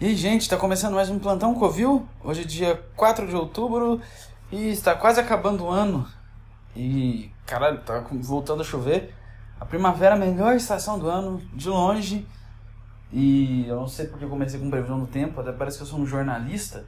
E 0.00 0.12
gente, 0.16 0.42
está 0.42 0.56
começando 0.56 0.94
mais 0.94 1.08
um 1.08 1.20
Plantão 1.20 1.54
Covil. 1.54 2.04
Hoje 2.22 2.42
é 2.42 2.44
dia 2.44 2.84
4 2.96 3.28
de 3.28 3.36
outubro 3.36 4.00
e 4.50 4.70
está 4.70 4.92
quase 4.92 5.20
acabando 5.20 5.64
o 5.64 5.70
ano. 5.70 6.04
E, 6.74 7.30
caralho, 7.46 7.78
tá 7.78 8.04
voltando 8.10 8.62
a 8.62 8.64
chover. 8.64 9.14
A 9.60 9.64
primavera 9.64 10.16
é 10.16 10.18
a 10.18 10.20
melhor 10.20 10.56
estação 10.56 10.98
do 10.98 11.08
ano, 11.08 11.40
de 11.52 11.68
longe. 11.68 12.26
E 13.12 13.68
eu 13.68 13.76
não 13.76 13.86
sei 13.86 14.08
porque 14.08 14.24
eu 14.24 14.28
comecei 14.28 14.58
com 14.58 14.68
previsão 14.68 14.98
do 14.98 15.06
tempo, 15.06 15.40
até 15.40 15.52
parece 15.52 15.76
que 15.76 15.84
eu 15.84 15.86
sou 15.86 16.00
um 16.00 16.06
jornalista. 16.06 16.84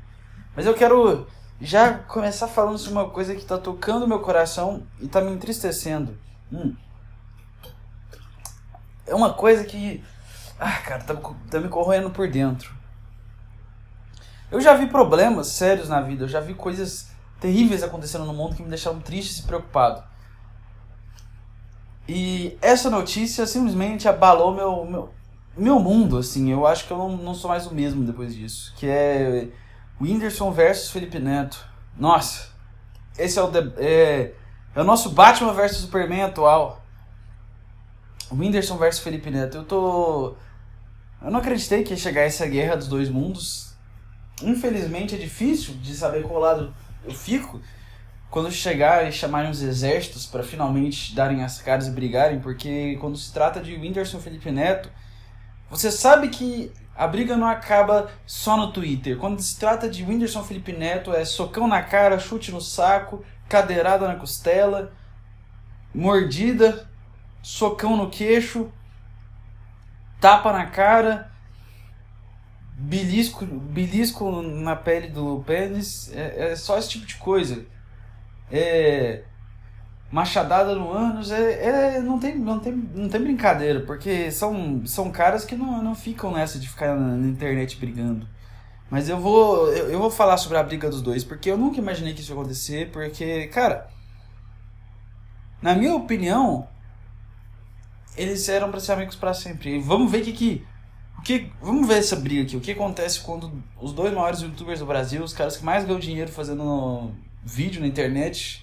Mas 0.57 0.67
eu 0.67 0.75
quero 0.75 1.29
já 1.61 1.95
começar 1.95 2.49
falando 2.49 2.77
sobre 2.77 2.99
uma 2.99 3.09
coisa 3.09 3.37
que 3.37 3.41
está 3.41 3.57
tocando 3.57 4.09
meu 4.09 4.19
coração 4.19 4.83
e 5.01 5.07
está 5.07 5.21
me 5.21 5.31
entristecendo. 5.31 6.19
Hum. 6.53 6.75
É 9.07 9.15
uma 9.15 9.33
coisa 9.33 9.63
que. 9.63 10.03
Ah, 10.59 10.81
cara, 10.81 11.05
tá, 11.05 11.15
tá 11.49 11.61
me 11.61 11.69
corroendo 11.69 12.11
por 12.11 12.29
dentro. 12.29 12.75
Eu 14.51 14.61
já 14.61 14.75
vi 14.75 14.87
problemas 14.87 15.49
sérios 15.49 15.89
na 15.89 16.01
vida, 16.01 16.25
eu 16.25 16.29
já 16.29 16.41
vi 16.41 16.55
coisas 16.55 17.11
terríveis 17.41 17.83
acontecendo 17.83 18.25
no 18.25 18.33
mundo 18.33 18.55
que 18.55 18.63
me 18.63 18.69
deixaram 18.69 19.01
triste 19.01 19.41
e 19.41 19.43
preocupado. 19.43 20.03
E 22.09 22.57
essa 22.63 22.89
notícia 22.89 23.47
simplesmente 23.47 24.09
abalou 24.09 24.55
meu, 24.55 24.85
meu, 24.85 25.11
meu 25.57 25.81
mundo, 25.81 26.19
assim. 26.19 26.53
Eu 26.53 26.65
acho 26.65 26.87
que 26.87 26.93
eu 26.93 26.99
não, 26.99 27.17
não 27.17 27.35
sou 27.35 27.51
mais 27.51 27.67
o 27.67 27.75
mesmo 27.75 28.05
depois 28.05 28.35
disso. 28.35 28.73
Que 28.77 28.87
é 28.87 29.49
Whindersson 30.01 30.53
versus 30.53 30.91
Felipe 30.91 31.19
Neto. 31.19 31.67
Nossa, 31.99 32.51
esse 33.19 33.39
é 33.39 33.43
o, 33.43 33.51
é, 33.79 34.33
é 34.75 34.81
o 34.81 34.85
nosso 34.85 35.11
Batman 35.11 35.53
versus 35.53 35.79
Superman 35.79 36.23
atual. 36.23 36.81
Whindersson 38.31 38.77
versus 38.77 39.03
Felipe 39.03 39.29
Neto. 39.29 39.57
Eu 39.57 39.65
tô. 39.65 40.37
Eu 41.21 41.31
não 41.33 41.41
acreditei 41.41 41.83
que 41.83 41.93
ia 41.93 41.97
chegar 41.97 42.23
essa 42.23 42.47
guerra 42.47 42.77
dos 42.77 42.87
dois 42.87 43.09
mundos 43.09 43.66
infelizmente 44.43 45.15
é 45.15 45.19
difícil 45.19 45.75
de 45.75 45.95
saber 45.95 46.23
qual 46.23 46.41
lado 46.41 46.75
eu 47.05 47.15
fico 47.15 47.61
quando 48.31 48.51
chegar 48.51 49.07
e 49.09 49.13
chamarem 49.13 49.51
os 49.51 49.63
exércitos 49.63 50.27
para 50.27 50.43
finalmente 50.43 51.15
darem 51.15 51.43
as 51.43 51.61
caras 51.61 51.87
e 51.87 51.91
brigarem, 51.91 52.41
porque 52.41 52.97
quando 53.01 53.17
se 53.17 53.33
trata 53.33 53.61
de 53.61 53.75
Whindersson 53.75 54.19
Felipe 54.19 54.51
Neto, 54.51 54.91
você 55.71 55.91
sabe 55.91 56.29
que 56.29 56.73
a 56.95 57.07
briga 57.07 57.37
não 57.37 57.47
acaba 57.47 58.11
só 58.27 58.57
no 58.57 58.73
Twitter. 58.73 59.17
Quando 59.17 59.41
se 59.41 59.59
trata 59.59 59.89
de 59.89 60.03
Whindersson 60.03 60.43
Felipe 60.43 60.73
Neto, 60.73 61.13
é 61.13 61.25
socão 61.25 61.67
na 61.67 61.83
cara, 61.83 62.19
chute 62.19 62.51
no 62.51 62.61
saco, 62.61 63.25
cadeirada 63.49 64.09
na 64.09 64.17
costela, 64.17 64.93
mordida, 65.95 66.89
socão 67.43 67.97
no 67.97 68.11
queixo, 68.11 68.71
tapa 70.21 70.53
na 70.53 70.67
cara 70.67 71.31
belisco, 72.79 73.47
belisco 73.47 74.43
na 74.43 74.77
pele 74.77 75.09
do 75.09 75.43
pênis, 75.47 76.13
é, 76.13 76.53
é 76.53 76.57
só 76.57 76.79
esse 76.79 76.91
tipo 76.91 77.07
de 77.07 77.17
coisa. 77.17 77.65
É, 78.51 79.23
machadada 80.11 80.75
no 80.75 80.93
ânus, 80.93 81.31
é, 81.31 81.97
é, 81.97 82.01
não, 82.01 82.19
tem, 82.19 82.37
não, 82.37 82.61
tem, 82.61 82.73
não 82.73 83.09
tem 83.09 83.21
brincadeira, 83.21 83.81
porque 83.81 84.31
são, 84.31 84.87
são 84.87 85.11
caras 85.11 85.45
que 85.45 85.57
não, 85.57 85.83
não 85.83 85.95
ficam 85.95 86.31
nessa 86.33 86.59
de 86.59 86.69
ficar 86.69 86.95
na, 86.95 87.17
na 87.17 87.27
internet 87.27 87.77
brigando. 87.77 88.29
Mas 88.91 89.09
eu 89.09 89.19
vou, 89.19 89.73
eu, 89.73 89.91
eu, 89.91 89.99
vou 89.99 90.11
falar 90.11 90.37
sobre 90.37 90.59
a 90.59 90.63
briga 90.63 90.89
dos 90.89 91.03
dois, 91.03 91.25
porque 91.25 91.51
eu 91.51 91.59
nunca 91.59 91.79
imaginei 91.79 92.15
que 92.15 92.21
isso 92.21 92.33
ia 92.33 92.39
acontecer, 92.39 92.91
porque, 92.93 93.49
cara, 93.49 93.89
na 95.61 95.75
minha 95.75 95.95
opinião, 95.95 96.69
eles 98.17 98.49
eram 98.49 98.71
pra 98.71 98.79
ser 98.79 98.93
amigos 98.93 99.17
para 99.17 99.35
sempre. 99.35 99.77
E 99.77 99.81
vamos 99.81 100.11
ver 100.11 100.23
o 100.23 100.25
que, 100.25 100.33
que 100.33 100.67
que, 101.27 101.51
vamos 101.61 101.89
ver 101.89 101.99
essa 101.99 102.15
briga 102.15 102.43
aqui. 102.43 102.57
O 102.57 102.61
que 102.61 102.71
acontece 102.71 103.19
quando 103.21 103.51
os 103.81 103.93
dois 103.93 104.15
maiores 104.15 104.41
youtubers 104.41 104.79
do 104.79 104.87
Brasil, 104.87 105.25
os 105.25 105.33
caras 105.33 105.57
que 105.57 105.65
mais 105.65 105.85
ganham 105.85 105.99
dinheiro 105.99 106.31
fazendo 106.31 107.11
vídeo 107.43 107.81
na 107.81 107.89
internet. 107.89 108.63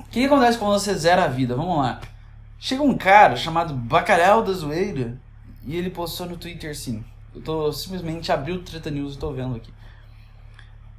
O 0.00 0.02
que 0.04 0.24
acontece 0.24 0.58
quando 0.58 0.72
você 0.72 0.92
zera 0.94 1.24
a 1.24 1.28
vida? 1.28 1.54
Vamos 1.54 1.78
lá. 1.78 2.00
Chega 2.58 2.82
um 2.82 2.98
cara 2.98 3.36
chamado 3.36 3.72
Bacalhau 3.72 4.42
da 4.42 4.52
Zoeira 4.52 5.16
e 5.64 5.76
ele 5.76 5.90
postou 5.90 6.26
no 6.26 6.36
Twitter 6.36 6.72
assim. 6.72 7.04
Eu 7.32 7.40
tô 7.40 7.72
simplesmente 7.72 8.32
abriu 8.32 8.56
o 8.56 8.62
Treta 8.62 8.90
News 8.90 9.14
e 9.14 9.18
tô 9.18 9.32
vendo 9.32 9.54
aqui. 9.54 9.72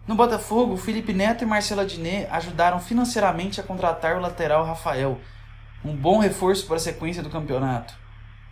No 0.08 0.16
Botafogo, 0.16 0.78
Felipe 0.78 1.14
Neto 1.14 1.44
e 1.44 1.48
Marcela 1.48 1.86
Diné 1.86 2.30
ajudaram 2.32 2.80
financeiramente 2.80 3.60
a 3.60 3.64
contratar 3.64 4.18
o 4.18 4.22
lateral 4.22 4.66
Rafael, 4.66 5.20
um 5.84 5.94
bom 5.94 6.18
reforço 6.18 6.66
para 6.66 6.78
a 6.78 6.80
sequência 6.80 7.22
do 7.22 7.30
campeonato. 7.30 8.03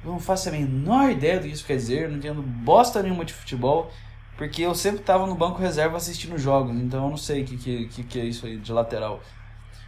Não 0.04 0.20
faço 0.20 0.50
a 0.50 0.52
menor 0.52 1.12
ideia 1.12 1.40
do 1.40 1.48
que 1.48 1.54
isso 1.54 1.66
quer 1.66 1.76
dizer, 1.76 2.10
não 2.10 2.18
entendo 2.18 2.42
bosta 2.42 3.04
nenhuma 3.04 3.24
de 3.24 3.34
futebol, 3.34 3.92
porque 4.36 4.64
eu 4.64 4.74
sempre 4.74 5.02
estava 5.02 5.28
no 5.28 5.36
banco 5.36 5.62
reserva 5.62 5.98
assistindo 5.98 6.38
jogos, 6.38 6.76
então 6.76 7.04
eu 7.04 7.10
não 7.12 7.18
sei 7.18 7.44
o 7.44 7.46
que, 7.46 7.58
que, 7.58 7.86
que, 7.88 8.04
que 8.04 8.20
é 8.20 8.26
isso 8.26 8.46
aí 8.46 8.58
de 8.58 8.74
lateral. 8.74 9.22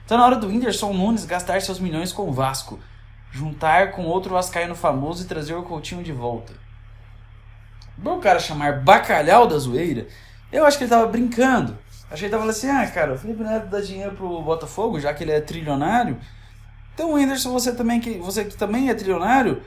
Então 0.05 0.17
na 0.17 0.25
hora 0.25 0.35
do 0.35 0.47
Whindersson 0.47 0.93
Nunes 0.93 1.25
gastar 1.25 1.59
seus 1.61 1.79
milhões 1.79 2.13
com 2.13 2.29
o 2.29 2.31
Vasco, 2.31 2.79
juntar 3.31 3.91
com 3.91 4.03
outro 4.05 4.33
Vascaíno 4.33 4.75
famoso 4.75 5.23
e 5.23 5.27
trazer 5.27 5.55
o 5.55 5.63
Coutinho 5.63 6.03
de 6.03 6.11
volta. 6.11 6.53
Bom 7.97 8.19
cara 8.19 8.39
chamar 8.39 8.81
bacalhau 8.81 9.47
da 9.47 9.57
zoeira, 9.57 10.07
eu 10.51 10.65
acho 10.65 10.77
que 10.77 10.83
ele 10.83 10.91
tava 10.91 11.07
brincando. 11.07 11.75
Achei 12.11 12.29
que 12.29 12.35
ele 12.35 12.39
tava 12.39 12.47
assim, 12.47 12.69
ah 12.69 12.85
cara, 12.91 13.13
o 13.13 13.17
Felipe 13.17 13.41
Neto 13.41 13.67
dá 13.67 13.81
dinheiro 13.81 14.11
pro 14.11 14.41
Botafogo, 14.43 14.99
já 14.99 15.11
que 15.15 15.23
ele 15.23 15.31
é 15.31 15.41
trilionário. 15.41 16.19
Então 16.93 17.13
Whindersson, 17.13 17.51
você 17.51 17.73
também 17.73 17.99
que 17.99 18.19
você 18.19 18.45
que 18.45 18.55
também 18.55 18.89
é 18.89 18.93
trilionário, 18.93 19.63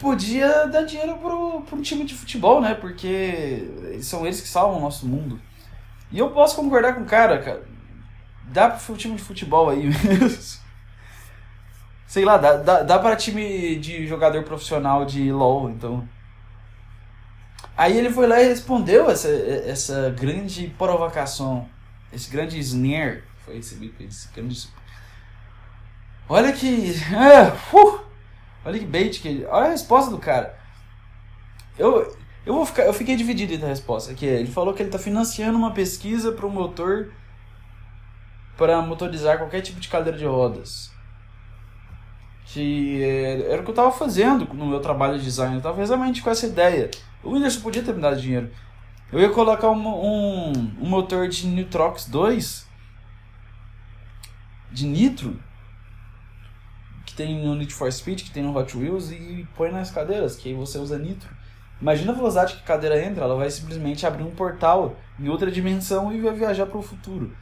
podia 0.00 0.66
dar 0.66 0.82
dinheiro 0.82 1.18
pro, 1.18 1.60
pro 1.60 1.82
time 1.82 2.04
de 2.04 2.14
futebol, 2.14 2.60
né? 2.60 2.74
Porque 2.74 3.98
são 4.02 4.24
eles 4.24 4.40
que 4.40 4.48
salvam 4.48 4.78
o 4.78 4.80
nosso 4.80 5.06
mundo. 5.06 5.38
E 6.10 6.18
eu 6.18 6.30
posso 6.30 6.56
concordar 6.56 6.94
com 6.94 7.02
o 7.02 7.06
cara, 7.06 7.40
cara. 7.40 7.62
Dá 8.46 8.70
pro 8.70 8.96
time 8.96 9.14
de 9.14 9.22
futebol 9.22 9.68
aí 9.68 9.84
mesmo. 10.04 10.60
Sei 12.06 12.24
lá, 12.24 12.38
dá, 12.38 12.56
dá, 12.56 12.82
dá 12.82 12.98
pra 12.98 13.14
time 13.14 13.76
de 13.76 14.06
jogador 14.06 14.42
profissional 14.42 15.04
de 15.04 15.30
LoL, 15.30 15.70
então. 15.70 16.08
Aí 17.76 17.96
ele 17.96 18.10
foi 18.10 18.26
lá 18.26 18.40
e 18.40 18.48
respondeu 18.48 19.08
essa, 19.08 19.28
essa 19.28 20.10
grande 20.18 20.74
provocação. 20.76 21.68
Esse 22.12 22.28
grande 22.28 22.58
snare. 22.58 23.22
Foi 23.44 23.58
esse, 23.58 23.94
esse 24.00 24.28
grande. 24.34 24.68
Olha 26.28 26.52
que. 26.52 26.94
É, 27.14 27.52
uh, 27.76 27.99
Olha 28.64 28.78
que 28.78 28.84
bait 28.84 29.20
que 29.20 29.28
ele. 29.28 29.44
Olha 29.46 29.68
a 29.68 29.70
resposta 29.70 30.10
do 30.10 30.18
cara. 30.18 30.58
Eu, 31.78 32.16
eu, 32.44 32.54
vou 32.54 32.66
ficar, 32.66 32.82
eu 32.82 32.92
fiquei 32.92 33.16
dividido 33.16 33.54
entre 33.54 33.66
a 33.66 33.70
resposta. 33.70 34.14
Que 34.14 34.26
é, 34.26 34.40
ele 34.40 34.50
falou 34.50 34.74
que 34.74 34.82
ele 34.82 34.88
está 34.88 34.98
financiando 34.98 35.56
uma 35.56 35.72
pesquisa 35.72 36.32
para 36.32 36.46
o 36.46 36.50
motor 36.50 37.12
para 38.56 38.82
motorizar 38.82 39.38
qualquer 39.38 39.62
tipo 39.62 39.80
de 39.80 39.88
cadeira 39.88 40.18
de 40.18 40.26
rodas. 40.26 40.90
Que 42.46 43.02
era 43.48 43.60
o 43.60 43.64
que 43.64 43.70
eu 43.70 43.72
estava 43.72 43.92
fazendo 43.92 44.52
no 44.52 44.66
meu 44.66 44.80
trabalho 44.80 45.18
de 45.18 45.24
design. 45.24 45.54
Eu 45.54 45.58
estava 45.58 45.80
exatamente 45.82 46.20
com 46.20 46.30
essa 46.30 46.46
ideia. 46.46 46.90
O 47.22 47.32
Whindersson 47.32 47.60
podia 47.60 47.82
ter 47.82 47.94
me 47.94 48.00
dado 48.00 48.20
dinheiro. 48.20 48.50
Eu 49.12 49.20
ia 49.20 49.30
colocar 49.30 49.70
um, 49.70 49.88
um, 49.88 50.52
um 50.80 50.88
motor 50.88 51.28
de 51.28 51.46
Nitrox 51.46 52.06
2 52.06 52.68
de 54.70 54.86
nitro 54.86 55.38
tem 57.20 57.38
no 57.38 57.54
Need 57.54 57.74
for 57.74 57.92
Speed, 57.92 58.22
que 58.22 58.30
tem 58.30 58.42
no 58.42 58.56
Hot 58.56 58.74
Wheels 58.74 59.10
e 59.10 59.46
põe 59.54 59.70
nas 59.70 59.90
cadeiras, 59.90 60.36
que 60.36 60.48
aí 60.48 60.54
você 60.54 60.78
usa 60.78 60.98
nitro. 60.98 61.28
Imagina 61.78 62.12
a 62.12 62.14
velocidade 62.14 62.54
que 62.54 62.60
a 62.60 62.64
cadeira 62.64 63.02
entra, 63.04 63.24
ela 63.24 63.36
vai 63.36 63.50
simplesmente 63.50 64.06
abrir 64.06 64.22
um 64.22 64.30
portal 64.30 64.96
em 65.18 65.28
outra 65.28 65.50
dimensão 65.50 66.10
e 66.10 66.20
vai 66.20 66.32
viajar 66.32 66.64
para 66.64 66.78
o 66.78 66.82
futuro. 66.82 67.36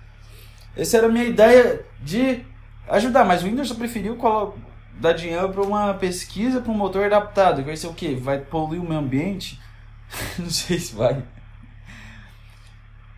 Essa 0.76 0.96
era 0.96 1.06
a 1.06 1.10
minha 1.10 1.24
ideia 1.24 1.84
de 2.02 2.44
ajudar, 2.88 3.24
mas 3.24 3.42
o 3.42 3.46
Whindersson 3.46 3.76
preferiu 3.76 4.18
dar 4.94 5.12
dinheiro 5.12 5.48
para 5.50 5.62
uma 5.62 5.94
pesquisa 5.94 6.60
para 6.60 6.72
um 6.72 6.76
motor 6.76 7.04
adaptado. 7.04 7.62
Vai 7.62 7.76
ser 7.76 7.86
o 7.86 7.94
quê? 7.94 8.16
Vai 8.20 8.38
poluir 8.38 8.80
o 8.80 8.84
meio 8.84 9.00
ambiente? 9.00 9.60
Não 10.38 10.50
sei 10.50 10.78
se 10.80 10.94
vai. 10.94 11.22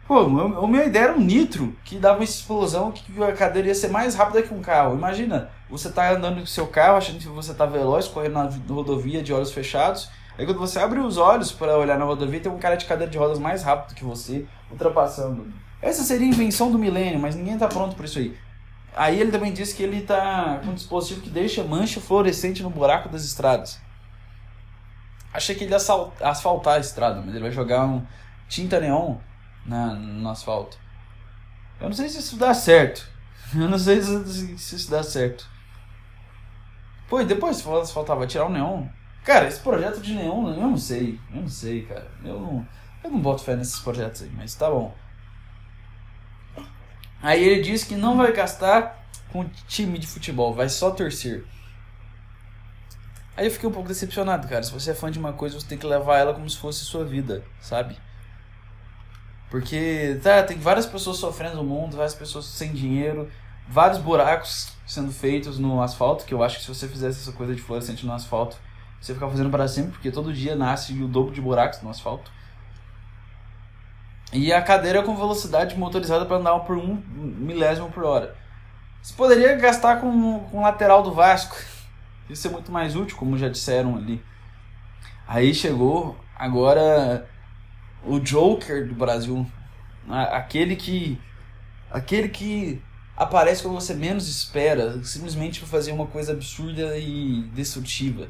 Pô, 0.06 0.18
a 0.18 0.66
minha 0.66 0.84
ideia 0.84 1.04
era 1.04 1.14
um 1.14 1.20
nitro 1.20 1.74
que 1.84 1.96
dava 1.96 2.18
uma 2.18 2.24
explosão 2.24 2.92
que 2.92 3.22
a 3.22 3.32
cadeira 3.32 3.68
ia 3.68 3.74
ser 3.74 3.88
mais 3.88 4.14
rápida 4.14 4.42
que 4.42 4.52
um 4.52 4.60
carro. 4.60 4.94
Imagina, 4.94 5.50
você 5.70 5.90
tá 5.90 6.10
andando 6.10 6.40
com 6.40 6.46
seu 6.46 6.66
carro 6.66 6.96
achando 6.96 7.18
que 7.18 7.28
você 7.28 7.54
tá 7.54 7.64
veloz, 7.64 8.08
correndo 8.08 8.34
na 8.34 8.50
rodovia 8.68 9.22
de 9.22 9.32
olhos 9.32 9.52
fechados. 9.52 10.10
Aí 10.36 10.44
quando 10.44 10.58
você 10.58 10.78
abre 10.78 10.98
os 10.98 11.16
olhos 11.16 11.52
para 11.52 11.78
olhar 11.78 11.98
na 11.98 12.04
rodovia, 12.04 12.40
tem 12.40 12.50
um 12.50 12.58
cara 12.58 12.76
de 12.76 12.86
cadeira 12.86 13.10
de 13.10 13.18
rodas 13.18 13.38
mais 13.38 13.62
rápido 13.62 13.94
que 13.94 14.04
você, 14.04 14.46
ultrapassando. 14.70 15.52
Essa 15.80 16.02
seria 16.02 16.26
a 16.26 16.30
invenção 16.30 16.70
do 16.72 16.78
milênio, 16.78 17.20
mas 17.20 17.36
ninguém 17.36 17.56
tá 17.56 17.68
pronto 17.68 17.94
para 17.94 18.04
isso 18.04 18.18
aí. 18.18 18.36
Aí 18.96 19.20
ele 19.20 19.30
também 19.30 19.52
disse 19.52 19.74
que 19.74 19.82
ele 19.82 20.02
tá 20.02 20.60
com 20.64 20.72
um 20.72 20.74
dispositivo 20.74 21.20
que 21.20 21.30
deixa 21.30 21.62
mancha 21.62 22.00
fluorescente 22.00 22.62
no 22.62 22.70
buraco 22.70 23.08
das 23.08 23.24
estradas. 23.24 23.80
Achei 25.32 25.54
que 25.54 25.64
ele 25.64 25.72
ia 25.72 25.78
asfaltar 26.22 26.74
a 26.74 26.80
estrada, 26.80 27.20
mas 27.20 27.30
ele 27.30 27.40
vai 27.40 27.52
jogar 27.52 27.84
um 27.84 28.04
tinta 28.48 28.80
neon 28.80 29.16
na, 29.64 29.94
no 29.94 30.28
asfalto. 30.28 30.76
Eu 31.80 31.88
não 31.88 31.94
sei 31.94 32.08
se 32.08 32.18
isso 32.18 32.36
dá 32.36 32.52
certo. 32.52 33.08
Eu 33.54 33.68
não 33.68 33.78
sei 33.78 34.02
se, 34.02 34.58
se 34.58 34.76
isso 34.76 34.90
dá 34.90 35.02
certo. 35.02 35.48
Pô, 37.10 37.20
e 37.20 37.24
depois 37.24 37.60
faltava 37.60 38.24
tirar 38.24 38.46
o 38.46 38.48
neon. 38.50 38.86
Cara, 39.24 39.48
esse 39.48 39.58
projeto 39.58 40.00
de 40.00 40.14
nenhum, 40.14 40.48
eu 40.48 40.60
não 40.60 40.76
sei. 40.78 41.18
Eu 41.34 41.40
não 41.40 41.48
sei, 41.48 41.82
cara. 41.82 42.08
Eu 42.24 42.38
não, 42.38 42.68
eu 43.02 43.10
não 43.10 43.18
boto 43.18 43.42
fé 43.42 43.56
nesses 43.56 43.80
projetos 43.80 44.22
aí, 44.22 44.30
mas 44.32 44.54
tá 44.54 44.70
bom. 44.70 44.94
Aí 47.20 47.42
ele 47.42 47.62
disse 47.62 47.86
que 47.86 47.96
não 47.96 48.16
vai 48.16 48.32
gastar 48.32 49.04
com 49.32 49.44
time 49.66 49.98
de 49.98 50.06
futebol, 50.06 50.54
vai 50.54 50.68
só 50.68 50.92
torcer. 50.92 51.44
Aí 53.36 53.46
eu 53.46 53.50
fiquei 53.50 53.68
um 53.68 53.72
pouco 53.72 53.88
decepcionado, 53.88 54.46
cara. 54.46 54.62
Se 54.62 54.72
você 54.72 54.92
é 54.92 54.94
fã 54.94 55.10
de 55.10 55.18
uma 55.18 55.32
coisa, 55.32 55.58
você 55.58 55.66
tem 55.66 55.78
que 55.78 55.86
levar 55.86 56.18
ela 56.18 56.32
como 56.32 56.48
se 56.48 56.58
fosse 56.58 56.84
sua 56.84 57.04
vida, 57.04 57.42
sabe? 57.60 57.96
Porque, 59.50 60.20
tá, 60.22 60.44
tem 60.44 60.58
várias 60.58 60.86
pessoas 60.86 61.16
sofrendo 61.16 61.56
no 61.56 61.64
mundo, 61.64 61.96
várias 61.96 62.14
pessoas 62.14 62.44
sem 62.44 62.72
dinheiro, 62.72 63.28
vários 63.70 63.98
buracos 63.98 64.72
sendo 64.84 65.12
feitos 65.12 65.58
no 65.58 65.80
asfalto, 65.80 66.24
que 66.24 66.34
eu 66.34 66.42
acho 66.42 66.56
que 66.56 66.62
se 66.62 66.68
você 66.68 66.88
fizesse 66.88 67.20
essa 67.20 67.32
coisa 67.32 67.54
de 67.54 67.62
fluorescente 67.62 68.04
no 68.04 68.12
asfalto, 68.12 68.56
você 69.00 69.14
ficar 69.14 69.28
fazendo 69.28 69.48
para 69.48 69.68
sempre, 69.68 69.92
porque 69.92 70.10
todo 70.10 70.32
dia 70.32 70.56
nasce 70.56 70.92
o 71.00 71.06
dobro 71.06 71.32
de 71.32 71.40
buracos 71.40 71.80
no 71.80 71.88
asfalto. 71.88 72.30
E 74.32 74.52
a 74.52 74.60
cadeira 74.60 75.02
com 75.02 75.16
velocidade 75.16 75.76
motorizada 75.76 76.26
para 76.26 76.36
andar 76.36 76.58
por 76.60 76.76
um 76.76 77.02
milésimo 77.06 77.88
por 77.90 78.04
hora. 78.04 78.36
Você 79.00 79.14
poderia 79.14 79.54
gastar 79.56 80.00
com, 80.00 80.40
com 80.50 80.58
o 80.58 80.62
lateral 80.62 81.02
do 81.02 81.12
Vasco. 81.12 81.56
Isso 82.28 82.46
é 82.46 82.50
muito 82.50 82.70
mais 82.70 82.94
útil, 82.94 83.16
como 83.16 83.38
já 83.38 83.48
disseram 83.48 83.96
ali. 83.96 84.22
Aí 85.26 85.54
chegou 85.54 86.16
agora 86.36 87.28
o 88.04 88.18
Joker 88.20 88.86
do 88.88 88.94
Brasil. 88.94 89.46
Aquele 90.08 90.76
que. 90.76 91.20
Aquele 91.90 92.28
que 92.28 92.82
aparece 93.20 93.62
quando 93.62 93.74
você 93.74 93.92
menos 93.92 94.26
espera, 94.26 95.04
simplesmente 95.04 95.60
para 95.60 95.68
fazer 95.68 95.92
uma 95.92 96.06
coisa 96.06 96.32
absurda 96.32 96.96
e 96.96 97.42
destrutiva. 97.52 98.28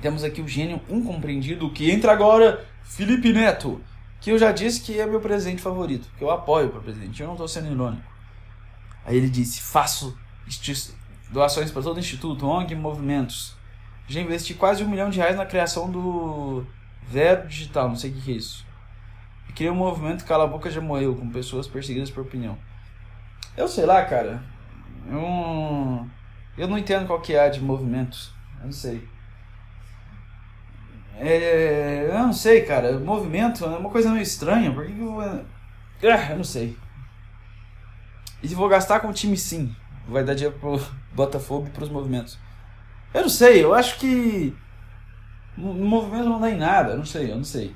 Temos 0.00 0.24
aqui 0.24 0.40
o 0.40 0.48
gênio 0.48 0.80
incompreendido 0.88 1.70
que 1.70 1.90
entra 1.90 2.12
agora, 2.12 2.64
Felipe 2.82 3.34
Neto, 3.34 3.82
que 4.22 4.30
eu 4.30 4.38
já 4.38 4.52
disse 4.52 4.80
que 4.80 4.98
é 4.98 5.04
meu 5.04 5.20
presidente 5.20 5.60
favorito, 5.60 6.08
que 6.16 6.24
eu 6.24 6.30
apoio 6.30 6.70
para 6.70 6.80
presidente, 6.80 7.20
eu 7.20 7.26
não 7.26 7.34
estou 7.34 7.46
sendo 7.46 7.70
irônico. 7.70 8.10
Aí 9.04 9.18
ele 9.18 9.28
disse: 9.28 9.60
faço 9.60 10.18
doações 11.30 11.70
para 11.70 11.82
todo 11.82 11.98
o 11.98 12.00
instituto, 12.00 12.46
ONG 12.46 12.74
movimentos. 12.74 13.54
Já 14.08 14.22
investi 14.22 14.54
quase 14.54 14.82
um 14.82 14.88
milhão 14.88 15.10
de 15.10 15.18
reais 15.18 15.36
na 15.36 15.44
criação 15.44 15.90
do 15.90 16.64
Vero 17.02 17.46
Digital, 17.46 17.90
não 17.90 17.96
sei 17.96 18.12
o 18.12 18.14
que 18.14 18.32
é 18.32 18.34
isso. 18.34 18.64
E 19.46 19.52
criei 19.52 19.70
um 19.70 19.74
movimento 19.74 20.24
Cala 20.24 20.44
a 20.44 20.46
Boca 20.46 20.70
Já 20.70 20.80
Morreu, 20.80 21.14
com 21.14 21.28
pessoas 21.28 21.66
perseguidas 21.66 22.10
por 22.10 22.22
opinião. 22.22 22.56
Eu 23.56 23.66
sei 23.66 23.86
lá, 23.86 24.04
cara. 24.04 24.42
Eu, 25.08 26.06
eu 26.58 26.68
não 26.68 26.76
entendo 26.76 27.06
qual 27.06 27.20
que 27.20 27.34
é 27.34 27.48
de 27.48 27.60
movimentos. 27.60 28.32
Eu 28.60 28.66
não 28.66 28.72
sei. 28.72 29.08
É, 31.18 32.06
eu 32.08 32.18
não 32.18 32.32
sei, 32.32 32.62
cara. 32.62 32.98
Movimento 32.98 33.64
é 33.64 33.68
uma 33.68 33.90
coisa 33.90 34.10
meio 34.10 34.22
estranha. 34.22 34.72
Por 34.72 34.84
que, 34.84 34.92
que 34.92 35.00
eu 35.00 35.12
vou. 35.12 35.22
Ah, 35.22 36.30
eu 36.30 36.36
não 36.36 36.44
sei. 36.44 36.76
E 38.42 38.48
vou 38.54 38.68
gastar 38.68 39.00
com 39.00 39.08
o 39.08 39.12
time 39.12 39.36
sim. 39.36 39.74
Vai 40.06 40.22
dar 40.22 40.34
dinheiro 40.34 40.58
pro 40.58 40.80
Botafogo 41.14 41.68
e 41.68 41.70
pros 41.70 41.88
movimentos. 41.88 42.38
Eu 43.14 43.22
não 43.22 43.28
sei, 43.28 43.64
eu 43.64 43.74
acho 43.74 43.98
que. 43.98 44.54
Movimento 45.56 46.28
não 46.28 46.40
dá 46.40 46.50
em 46.50 46.58
nada, 46.58 46.92
eu 46.92 46.98
não 46.98 47.04
sei, 47.06 47.30
eu 47.30 47.36
não 47.36 47.44
sei. 47.44 47.74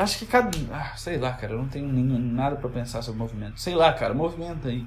Acho 0.00 0.18
que 0.18 0.24
cada. 0.24 0.50
Ah, 0.72 0.94
sei 0.96 1.18
lá, 1.18 1.30
cara, 1.34 1.52
eu 1.52 1.58
não 1.58 1.68
tenho 1.68 1.86
nada 1.86 2.56
para 2.56 2.70
pensar 2.70 3.02
sobre 3.02 3.18
movimento. 3.18 3.60
Sei 3.60 3.74
lá, 3.74 3.92
cara, 3.92 4.14
movimento 4.14 4.66
aí. 4.66 4.86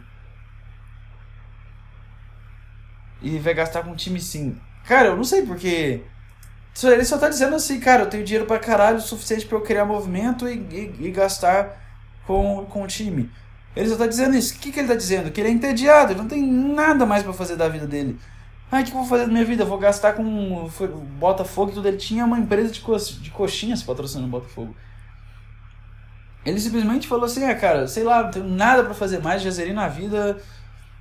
E 3.21 3.37
vai 3.37 3.53
gastar 3.53 3.83
com 3.83 3.91
um 3.91 3.95
time 3.95 4.19
sim. 4.19 4.59
Cara, 4.83 5.09
eu 5.09 5.15
não 5.15 5.23
sei 5.23 5.45
porque. 5.45 6.01
Ele 6.81 7.05
só 7.05 7.19
tá 7.19 7.29
dizendo 7.29 7.55
assim, 7.55 7.79
cara, 7.79 8.01
eu 8.01 8.09
tenho 8.09 8.23
dinheiro 8.23 8.47
pra 8.47 8.57
caralho 8.57 8.97
o 8.97 9.01
suficiente 9.01 9.45
para 9.45 9.55
eu 9.55 9.61
criar 9.61 9.85
movimento 9.85 10.47
e, 10.49 10.55
e, 10.55 11.07
e, 11.07 11.11
gastar 11.11 11.79
com, 12.25 12.65
com 12.65 12.81
o 12.81 12.87
time. 12.87 13.29
Ele 13.75 13.89
só 13.89 13.95
tá 13.95 14.07
dizendo 14.07 14.35
isso. 14.35 14.55
O 14.55 14.57
que, 14.57 14.71
que 14.71 14.79
ele 14.79 14.87
tá 14.87 14.95
dizendo? 14.95 15.29
Que 15.29 15.41
ele 15.41 15.49
é 15.49 15.51
entediado, 15.51 16.13
ele 16.13 16.21
não 16.21 16.27
tem 16.27 16.41
nada 16.41 17.05
mais 17.05 17.21
para 17.21 17.33
fazer 17.33 17.55
da 17.55 17.69
vida 17.69 17.85
dele. 17.85 18.19
Ah, 18.71 18.81
o 18.81 18.83
que 18.83 18.89
eu 18.89 18.95
vou 18.95 19.05
fazer 19.05 19.27
da 19.27 19.31
minha 19.31 19.45
vida? 19.45 19.61
Eu 19.61 19.67
vou 19.67 19.77
gastar 19.77 20.13
com 20.13 20.67
Botafogo 21.19 21.69
e 21.69 21.73
tudo. 21.75 21.87
Ele 21.87 21.97
tinha 21.97 22.25
uma 22.25 22.39
empresa 22.39 22.71
de, 22.71 22.81
co 22.81 22.97
de 22.97 23.29
coxinhas 23.29 23.83
patrocinando 23.83 24.27
Botafogo. 24.27 24.75
Ele 26.45 26.59
simplesmente 26.59 27.07
falou 27.07 27.25
assim: 27.25 27.45
ah, 27.45 27.55
cara, 27.55 27.87
sei 27.87 28.03
lá, 28.03 28.23
não 28.23 28.31
tenho 28.31 28.47
nada 28.47 28.83
para 28.83 28.93
fazer 28.93 29.19
mais, 29.19 29.41
já 29.41 29.49
zerei 29.49 29.73
na 29.73 29.87
vida. 29.87 30.37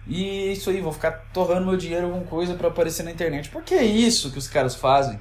E 0.06 0.52
isso 0.52 0.70
aí, 0.70 0.80
vou 0.80 0.92
ficar 0.92 1.12
torrando 1.32 1.66
meu 1.66 1.76
dinheiro 1.76 2.10
com 2.10 2.24
coisa 2.24 2.54
para 2.54 2.68
aparecer 2.68 3.02
na 3.02 3.10
internet. 3.10 3.48
Por 3.48 3.62
que 3.62 3.74
é 3.74 3.84
isso 3.84 4.32
que 4.32 4.38
os 4.38 4.48
caras 4.48 4.74
fazem? 4.74 5.18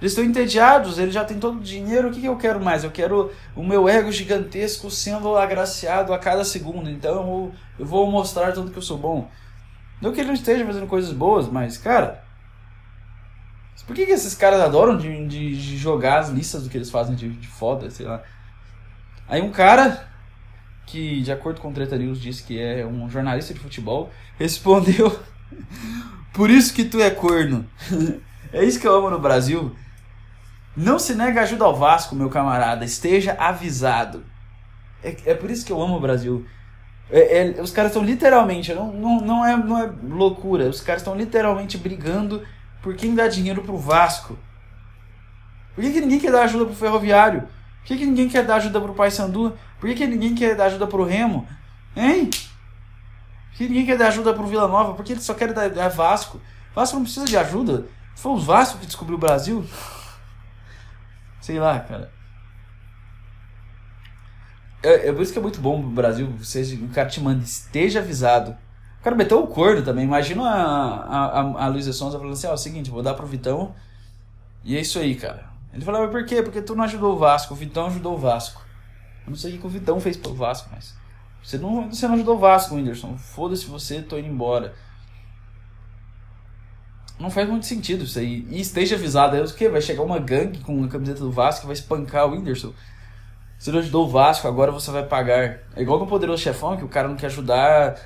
Eles 0.00 0.12
estão 0.12 0.24
entediados, 0.24 0.98
eles 0.98 1.14
já 1.14 1.24
têm 1.24 1.38
todo 1.38 1.58
o 1.58 1.62
dinheiro, 1.62 2.08
o 2.08 2.12
que, 2.12 2.20
que 2.20 2.26
eu 2.26 2.36
quero 2.36 2.60
mais? 2.62 2.84
Eu 2.84 2.90
quero 2.90 3.30
o 3.56 3.62
meu 3.62 3.88
ego 3.88 4.12
gigantesco 4.12 4.90
sendo 4.90 5.34
agraciado 5.36 6.12
a 6.12 6.18
cada 6.18 6.44
segundo. 6.44 6.90
Então 6.90 7.14
eu, 7.14 7.52
eu 7.78 7.86
vou 7.86 8.10
mostrar 8.10 8.52
tudo 8.52 8.70
que 8.70 8.76
eu 8.76 8.82
sou 8.82 8.98
bom. 8.98 9.30
Não 10.02 10.12
que 10.12 10.20
ele 10.20 10.28
não 10.28 10.34
esteja 10.34 10.66
fazendo 10.66 10.86
coisas 10.86 11.12
boas, 11.12 11.48
mas, 11.48 11.78
cara. 11.78 12.22
Por 13.86 13.94
que, 13.94 14.06
que 14.06 14.12
esses 14.12 14.34
caras 14.34 14.60
adoram 14.60 14.96
de, 14.96 15.26
de, 15.26 15.56
de 15.56 15.76
jogar 15.76 16.18
as 16.18 16.28
listas 16.30 16.62
do 16.62 16.70
que 16.70 16.76
eles 16.76 16.90
fazem 16.90 17.14
de, 17.14 17.28
de 17.28 17.48
foda, 17.48 17.90
sei 17.90 18.06
lá? 18.06 18.22
Aí 19.28 19.40
um 19.40 19.50
cara 19.50 20.08
que, 20.86 21.22
de 21.22 21.32
acordo 21.32 21.60
com 21.60 21.70
o 21.70 21.72
Treta 21.72 21.96
News, 21.96 22.20
disse 22.20 22.42
que 22.42 22.60
é 22.60 22.86
um 22.86 23.08
jornalista 23.08 23.54
de 23.54 23.60
futebol, 23.60 24.10
respondeu: 24.38 25.18
Por 26.32 26.50
isso 26.50 26.74
que 26.74 26.84
tu 26.84 27.00
é 27.00 27.10
corno. 27.10 27.66
é 28.52 28.64
isso 28.64 28.80
que 28.80 28.86
eu 28.86 28.94
amo 28.94 29.10
no 29.10 29.18
Brasil. 29.18 29.74
Não 30.76 30.98
se 30.98 31.14
nega 31.14 31.42
ajuda 31.42 31.64
ao 31.64 31.76
Vasco, 31.76 32.16
meu 32.16 32.28
camarada. 32.28 32.84
Esteja 32.84 33.34
avisado. 33.38 34.24
É, 35.02 35.16
é 35.26 35.34
por 35.34 35.50
isso 35.50 35.64
que 35.64 35.72
eu 35.72 35.80
amo 35.80 35.96
o 35.96 36.00
Brasil. 36.00 36.44
É, 37.10 37.58
é, 37.58 37.62
os 37.62 37.70
caras 37.70 37.90
estão 37.90 38.02
literalmente, 38.02 38.72
não, 38.72 38.92
não, 38.92 39.20
não, 39.20 39.46
é, 39.46 39.56
não 39.56 39.78
é 39.78 39.92
loucura, 40.02 40.64
os 40.64 40.80
caras 40.80 41.02
estão 41.02 41.14
literalmente 41.14 41.76
brigando 41.76 42.42
por 42.82 42.96
quem 42.96 43.14
dá 43.14 43.28
dinheiro 43.28 43.62
pro 43.62 43.76
Vasco. 43.76 44.38
Por 45.74 45.84
que, 45.84 45.92
que 45.92 46.00
ninguém 46.00 46.18
quer 46.18 46.32
dar 46.32 46.44
ajuda 46.44 46.64
pro 46.64 46.74
Ferroviário? 46.74 47.46
Por 47.84 47.88
que, 47.88 47.98
que 47.98 48.06
ninguém 48.06 48.30
quer 48.30 48.46
dar 48.46 48.56
ajuda 48.56 48.80
pro 48.80 48.94
Paysandu? 48.94 49.54
Por 49.78 49.90
que, 49.90 49.94
que 49.94 50.06
ninguém 50.06 50.34
quer 50.34 50.56
dar 50.56 50.64
ajuda 50.64 50.86
pro 50.86 51.04
Remo? 51.04 51.46
Hein? 51.94 52.30
Por 52.30 53.58
que 53.58 53.68
ninguém 53.68 53.84
quer 53.84 53.98
dar 53.98 54.08
ajuda 54.08 54.32
pro 54.32 54.46
Vila 54.46 54.66
Nova? 54.66 54.94
Por 54.94 55.04
que 55.04 55.12
eles 55.12 55.22
só 55.22 55.34
querem 55.34 55.54
dar, 55.54 55.68
dar 55.68 55.88
Vasco? 55.88 56.40
Vasco 56.74 56.96
não 56.96 57.02
precisa 57.04 57.26
de 57.26 57.36
ajuda. 57.36 57.86
Foi 58.16 58.32
o 58.32 58.38
Vasco 58.38 58.78
que 58.78 58.86
descobriu 58.86 59.18
o 59.18 59.20
Brasil? 59.20 59.66
Sei 61.42 61.60
lá, 61.60 61.78
cara. 61.78 62.10
É, 64.82 65.08
é 65.08 65.12
por 65.12 65.20
isso 65.20 65.32
que 65.34 65.38
é 65.38 65.42
muito 65.42 65.60
bom 65.60 65.82
pro 65.82 65.90
Brasil. 65.90 66.32
Você, 66.38 66.62
o 66.76 66.88
cara 66.88 67.10
te 67.10 67.20
manda, 67.20 67.44
esteja 67.44 67.98
avisado. 67.98 68.56
O 68.98 69.04
cara 69.04 69.14
meteu 69.14 69.42
o 69.42 69.46
corno 69.46 69.82
também. 69.82 70.04
Imagina 70.06 70.42
a, 70.42 71.40
a, 71.40 71.64
a 71.64 71.68
Luísa 71.68 71.92
Sonza 71.92 72.16
falando 72.16 72.32
assim: 72.32 72.46
ó, 72.46 72.52
é 72.52 72.54
o 72.54 72.56
seguinte, 72.56 72.90
vou 72.90 73.02
dar 73.02 73.12
pro 73.12 73.26
Vitão. 73.26 73.74
E 74.64 74.74
é 74.74 74.80
isso 74.80 74.98
aí, 74.98 75.14
cara. 75.14 75.53
Ele 75.74 75.84
falou, 75.84 76.02
mas 76.02 76.10
por 76.10 76.24
quê? 76.24 76.42
Porque 76.42 76.62
tu 76.62 76.76
não 76.76 76.84
ajudou 76.84 77.14
o 77.14 77.18
Vasco. 77.18 77.52
O 77.52 77.56
Vitão 77.56 77.86
ajudou 77.86 78.14
o 78.14 78.18
Vasco. 78.18 78.62
Eu 79.26 79.30
não 79.30 79.36
sei 79.36 79.56
o 79.56 79.58
que 79.58 79.66
o 79.66 79.70
Vitão 79.70 79.98
fez 79.98 80.16
pelo 80.16 80.34
Vasco, 80.34 80.68
mas. 80.72 80.94
Você 81.42 81.58
não, 81.58 81.90
você 81.90 82.06
não 82.06 82.14
ajudou 82.14 82.36
o 82.36 82.38
Vasco, 82.38 82.74
Whindersson. 82.74 83.18
Foda-se 83.18 83.66
você, 83.66 84.00
tô 84.00 84.16
indo 84.16 84.28
embora. 84.28 84.74
Não 87.18 87.30
faz 87.30 87.48
muito 87.48 87.66
sentido 87.66 88.04
isso 88.04 88.18
aí. 88.18 88.46
E 88.50 88.60
esteja 88.60 88.94
avisado, 88.94 89.36
aí 89.36 89.42
o 89.42 89.54
que? 89.54 89.68
Vai 89.68 89.80
chegar 89.80 90.02
uma 90.02 90.18
gangue 90.18 90.60
com 90.60 90.82
a 90.84 90.88
camiseta 90.88 91.20
do 91.20 91.30
Vasco 91.30 91.62
que 91.62 91.66
vai 91.66 91.74
espancar 91.74 92.26
o 92.26 92.32
Whindersson. 92.32 92.72
Você 93.58 93.72
não 93.72 93.78
ajudou 93.80 94.06
o 94.06 94.08
Vasco, 94.08 94.46
agora 94.46 94.70
você 94.70 94.90
vai 94.90 95.04
pagar. 95.04 95.60
É 95.74 95.82
igual 95.82 95.98
no 95.98 96.06
Poderoso 96.06 96.42
Chefão, 96.42 96.76
que 96.76 96.84
o 96.84 96.88
cara 96.88 97.08
não 97.08 97.16
quer 97.16 97.26
ajudar 97.26 97.96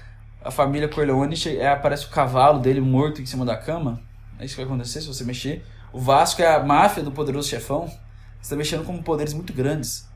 a 0.43 0.51
família 0.51 0.89
Corleone, 0.89 1.35
é, 1.59 1.69
aparece 1.69 2.07
o 2.07 2.11
cavalo 2.11 2.61
dele 2.61 2.81
morto 2.81 3.21
em 3.21 3.27
cima 3.27 3.45
da 3.45 3.57
cama. 3.57 4.01
É 4.39 4.45
isso 4.45 4.55
que 4.55 4.63
vai 4.63 4.71
acontecer 4.71 5.01
se 5.01 5.07
você 5.07 5.25
mexer. 5.25 5.65
O 5.93 6.01
Vasco 6.01 6.43
é 6.43 6.55
a 6.55 6.63
máfia 6.63 7.03
do 7.03 7.13
Poderoso 7.13 7.49
Chefão. 7.49 7.87
Você 7.87 7.99
está 8.43 8.57
mexendo 8.57 8.85
com 8.85 9.03
poderes 9.03 9.33
muito 9.33 9.53
grandes. 9.53 10.09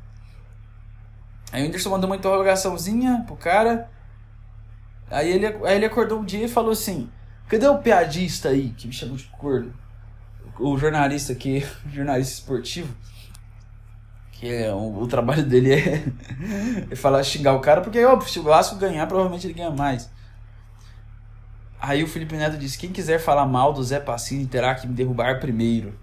Aí 1.52 1.62
o 1.62 1.66
Whindersson 1.66 1.90
mandou 1.90 2.08
uma 2.08 2.16
interrogaçãozinha 2.16 3.24
pro 3.26 3.36
cara. 3.36 3.90
Aí 5.10 5.30
ele, 5.30 5.46
aí 5.46 5.76
ele 5.76 5.84
acordou 5.84 6.20
um 6.20 6.24
dia 6.24 6.44
e 6.44 6.48
falou 6.48 6.72
assim: 6.72 7.10
Cadê 7.48 7.66
o 7.66 7.78
piadista 7.78 8.48
aí 8.48 8.70
que 8.70 8.86
me 8.86 8.92
chamou 8.92 9.16
de 9.16 9.24
corno? 9.24 9.74
O 10.58 10.76
jornalista 10.78 11.32
aqui, 11.32 11.66
jornalista 11.92 12.34
esportivo. 12.34 12.94
Que 14.32 14.48
é, 14.48 14.72
o, 14.72 15.02
o 15.02 15.06
trabalho 15.06 15.44
dele 15.44 15.74
é, 15.74 16.04
é 16.90 16.96
falar 16.96 17.22
xingar 17.22 17.52
o 17.54 17.60
cara, 17.60 17.82
porque 17.82 18.02
óbvio, 18.04 18.30
se 18.30 18.38
o 18.38 18.42
Vasco 18.42 18.76
ganhar, 18.76 19.06
provavelmente 19.06 19.46
ele 19.46 19.54
ganha 19.54 19.70
mais. 19.70 20.10
Aí 21.82 22.04
o 22.04 22.06
Felipe 22.06 22.36
Neto 22.36 22.56
disse: 22.56 22.78
Quem 22.78 22.92
quiser 22.92 23.18
falar 23.18 23.44
mal 23.44 23.72
do 23.72 23.82
Zé 23.82 23.98
Passini 23.98 24.46
terá 24.46 24.72
que 24.72 24.86
me 24.86 24.94
derrubar 24.94 25.40
primeiro. 25.40 25.98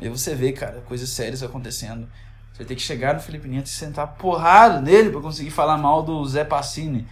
Aí 0.00 0.08
você 0.08 0.34
vê, 0.34 0.50
cara, 0.50 0.80
coisas 0.88 1.10
sérias 1.10 1.42
acontecendo. 1.42 2.08
Você 2.50 2.58
vai 2.60 2.66
ter 2.66 2.74
que 2.74 2.80
chegar 2.80 3.12
no 3.12 3.20
Felipe 3.20 3.46
Neto 3.46 3.66
e 3.66 3.68
sentar 3.68 4.14
porrada 4.14 4.80
nele 4.80 5.10
para 5.10 5.20
conseguir 5.20 5.50
falar 5.50 5.76
mal 5.76 6.02
do 6.02 6.26
Zé 6.26 6.42
Passini. 6.42 7.06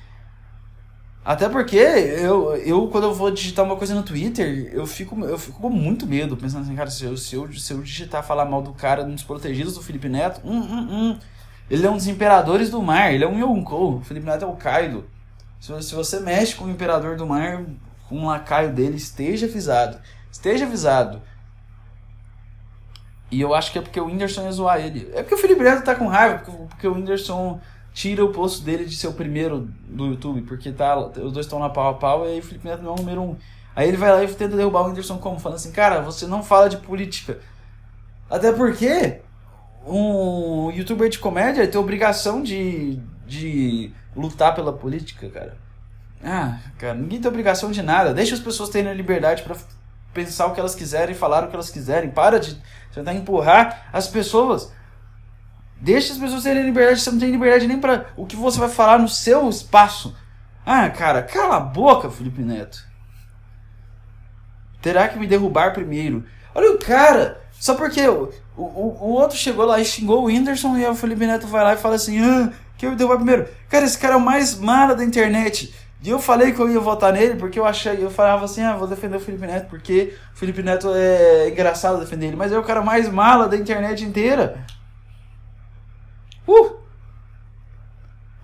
Até 1.22 1.50
porque 1.50 1.76
eu, 1.76 2.56
eu, 2.56 2.88
quando 2.88 3.04
eu 3.04 3.14
vou 3.14 3.30
digitar 3.30 3.62
uma 3.62 3.76
coisa 3.76 3.94
no 3.94 4.02
Twitter, 4.02 4.70
eu 4.72 4.86
fico, 4.86 5.22
eu 5.26 5.38
fico 5.38 5.60
com 5.60 5.68
muito 5.68 6.06
medo, 6.06 6.34
pensando 6.34 6.62
assim, 6.62 6.74
cara, 6.74 6.88
se 6.88 7.04
eu, 7.04 7.14
se 7.14 7.34
eu, 7.34 7.52
se 7.52 7.74
eu 7.74 7.82
digitar 7.82 8.24
falar 8.24 8.46
mal 8.46 8.62
do 8.62 8.72
cara 8.72 9.04
nos 9.04 9.22
protegidos 9.22 9.74
do 9.74 9.82
Felipe 9.82 10.08
Neto, 10.08 10.40
hum, 10.42 10.58
hum, 10.58 10.88
hum. 10.90 11.18
Ele 11.68 11.86
é 11.86 11.90
um 11.90 11.96
dos 11.96 12.06
imperadores 12.06 12.70
do 12.70 12.80
mar, 12.80 13.12
ele 13.12 13.24
é 13.24 13.28
um 13.28 13.38
Yonkou. 13.38 13.98
O 13.98 14.00
Felipe 14.00 14.24
Neto 14.24 14.46
é 14.46 14.48
o 14.48 14.56
Kaido. 14.56 15.04
Se, 15.60 15.82
se 15.82 15.94
você 15.94 16.20
mexe 16.20 16.54
com 16.54 16.64
o 16.64 16.70
imperador 16.70 17.18
do 17.18 17.26
mar, 17.26 17.66
com 18.08 18.16
um 18.16 18.26
lacaio 18.26 18.72
dele, 18.72 18.96
esteja 18.96 19.46
avisado. 19.46 19.98
Esteja 20.30 20.64
avisado. 20.64 21.20
E 23.30 23.40
eu 23.40 23.54
acho 23.54 23.70
que 23.70 23.78
é 23.78 23.82
porque 23.82 24.00
o 24.00 24.06
Whindersson 24.06 24.42
ia 24.42 24.52
zoar 24.52 24.80
ele. 24.80 25.10
É 25.12 25.22
porque 25.22 25.34
o 25.34 25.38
Felipe 25.38 25.62
Neto 25.62 25.84
tá 25.84 25.94
com 25.94 26.06
raiva, 26.06 26.38
porque, 26.38 26.50
porque 26.68 26.88
o 26.88 26.94
Whindersson 26.94 27.60
tira 27.92 28.24
o 28.24 28.32
posto 28.32 28.64
dele 28.64 28.84
de 28.84 28.96
ser 28.96 29.08
o 29.08 29.12
primeiro 29.12 29.68
do 29.88 30.06
YouTube, 30.06 30.42
porque 30.42 30.72
tá, 30.72 30.96
os 30.98 31.32
dois 31.32 31.46
estão 31.46 31.58
na 31.58 31.68
pau 31.68 31.88
a 31.88 31.94
pau 31.94 32.24
e 32.24 32.32
aí 32.32 32.38
o 32.38 32.42
Felipe 32.42 32.66
Neto 32.66 32.82
não 32.82 32.92
é 32.92 32.94
o 32.94 32.96
número 32.96 33.22
um. 33.22 33.36
Aí 33.76 33.86
ele 33.86 33.96
vai 33.96 34.10
lá 34.10 34.24
e 34.24 34.28
tenta 34.28 34.56
derrubar 34.56 34.82
o 34.82 34.88
Whindersson 34.88 35.18
como? 35.18 35.38
Falando 35.38 35.56
assim, 35.56 35.72
cara, 35.72 36.00
você 36.00 36.26
não 36.26 36.42
fala 36.42 36.68
de 36.68 36.78
política. 36.78 37.38
Até 38.30 38.52
porque 38.52 39.20
um 39.86 40.70
youtuber 40.70 41.08
de 41.08 41.18
comédia 41.18 41.66
tem 41.66 41.80
obrigação 41.80 42.42
de, 42.42 43.00
de 43.26 43.92
lutar 44.16 44.54
pela 44.54 44.72
política, 44.72 45.28
cara. 45.28 45.67
Ah, 46.22 46.58
cara, 46.78 46.94
ninguém 46.94 47.20
tem 47.20 47.28
obrigação 47.28 47.70
de 47.70 47.82
nada. 47.82 48.12
Deixa 48.12 48.34
as 48.34 48.40
pessoas 48.40 48.70
terem 48.70 48.90
a 48.90 48.94
liberdade 48.94 49.42
para 49.42 49.56
pensar 50.12 50.46
o 50.46 50.54
que 50.54 50.60
elas 50.60 50.74
quiserem, 50.74 51.14
falar 51.14 51.44
o 51.44 51.48
que 51.48 51.54
elas 51.54 51.70
quiserem. 51.70 52.10
Para 52.10 52.40
de 52.40 52.60
tentar 52.92 53.14
empurrar 53.14 53.88
as 53.92 54.08
pessoas. 54.08 54.72
Deixa 55.80 56.12
as 56.12 56.18
pessoas 56.18 56.42
terem 56.42 56.64
liberdade. 56.64 57.00
Você 57.00 57.10
não 57.10 57.18
tem 57.18 57.30
liberdade 57.30 57.66
nem 57.66 57.78
para 57.78 58.06
o 58.16 58.26
que 58.26 58.36
você 58.36 58.58
vai 58.58 58.68
falar 58.68 58.98
no 58.98 59.08
seu 59.08 59.48
espaço. 59.48 60.16
Ah, 60.66 60.90
cara, 60.90 61.22
cala 61.22 61.56
a 61.56 61.60
boca, 61.60 62.10
Felipe 62.10 62.42
Neto. 62.42 62.86
Terá 64.82 65.08
que 65.08 65.18
me 65.18 65.26
derrubar 65.26 65.72
primeiro. 65.72 66.24
Olha 66.54 66.72
o 66.72 66.78
cara. 66.78 67.40
Só 67.52 67.74
porque 67.74 68.06
o, 68.06 68.30
o, 68.56 68.62
o 68.62 69.10
outro 69.12 69.36
chegou 69.36 69.64
lá 69.64 69.80
e 69.80 69.84
xingou 69.84 70.22
o 70.22 70.24
Whindersson 70.26 70.76
e 70.76 70.86
o 70.86 70.94
Felipe 70.94 71.26
Neto 71.26 71.46
vai 71.46 71.64
lá 71.64 71.74
e 71.74 71.78
fala 71.78 71.94
assim: 71.94 72.20
ah, 72.20 72.52
que 72.76 72.86
eu 72.86 72.94
derrubar 72.94 73.16
primeiro. 73.16 73.48
Cara, 73.68 73.84
esse 73.84 73.98
cara 73.98 74.14
é 74.14 74.16
o 74.16 74.20
mais 74.20 74.56
mala 74.56 74.94
da 74.94 75.04
internet. 75.04 75.74
E 76.00 76.10
eu 76.10 76.18
falei 76.18 76.52
que 76.52 76.60
eu 76.60 76.70
ia 76.70 76.78
votar 76.78 77.12
nele 77.12 77.34
porque 77.34 77.58
eu 77.58 77.66
achei, 77.66 78.02
eu 78.02 78.10
falava 78.10 78.44
assim, 78.44 78.62
ah, 78.62 78.76
vou 78.76 78.86
defender 78.86 79.16
o 79.16 79.20
Felipe 79.20 79.46
Neto 79.46 79.68
porque 79.68 80.14
o 80.32 80.36
Felipe 80.36 80.62
Neto 80.62 80.88
é 80.94 81.48
engraçado 81.48 81.98
defender 81.98 82.26
ele, 82.26 82.36
mas 82.36 82.52
é 82.52 82.58
o 82.58 82.62
cara 82.62 82.82
mais 82.82 83.08
mala 83.08 83.48
da 83.48 83.56
internet 83.56 84.04
inteira. 84.04 84.64
Uh! 86.46 86.76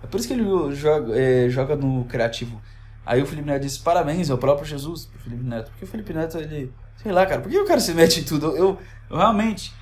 É 0.03 0.07
por 0.07 0.19
isso 0.19 0.27
que 0.27 0.33
ele 0.33 0.75
joga, 0.75 1.17
é, 1.17 1.49
joga 1.49 1.75
no 1.75 2.03
criativo. 2.05 2.61
Aí 3.05 3.21
o 3.21 3.25
Felipe 3.25 3.47
Neto 3.47 3.61
disse, 3.61 3.79
parabéns, 3.79 4.29
é 4.29 4.33
o 4.33 4.37
próprio 4.37 4.67
Jesus 4.67 5.05
pro 5.05 5.19
Felipe 5.19 5.43
Neto. 5.43 5.71
Porque 5.71 5.85
o 5.85 5.87
Felipe 5.87 6.13
Neto, 6.13 6.37
ele. 6.37 6.73
Sei 6.97 7.11
lá, 7.11 7.25
cara, 7.25 7.41
por 7.41 7.49
que 7.49 7.57
o 7.57 7.65
cara 7.65 7.79
se 7.79 7.93
mete 7.93 8.19
em 8.19 8.23
tudo? 8.23 8.55
Eu, 8.55 8.77
eu 9.09 9.17
realmente. 9.17 9.73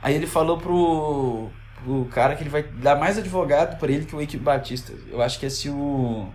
Aí 0.00 0.14
ele 0.14 0.26
falou 0.26 0.58
pro, 0.58 1.50
pro 1.82 2.04
cara 2.06 2.36
que 2.36 2.42
ele 2.42 2.50
vai 2.50 2.62
dar 2.62 2.96
mais 2.96 3.18
advogado 3.18 3.78
para 3.78 3.90
ele 3.90 4.04
que 4.04 4.14
o 4.14 4.20
Eike 4.20 4.36
Batista. 4.36 4.92
Eu 5.10 5.20
acho 5.20 5.38
que 5.38 5.46
é 5.46 5.50
se 5.50 5.68
o 5.68 6.28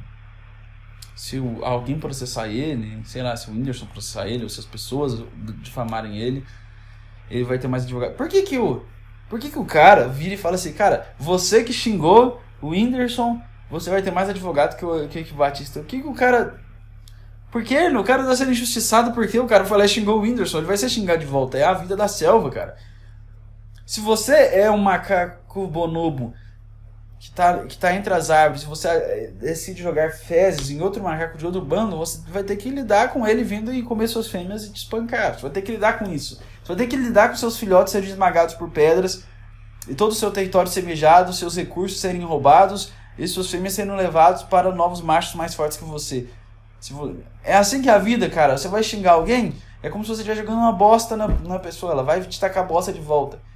se 1.21 1.37
o, 1.37 1.63
alguém 1.63 1.99
processar 1.99 2.47
ele, 2.47 2.99
sei 3.05 3.21
lá, 3.21 3.37
se 3.37 3.47
o 3.47 3.53
Whindersson 3.53 3.85
processar 3.85 4.27
ele, 4.27 4.41
ou 4.41 4.49
se 4.49 4.59
as 4.59 4.65
pessoas 4.65 5.23
difamarem 5.61 6.17
ele, 6.17 6.43
ele 7.29 7.43
vai 7.43 7.59
ter 7.59 7.67
mais 7.67 7.83
advogado. 7.83 8.15
Por 8.15 8.27
que 8.27 8.41
que 8.41 8.57
o, 8.57 8.83
por 9.29 9.39
que 9.39 9.51
que 9.51 9.59
o 9.59 9.63
cara 9.63 10.07
vira 10.07 10.33
e 10.33 10.37
fala 10.37 10.55
assim, 10.55 10.73
cara, 10.73 11.13
você 11.19 11.63
que 11.63 11.71
xingou 11.71 12.41
o 12.59 12.69
Whindersson, 12.69 13.39
você 13.69 13.91
vai 13.91 14.01
ter 14.01 14.09
mais 14.09 14.29
advogado 14.29 14.75
que 14.75 14.83
o, 14.83 15.07
que, 15.09 15.23
que 15.23 15.31
o 15.31 15.35
Batista. 15.35 15.81
O 15.81 15.83
que 15.83 16.01
que 16.01 16.07
o 16.07 16.15
cara... 16.15 16.59
Por 17.51 17.63
que 17.63 17.77
o 17.77 18.03
cara 18.03 18.23
tá 18.23 18.35
sendo 18.35 18.49
injustiçado 18.49 19.11
porque 19.11 19.39
o 19.39 19.45
cara 19.45 19.63
foi 19.63 19.77
lá 19.77 19.85
e 19.85 19.89
xingou 19.89 20.17
o 20.17 20.21
Whindersson, 20.21 20.57
ele 20.57 20.65
vai 20.65 20.77
ser 20.77 20.89
xingado 20.89 21.19
de 21.19 21.27
volta. 21.27 21.55
É 21.55 21.63
a 21.63 21.73
vida 21.73 21.95
da 21.95 22.07
selva, 22.07 22.49
cara. 22.49 22.75
Se 23.85 24.01
você 24.01 24.55
é 24.55 24.71
um 24.71 24.79
macaco 24.79 25.67
bonobo 25.67 26.33
que 27.21 27.27
está 27.27 27.59
que 27.59 27.77
tá 27.77 27.93
entre 27.93 28.11
as 28.11 28.31
árvores, 28.31 28.63
você 28.63 28.87
eh, 28.87 29.31
decide 29.39 29.79
jogar 29.79 30.11
fezes 30.11 30.71
em 30.71 30.81
outro 30.81 31.03
macaco 31.03 31.37
de 31.37 31.45
outro 31.45 31.61
bando, 31.61 31.95
você 31.95 32.19
vai 32.27 32.43
ter 32.43 32.55
que 32.55 32.67
lidar 32.67 33.13
com 33.13 33.27
ele 33.27 33.43
vindo 33.43 33.71
e 33.71 33.83
comer 33.83 34.07
suas 34.07 34.27
fêmeas 34.27 34.65
e 34.65 34.71
te 34.71 34.77
espancar. 34.77 35.35
Você 35.35 35.43
vai 35.43 35.51
ter 35.51 35.61
que 35.61 35.71
lidar 35.71 35.99
com 35.99 36.11
isso. 36.11 36.41
Você 36.63 36.69
vai 36.69 36.77
ter 36.77 36.87
que 36.87 36.95
lidar 36.95 37.29
com 37.29 37.35
seus 37.35 37.59
filhotes 37.59 37.91
serem 37.91 38.09
esmagados 38.09 38.55
por 38.55 38.71
pedras, 38.71 39.23
e 39.87 39.93
todo 39.93 40.13
o 40.13 40.15
seu 40.15 40.31
território 40.31 40.71
ser 40.71 40.81
mijado, 40.81 41.31
seus 41.31 41.55
recursos 41.55 41.99
serem 41.99 42.23
roubados, 42.23 42.91
e 43.15 43.27
suas 43.27 43.51
fêmeas 43.51 43.75
sendo 43.75 43.93
levados 43.93 44.41
para 44.41 44.71
novos 44.71 44.99
machos 44.99 45.35
mais 45.35 45.53
fortes 45.53 45.77
que 45.77 45.83
você. 45.83 46.27
É 47.43 47.55
assim 47.55 47.83
que 47.83 47.89
é 47.89 47.93
a 47.93 47.99
vida, 47.99 48.31
cara. 48.31 48.57
Você 48.57 48.67
vai 48.67 48.81
xingar 48.81 49.11
alguém, 49.11 49.53
é 49.83 49.91
como 49.91 50.03
se 50.03 50.07
você 50.07 50.21
estivesse 50.21 50.41
jogando 50.41 50.57
uma 50.57 50.73
bosta 50.73 51.15
na, 51.15 51.27
na 51.27 51.59
pessoa, 51.59 51.91
ela 51.91 52.03
vai 52.03 52.19
te 52.21 52.39
tacar 52.39 52.63
a 52.63 52.67
bosta 52.67 52.91
de 52.91 52.99
volta. 52.99 53.50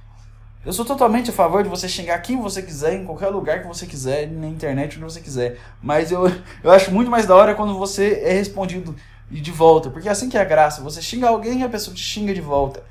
Eu 0.66 0.72
sou 0.72 0.84
totalmente 0.84 1.30
a 1.30 1.32
favor 1.32 1.62
de 1.62 1.68
você 1.68 1.88
xingar 1.88 2.18
quem 2.18 2.40
você 2.40 2.60
quiser, 2.60 2.94
em 2.94 3.04
qualquer 3.04 3.28
lugar 3.28 3.62
que 3.62 3.68
você 3.68 3.86
quiser, 3.86 4.28
na 4.28 4.48
internet, 4.48 4.96
onde 4.96 5.04
você 5.04 5.20
quiser. 5.20 5.60
Mas 5.80 6.10
eu, 6.10 6.26
eu 6.60 6.72
acho 6.72 6.90
muito 6.90 7.08
mais 7.08 7.24
da 7.24 7.36
hora 7.36 7.54
quando 7.54 7.78
você 7.78 8.20
é 8.24 8.32
respondido 8.32 8.96
de 9.30 9.52
volta. 9.52 9.90
Porque 9.90 10.08
é 10.08 10.10
assim 10.10 10.28
que 10.28 10.36
é 10.36 10.40
a 10.40 10.44
graça. 10.44 10.82
Você 10.82 11.00
xinga 11.00 11.28
alguém 11.28 11.60
e 11.60 11.62
a 11.62 11.68
pessoa 11.68 11.94
te 11.94 12.02
xinga 12.02 12.34
de 12.34 12.40
volta. 12.40 12.82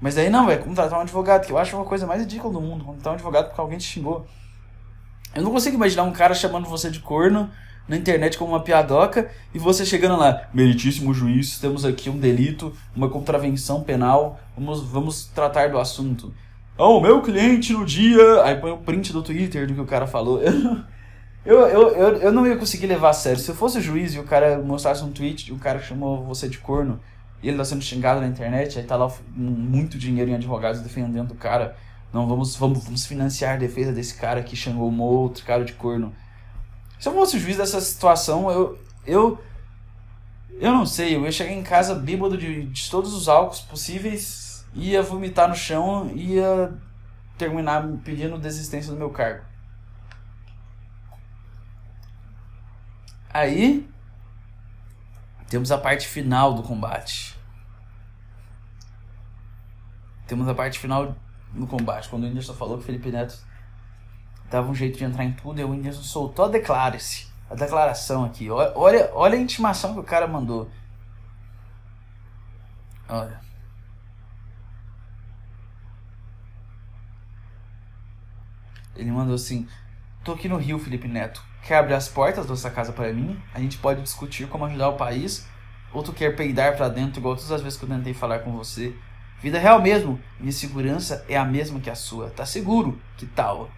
Mas 0.00 0.16
aí 0.16 0.30
não, 0.30 0.50
é 0.50 0.56
contratar 0.56 0.98
um 0.98 1.02
advogado, 1.02 1.44
que 1.44 1.52
eu 1.52 1.58
acho 1.58 1.76
uma 1.76 1.84
coisa 1.84 2.06
mais 2.06 2.22
ridícula 2.22 2.54
do 2.54 2.60
mundo, 2.62 2.86
contratar 2.86 3.12
um 3.12 3.16
advogado 3.16 3.48
porque 3.48 3.60
alguém 3.60 3.76
te 3.76 3.84
xingou. 3.84 4.26
Eu 5.34 5.42
não 5.42 5.50
consigo 5.50 5.76
imaginar 5.76 6.04
um 6.04 6.12
cara 6.12 6.34
chamando 6.34 6.66
você 6.70 6.90
de 6.90 7.00
corno 7.00 7.50
na 7.86 7.98
internet 7.98 8.38
como 8.38 8.52
uma 8.52 8.60
piadoca 8.60 9.30
e 9.52 9.58
você 9.58 9.84
chegando 9.84 10.16
lá, 10.16 10.48
meritíssimo 10.54 11.12
juiz, 11.12 11.58
temos 11.58 11.84
aqui 11.84 12.08
um 12.08 12.18
delito, 12.18 12.74
uma 12.96 13.10
contravenção 13.10 13.82
penal, 13.82 14.40
vamos, 14.56 14.82
vamos 14.82 15.24
tratar 15.26 15.70
do 15.70 15.78
assunto. 15.78 16.32
Oh, 16.76 17.00
meu 17.00 17.20
cliente 17.20 17.72
no 17.72 17.84
dia. 17.84 18.42
Aí 18.44 18.56
põe 18.56 18.70
o 18.70 18.78
print 18.78 19.12
do 19.12 19.22
Twitter 19.22 19.66
do 19.66 19.74
que 19.74 19.80
o 19.80 19.86
cara 19.86 20.06
falou. 20.06 20.40
Eu, 21.44 21.58
eu, 21.66 21.88
eu, 21.88 22.16
eu 22.18 22.32
não 22.32 22.46
ia 22.46 22.56
conseguir 22.56 22.86
levar 22.86 23.10
a 23.10 23.12
sério. 23.12 23.40
Se 23.40 23.50
eu 23.50 23.54
fosse 23.56 23.80
juiz 23.80 24.14
e 24.14 24.18
o 24.20 24.22
cara 24.22 24.62
mostrasse 24.62 25.02
um 25.02 25.10
tweet 25.10 25.44
de 25.44 25.52
um 25.52 25.58
cara 25.58 25.80
que 25.80 25.86
chamou 25.86 26.24
você 26.24 26.48
de 26.48 26.58
corno 26.58 27.00
e 27.42 27.48
ele 27.48 27.56
tá 27.56 27.64
sendo 27.64 27.82
xingado 27.82 28.20
na 28.20 28.28
internet, 28.28 28.78
aí 28.78 28.84
tá 28.84 28.94
lá 28.94 29.12
muito 29.34 29.98
dinheiro 29.98 30.30
em 30.30 30.36
advogados 30.36 30.80
defendendo 30.80 31.32
o 31.32 31.34
cara. 31.34 31.76
Não, 32.12 32.28
vamos, 32.28 32.54
vamos, 32.54 32.84
vamos 32.84 33.06
financiar 33.06 33.54
a 33.54 33.58
defesa 33.58 33.92
desse 33.92 34.14
cara 34.14 34.40
que 34.40 34.54
xingou 34.54 34.88
um 34.88 35.00
outro 35.00 35.44
cara 35.44 35.64
de 35.64 35.72
corno. 35.72 36.14
Se 37.00 37.08
eu 37.08 37.12
fosse 37.12 37.40
juiz 37.40 37.56
dessa 37.56 37.80
situação, 37.80 38.48
eu. 38.48 38.78
Eu. 39.04 39.40
Eu 40.60 40.70
não 40.70 40.86
sei, 40.86 41.16
eu 41.16 41.24
ia 41.24 41.32
chegar 41.32 41.50
em 41.50 41.62
casa 41.64 41.92
bêbado 41.92 42.38
de, 42.38 42.66
de 42.66 42.88
todos 42.88 43.12
os 43.14 43.28
álcools 43.28 43.62
possíveis 43.62 44.41
ia 44.74 45.02
vomitar 45.02 45.48
no 45.48 45.54
chão 45.54 46.10
ia 46.14 46.72
terminar 47.36 47.86
pedindo 48.04 48.38
desistência 48.38 48.92
do 48.92 48.98
meu 48.98 49.10
cargo. 49.10 49.44
Aí 53.32 53.88
temos 55.48 55.72
a 55.72 55.78
parte 55.78 56.06
final 56.06 56.54
do 56.54 56.62
combate. 56.62 57.38
Temos 60.26 60.48
a 60.48 60.54
parte 60.54 60.78
final 60.78 61.14
do 61.52 61.66
combate. 61.66 62.08
Quando 62.08 62.24
o 62.24 62.26
Whindersson 62.26 62.54
falou 62.54 62.78
que 62.78 62.84
Felipe 62.84 63.10
Neto 63.10 63.38
dava 64.50 64.70
um 64.70 64.74
jeito 64.74 64.98
de 64.98 65.04
entrar 65.04 65.24
em 65.24 65.32
tudo, 65.32 65.60
e 65.60 65.64
o 65.64 65.70
Whindersson 65.70 66.02
soltou 66.02 66.46
a 66.46 66.48
declara-se. 66.48 67.30
A 67.50 67.54
declaração 67.54 68.24
aqui. 68.24 68.50
Olha, 68.50 69.10
olha 69.12 69.36
a 69.36 69.40
intimação 69.40 69.94
que 69.94 70.00
o 70.00 70.04
cara 70.04 70.26
mandou. 70.26 70.70
Olha. 73.08 73.51
Ele 78.96 79.10
mandou 79.10 79.34
assim: 79.34 79.66
Tô 80.24 80.32
aqui 80.32 80.48
no 80.48 80.56
Rio, 80.56 80.78
Felipe 80.78 81.08
Neto. 81.08 81.42
Quer 81.62 81.78
abrir 81.78 81.94
as 81.94 82.08
portas 82.08 82.46
da 82.46 82.56
sua 82.56 82.70
casa 82.70 82.92
para 82.92 83.12
mim? 83.12 83.40
A 83.54 83.60
gente 83.60 83.78
pode 83.78 84.02
discutir 84.02 84.48
como 84.48 84.64
ajudar 84.64 84.88
o 84.88 84.96
país. 84.96 85.46
Ou 85.92 86.02
tu 86.02 86.12
quer 86.12 86.34
peidar 86.34 86.76
para 86.76 86.88
dentro, 86.88 87.20
igual 87.20 87.36
todas 87.36 87.52
as 87.52 87.60
vezes 87.60 87.78
que 87.78 87.84
eu 87.84 87.88
tentei 87.88 88.14
falar 88.14 88.40
com 88.40 88.52
você? 88.52 88.94
Vida 89.40 89.58
real 89.58 89.82
mesmo. 89.82 90.20
Minha 90.38 90.52
segurança 90.52 91.24
é 91.28 91.36
a 91.36 91.44
mesma 91.44 91.80
que 91.80 91.90
a 91.90 91.94
sua. 91.94 92.30
Tá 92.30 92.46
seguro? 92.46 93.00
Que 93.16 93.26
tal? 93.26 93.70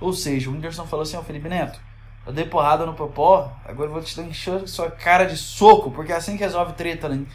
Ou 0.00 0.12
seja, 0.12 0.48
o 0.48 0.52
Whindersson 0.52 0.86
falou 0.86 1.02
assim: 1.02 1.16
Ó, 1.16 1.22
Felipe 1.22 1.48
Neto, 1.48 1.80
eu 2.26 2.32
dei 2.32 2.44
porrada 2.44 2.86
no 2.86 2.94
Popó, 2.94 3.52
agora 3.64 3.88
eu 3.88 3.92
vou 3.92 4.02
te 4.02 4.16
dar 4.16 4.22
encher 4.22 4.66
sua 4.68 4.90
cara 4.90 5.24
de 5.24 5.36
soco, 5.36 5.90
porque 5.90 6.12
é 6.12 6.16
assim 6.16 6.36
que 6.36 6.44
resolve 6.44 6.72
treta, 6.74 7.08
né? 7.08 7.26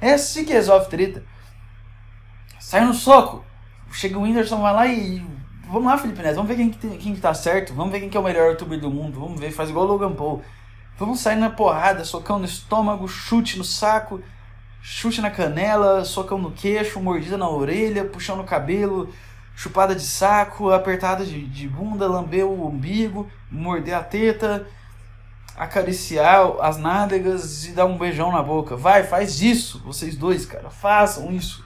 É 0.00 0.14
assim 0.14 0.44
que 0.44 0.52
resolve 0.52 0.88
treta. 0.88 1.22
Sai 2.58 2.84
no 2.84 2.94
soco. 2.94 3.44
Chega 3.92 4.18
o 4.18 4.22
Whindersson, 4.22 4.60
vai 4.60 4.72
lá 4.72 4.86
e 4.86 5.22
Vamos 5.72 5.86
lá, 5.86 5.96
Felipe 5.96 6.20
Neto, 6.20 6.34
vamos 6.34 6.48
ver 6.48 6.56
quem, 6.56 6.70
que, 6.70 6.88
quem 6.98 7.14
que 7.14 7.20
tá 7.20 7.32
certo, 7.32 7.72
vamos 7.72 7.92
ver 7.92 8.00
quem 8.00 8.10
que 8.10 8.16
é 8.16 8.20
o 8.20 8.24
melhor 8.24 8.50
youtuber 8.50 8.80
do 8.80 8.90
mundo, 8.90 9.20
vamos 9.20 9.38
ver, 9.38 9.52
faz 9.52 9.70
igual 9.70 9.86
o 9.86 9.88
Logan 9.88 10.12
Paul. 10.12 10.42
Vamos 10.98 11.20
sair 11.20 11.36
na 11.36 11.48
porrada, 11.48 12.04
socão 12.04 12.40
no 12.40 12.44
estômago, 12.44 13.06
chute 13.06 13.56
no 13.56 13.62
saco, 13.62 14.20
chute 14.82 15.20
na 15.20 15.30
canela, 15.30 16.04
socão 16.04 16.38
no 16.38 16.50
queixo, 16.50 17.00
mordida 17.00 17.38
na 17.38 17.48
orelha, 17.48 18.04
puxão 18.04 18.34
no 18.34 18.42
cabelo, 18.42 19.14
chupada 19.54 19.94
de 19.94 20.02
saco, 20.02 20.70
apertada 20.70 21.24
de, 21.24 21.46
de 21.46 21.68
bunda, 21.68 22.08
lamber 22.08 22.44
o 22.44 22.66
umbigo, 22.66 23.30
morder 23.48 23.94
a 23.94 24.02
teta. 24.02 24.66
acariciar 25.56 26.52
as 26.60 26.78
nádegas 26.78 27.66
e 27.66 27.72
dar 27.72 27.86
um 27.86 27.96
beijão 27.96 28.32
na 28.32 28.42
boca. 28.42 28.76
Vai, 28.76 29.04
faz 29.04 29.40
isso, 29.40 29.80
vocês 29.84 30.16
dois, 30.16 30.46
cara. 30.46 30.68
Façam 30.70 31.30
isso. 31.30 31.64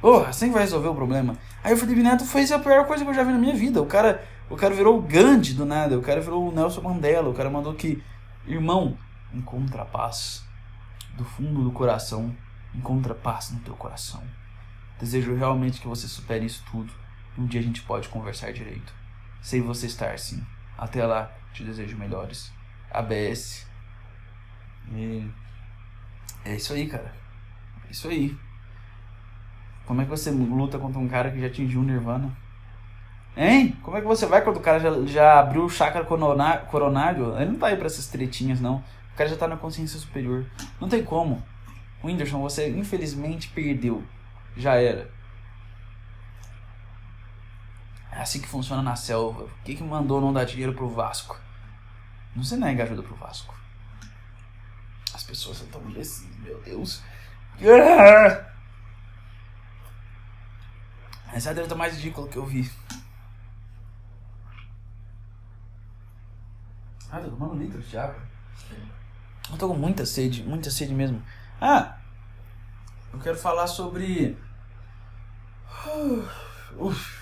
Porra, 0.00 0.28
assim 0.28 0.50
vai 0.50 0.62
resolver 0.62 0.88
o 0.88 0.94
problema. 0.94 1.36
Aí 1.62 1.74
o 1.74 1.76
Felipe 1.76 2.02
Neto 2.02 2.24
fez 2.24 2.50
a 2.50 2.58
pior 2.58 2.86
coisa 2.86 3.04
que 3.04 3.10
eu 3.10 3.14
já 3.14 3.22
vi 3.22 3.32
na 3.32 3.38
minha 3.38 3.54
vida. 3.54 3.82
O 3.82 3.86
cara, 3.86 4.26
o 4.48 4.56
cara 4.56 4.74
virou 4.74 4.98
o 4.98 5.02
Gandhi 5.02 5.52
do 5.52 5.66
nada. 5.66 5.98
O 5.98 6.02
cara 6.02 6.20
virou 6.20 6.48
o 6.48 6.52
Nelson 6.52 6.80
Mandela. 6.80 7.28
O 7.28 7.34
cara 7.34 7.50
mandou 7.50 7.74
que, 7.74 8.02
irmão, 8.46 8.96
encontra 9.32 9.84
paz 9.84 10.42
do 11.16 11.24
fundo 11.24 11.62
do 11.62 11.70
coração. 11.70 12.34
Encontra 12.74 13.14
paz 13.14 13.50
no 13.50 13.60
teu 13.60 13.74
coração. 13.74 14.22
Desejo 14.98 15.34
realmente 15.34 15.80
que 15.80 15.88
você 15.88 16.08
supere 16.08 16.46
isso 16.46 16.64
tudo. 16.70 16.92
Um 17.36 17.46
dia 17.46 17.60
a 17.60 17.62
gente 17.62 17.82
pode 17.82 18.08
conversar 18.08 18.52
direito. 18.52 18.92
Sei 19.42 19.60
você 19.60 19.86
estar 19.86 20.18
sim. 20.18 20.42
Até 20.78 21.04
lá, 21.04 21.30
te 21.52 21.62
desejo 21.62 21.96
melhores. 21.98 22.50
ABS. 22.90 23.66
E 24.92 25.28
é 26.44 26.56
isso 26.56 26.72
aí, 26.72 26.86
cara. 26.86 27.14
É 27.86 27.90
isso 27.90 28.08
aí. 28.08 28.36
Como 29.90 30.02
é 30.02 30.04
que 30.04 30.10
você 30.10 30.30
luta 30.30 30.78
contra 30.78 31.00
um 31.00 31.08
cara 31.08 31.32
que 31.32 31.40
já 31.40 31.48
atingiu 31.48 31.80
o 31.80 31.82
Nirvana? 31.82 32.32
Hein? 33.36 33.76
Como 33.82 33.96
é 33.96 34.00
que 34.00 34.06
você 34.06 34.24
vai 34.24 34.40
quando 34.40 34.58
o 34.58 34.60
cara 34.60 34.78
já, 34.78 35.04
já 35.04 35.40
abriu 35.40 35.64
o 35.64 35.68
chakra 35.68 36.04
coronário? 36.04 37.36
Ele 37.36 37.50
não 37.50 37.58
tá 37.58 37.66
aí 37.66 37.76
pra 37.76 37.86
essas 37.86 38.06
tretinhas, 38.06 38.60
não. 38.60 38.76
O 39.12 39.16
cara 39.16 39.28
já 39.28 39.36
tá 39.36 39.48
na 39.48 39.56
consciência 39.56 39.98
superior. 39.98 40.46
Não 40.80 40.88
tem 40.88 41.02
como. 41.02 41.42
Whindersson, 42.04 42.40
você 42.40 42.70
infelizmente 42.70 43.48
perdeu. 43.48 44.04
Já 44.56 44.76
era. 44.76 45.10
É 48.12 48.20
assim 48.20 48.40
que 48.40 48.46
funciona 48.46 48.82
na 48.82 48.94
selva. 48.94 49.42
O 49.42 49.50
que, 49.64 49.74
que 49.74 49.82
mandou 49.82 50.20
não 50.20 50.32
dar 50.32 50.44
dinheiro 50.44 50.72
pro 50.72 50.88
Vasco? 50.88 51.36
Não 52.36 52.44
se 52.44 52.56
nega 52.56 52.84
ajuda 52.84 53.02
pro 53.02 53.16
Vasco. 53.16 53.52
As 55.12 55.24
pessoas 55.24 55.56
são 55.56 55.66
tão 55.66 55.82
imbecis, 55.82 56.30
meu 56.44 56.60
Deus. 56.60 57.02
Essa 61.32 61.50
é 61.50 61.52
a 61.52 61.54
treta 61.54 61.74
mais 61.74 61.94
ridícula 61.94 62.28
que 62.28 62.36
eu 62.36 62.44
vi. 62.44 62.70
Ah, 67.10 67.20
tô 67.20 67.30
tomando 67.30 67.54
litro 67.54 67.80
de 67.80 67.96
água. 67.96 68.20
Eu 69.50 69.58
tô 69.58 69.68
com 69.68 69.74
muita 69.74 70.06
sede, 70.06 70.42
muita 70.42 70.70
sede 70.70 70.94
mesmo. 70.94 71.22
Ah, 71.60 71.96
eu 73.12 73.18
quero 73.18 73.36
falar 73.36 73.66
sobre. 73.66 74.38
Uf. 76.78 77.20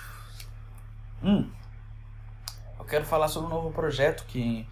Hum. 1.23 1.49
Eu 2.77 2.85
quero 2.85 3.05
falar 3.05 3.27
sobre 3.27 3.47
um 3.47 3.55
novo 3.55 3.71
projeto 3.71 4.25
que, 4.25 4.67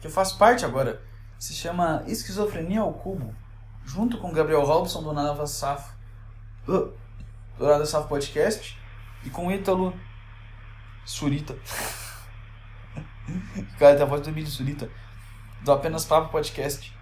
que 0.00 0.06
eu 0.06 0.10
faço 0.10 0.38
parte 0.38 0.64
agora. 0.64 1.02
Se 1.38 1.54
chama 1.54 2.02
Esquizofrenia 2.06 2.80
ao 2.80 2.92
Cubo. 2.92 3.34
Junto 3.84 4.18
com 4.18 4.32
Gabriel 4.32 4.64
Robson 4.64 5.02
do 5.02 5.12
Nada 5.12 5.46
Safo. 5.46 5.94
Do 6.66 6.94
Nada 7.58 7.86
Safo 7.86 8.08
Podcast. 8.08 8.77
E 9.24 9.30
com 9.30 9.46
o 9.46 9.52
Ítalo 9.52 9.94
Surita. 11.04 11.56
Cara, 13.78 13.94
tem 13.94 14.02
a 14.02 14.08
voz 14.08 14.22
do 14.22 14.30
Emílio 14.30 14.50
Surita. 14.50 14.88
Do 15.62 15.72
Apenas 15.72 16.04
Papo 16.04 16.30
Podcast. 16.30 16.94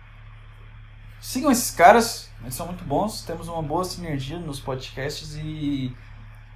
Sigam 1.21 1.51
esses 1.51 1.71
caras, 1.71 2.31
eles 2.43 2.55
são 2.55 2.67
muito 2.67 2.85
bons. 2.85 3.23
Temos 3.23 3.49
uma 3.49 3.63
boa 3.63 3.85
sinergia 3.85 4.39
nos 4.39 4.61
podcasts 4.61 5.35
e 5.37 5.95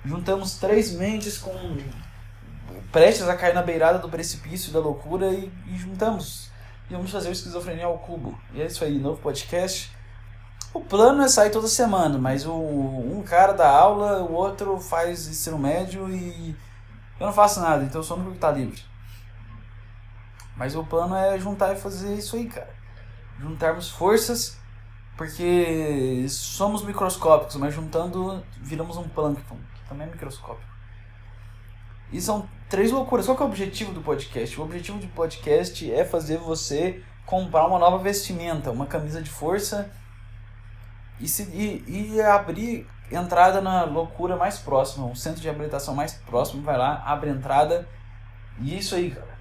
juntamos 0.05 0.59
três 0.59 0.93
mentes 0.93 1.39
com 1.39 1.53
prestes 2.93 3.29
a 3.29 3.37
cair 3.37 3.55
na 3.55 3.63
beirada 3.63 3.99
do 3.99 4.09
precipício 4.09 4.73
da 4.73 4.81
loucura 4.81 5.33
e, 5.33 5.51
e 5.67 5.77
juntamos. 5.77 6.51
E 6.89 6.93
vamos 6.93 7.11
fazer 7.11 7.29
o 7.29 7.33
Esquizofrenia 7.33 7.87
ao 7.87 7.99
Cubo. 7.99 8.39
E 8.53 8.61
é 8.61 8.67
isso 8.67 8.85
aí, 8.85 8.99
novo 8.99 9.21
podcast. 9.21 9.91
O 10.73 10.81
plano 10.81 11.23
é 11.23 11.29
sair 11.29 11.51
toda 11.51 11.67
semana, 11.67 12.17
mas 12.17 12.47
o, 12.47 12.53
um 12.53 13.23
cara 13.27 13.53
dá 13.53 13.69
aula, 13.69 14.23
o 14.23 14.33
outro 14.33 14.79
faz 14.79 15.27
ensino 15.27 15.59
médio 15.59 16.09
e 16.09 16.55
eu 17.19 17.27
não 17.27 17.33
faço 17.33 17.61
nada, 17.61 17.83
então 17.83 18.01
eu 18.01 18.05
sou 18.05 18.17
o 18.17 18.21
único 18.21 18.35
que 18.35 18.41
tá 18.41 18.53
livre. 18.53 18.81
Mas 20.57 20.77
o 20.77 20.85
plano 20.85 21.17
é 21.17 21.39
juntar 21.39 21.73
e 21.73 21.77
fazer 21.77 22.15
isso 22.15 22.37
aí, 22.37 22.47
cara. 22.47 22.73
Juntarmos 23.41 23.91
forças, 23.91 24.59
porque 25.17 26.25
somos 26.29 26.85
microscópicos, 26.85 27.57
mas 27.57 27.75
juntando 27.75 28.45
viramos 28.59 28.97
um 28.97 29.09
plâncton, 29.09 29.57
que 29.75 29.89
também 29.89 30.07
é 30.07 30.11
microscópico. 30.11 30.71
E 32.13 32.21
são 32.21 32.49
três 32.69 32.93
loucuras. 32.93 33.27
Qual 33.27 33.39
é 33.39 33.43
o 33.43 33.47
objetivo 33.47 33.93
do 33.93 34.03
podcast? 34.03 34.61
O 34.61 34.65
objetivo 34.65 34.99
do 34.99 35.07
podcast 35.09 35.93
é 35.93 36.05
fazer 36.05 36.39
você 36.39 37.03
comprar 37.25 37.67
uma 37.67 37.79
nova 37.79 37.99
vestimenta, 37.99 38.71
uma 38.71 38.87
camisa 38.87 39.23
de 39.23 39.31
força 39.31 39.91
e, 41.21 41.29
se, 41.29 41.43
e, 41.45 41.85
e 41.87 42.23
abrir 42.23 42.89
entrada 43.11 43.61
na 43.61 43.85
loucura 43.85 44.37
mais 44.37 44.59
próxima, 44.59 45.07
um 45.07 45.15
centro 45.15 45.41
de 45.41 45.49
habilitação 45.49 45.95
mais 45.95 46.15
próximo, 46.15 46.63
vai 46.63 46.79
lá, 46.79 47.03
abre 47.05 47.31
entrada 47.31 47.89
e 48.61 48.75
é 48.75 48.79
isso 48.79 48.95
aí, 48.95 49.11
cara. 49.11 49.39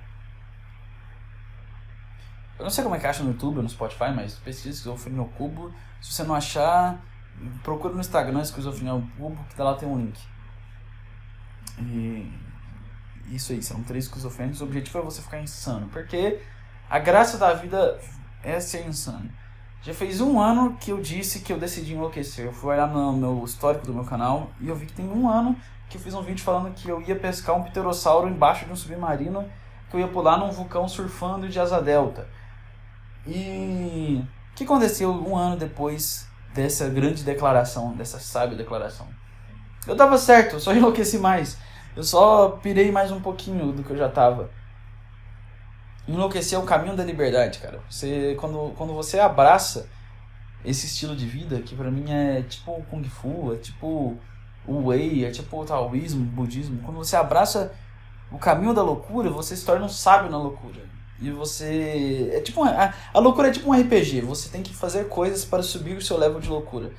Eu 2.58 2.63
não 2.63 2.70
sei 2.70 2.84
como 2.84 2.96
é 2.96 3.00
que 3.00 3.08
acha 3.08 3.24
no 3.24 3.32
YouTube 3.32 3.58
ou 3.58 3.63
no 3.63 3.70
Spotify, 3.70 4.12
mas 4.13 4.36
pesquisa 4.36 4.76
esquizofrenia 4.76 5.22
ao 5.22 5.28
cubo. 5.28 5.74
Se 6.02 6.12
você 6.12 6.24
não 6.24 6.36
achar, 6.36 7.00
procura 7.63 7.94
no 7.94 8.02
Instagram 8.02 8.42
esquizofrenia 8.42 8.92
ao 8.92 9.02
cubo, 9.18 9.42
que 9.46 9.62
lá 9.62 9.76
tem 9.76 9.88
um 9.88 9.98
link. 9.98 10.20
E 11.80 12.30
isso 13.28 13.54
aí, 13.54 13.63
são 13.63 13.82
três 13.84 14.06
esquizofrênicos. 14.06 14.60
O 14.60 14.65
objetivo 14.65 15.00
é 15.00 15.02
você 15.02 15.22
ficar 15.22 15.39
insano, 15.39 15.88
porque 15.88 16.42
a 16.89 17.00
graça 17.00 17.38
da 17.38 17.54
vida 17.54 17.98
é 18.44 18.60
ser 18.60 18.86
insano. 18.86 19.30
Já 19.82 19.94
fez 19.94 20.20
um 20.20 20.39
ano 20.39 20.76
que 20.80 20.92
eu 20.92 21.00
disse 21.00 21.39
que 21.39 21.54
eu 21.54 21.58
decidi 21.58 21.94
enlouquecer. 21.94 22.46
Eu 22.46 22.52
fui 22.52 22.72
olhar 22.72 22.88
no 22.88 23.13
meu 23.13 23.44
histórico 23.46 23.86
do 23.86 23.94
meu 23.94 24.04
canal 24.04 24.50
e 24.60 24.68
eu 24.68 24.76
vi 24.76 24.86
que 24.86 24.94
tem 24.94 25.08
um 25.08 25.30
ano 25.30 25.56
que 25.89 25.98
eu 25.98 26.02
fiz 26.02 26.13
um 26.13 26.22
vídeo 26.22 26.44
falando 26.44 26.74
que 26.74 26.89
eu 26.89 27.02
ia 27.02 27.15
pescar 27.15 27.56
um 27.56 27.63
pterossauro 27.63 28.28
embaixo 28.28 28.65
de 28.65 28.72
um 28.72 28.76
submarino, 28.76 29.46
que 29.89 29.96
eu 29.96 30.02
ia 30.02 30.08
pular 30.08 30.38
num 30.38 30.52
vulcão 30.52 30.88
surfando 30.88 31.48
de 31.48 31.60
asa 31.60 31.82
delta. 31.82 32.28
E 33.26 34.22
o 34.52 34.56
que 34.56 34.65
aconteceu 34.65 35.12
um 35.12 35.36
ano 35.36 35.56
depois 35.56 36.28
dessa 36.54 36.88
grande 36.89 37.24
declaração, 37.24 37.94
dessa 37.94 38.20
sábia 38.20 38.58
declaração? 38.58 39.08
Eu 39.88 39.96
tava 39.96 40.18
certo, 40.18 40.58
eu 40.58 40.60
só 40.60 40.74
enlouqueci 40.76 41.18
mais. 41.18 41.58
Eu 41.96 42.04
só 42.04 42.50
pirei 42.62 42.92
mais 42.92 43.12
um 43.12 43.20
pouquinho 43.20 43.72
do 43.72 43.82
que 43.82 43.92
eu 43.92 43.98
já 43.98 44.10
tava. 44.10 44.52
Enlouquecer 46.10 46.58
é 46.58 46.62
o 46.62 46.65
caminho 46.65 46.95
da 46.95 47.04
liberdade, 47.04 47.60
cara. 47.60 47.80
Você, 47.89 48.36
quando, 48.39 48.74
quando 48.76 48.93
você 48.93 49.19
abraça 49.19 49.88
esse 50.65 50.88
estilo 50.88 51.15
de 51.15 51.26
vida, 51.26 51.62
que 51.62 51.76
pra 51.76 51.91
mim 51.91 52.12
é 52.12 52.41
tipo 52.41 52.84
Kung 52.89 53.04
Fu, 53.04 53.54
é 53.54 53.58
tipo 53.58 54.17
o 54.65 54.88
Wei, 54.88 55.26
é 55.26 55.32
tipo 55.32 55.60
o 55.60 55.65
Taoísmo, 55.65 56.24
o 56.24 56.26
Budismo. 56.26 56.82
Quando 56.84 56.98
você 56.98 57.15
abraça 57.15 57.72
o 58.32 58.38
caminho 58.38 58.74
da 58.74 58.82
loucura, 58.82 59.30
você 59.30 59.56
se 59.56 59.65
torna 59.65 59.86
um 59.86 59.89
sábio 59.89 60.30
na 60.30 60.38
loucura. 60.38 60.82
E 61.22 61.30
você. 61.32 62.32
É 62.34 62.41
tipo 62.41 62.63
a, 62.63 62.93
a 63.13 63.19
loucura 63.19 63.50
é 63.50 63.52
tipo 63.52 63.69
um 63.69 63.80
RPG. 63.80 64.22
Você 64.22 64.50
tem 64.50 64.63
que 64.63 64.74
fazer 64.74 65.08
coisas 65.10 65.43
para 65.45 65.62
subir 65.62 65.98
o 65.98 66.02
seu 66.02 66.17
level 66.17 66.39
de 66.39 66.50
loucura. 66.50 66.91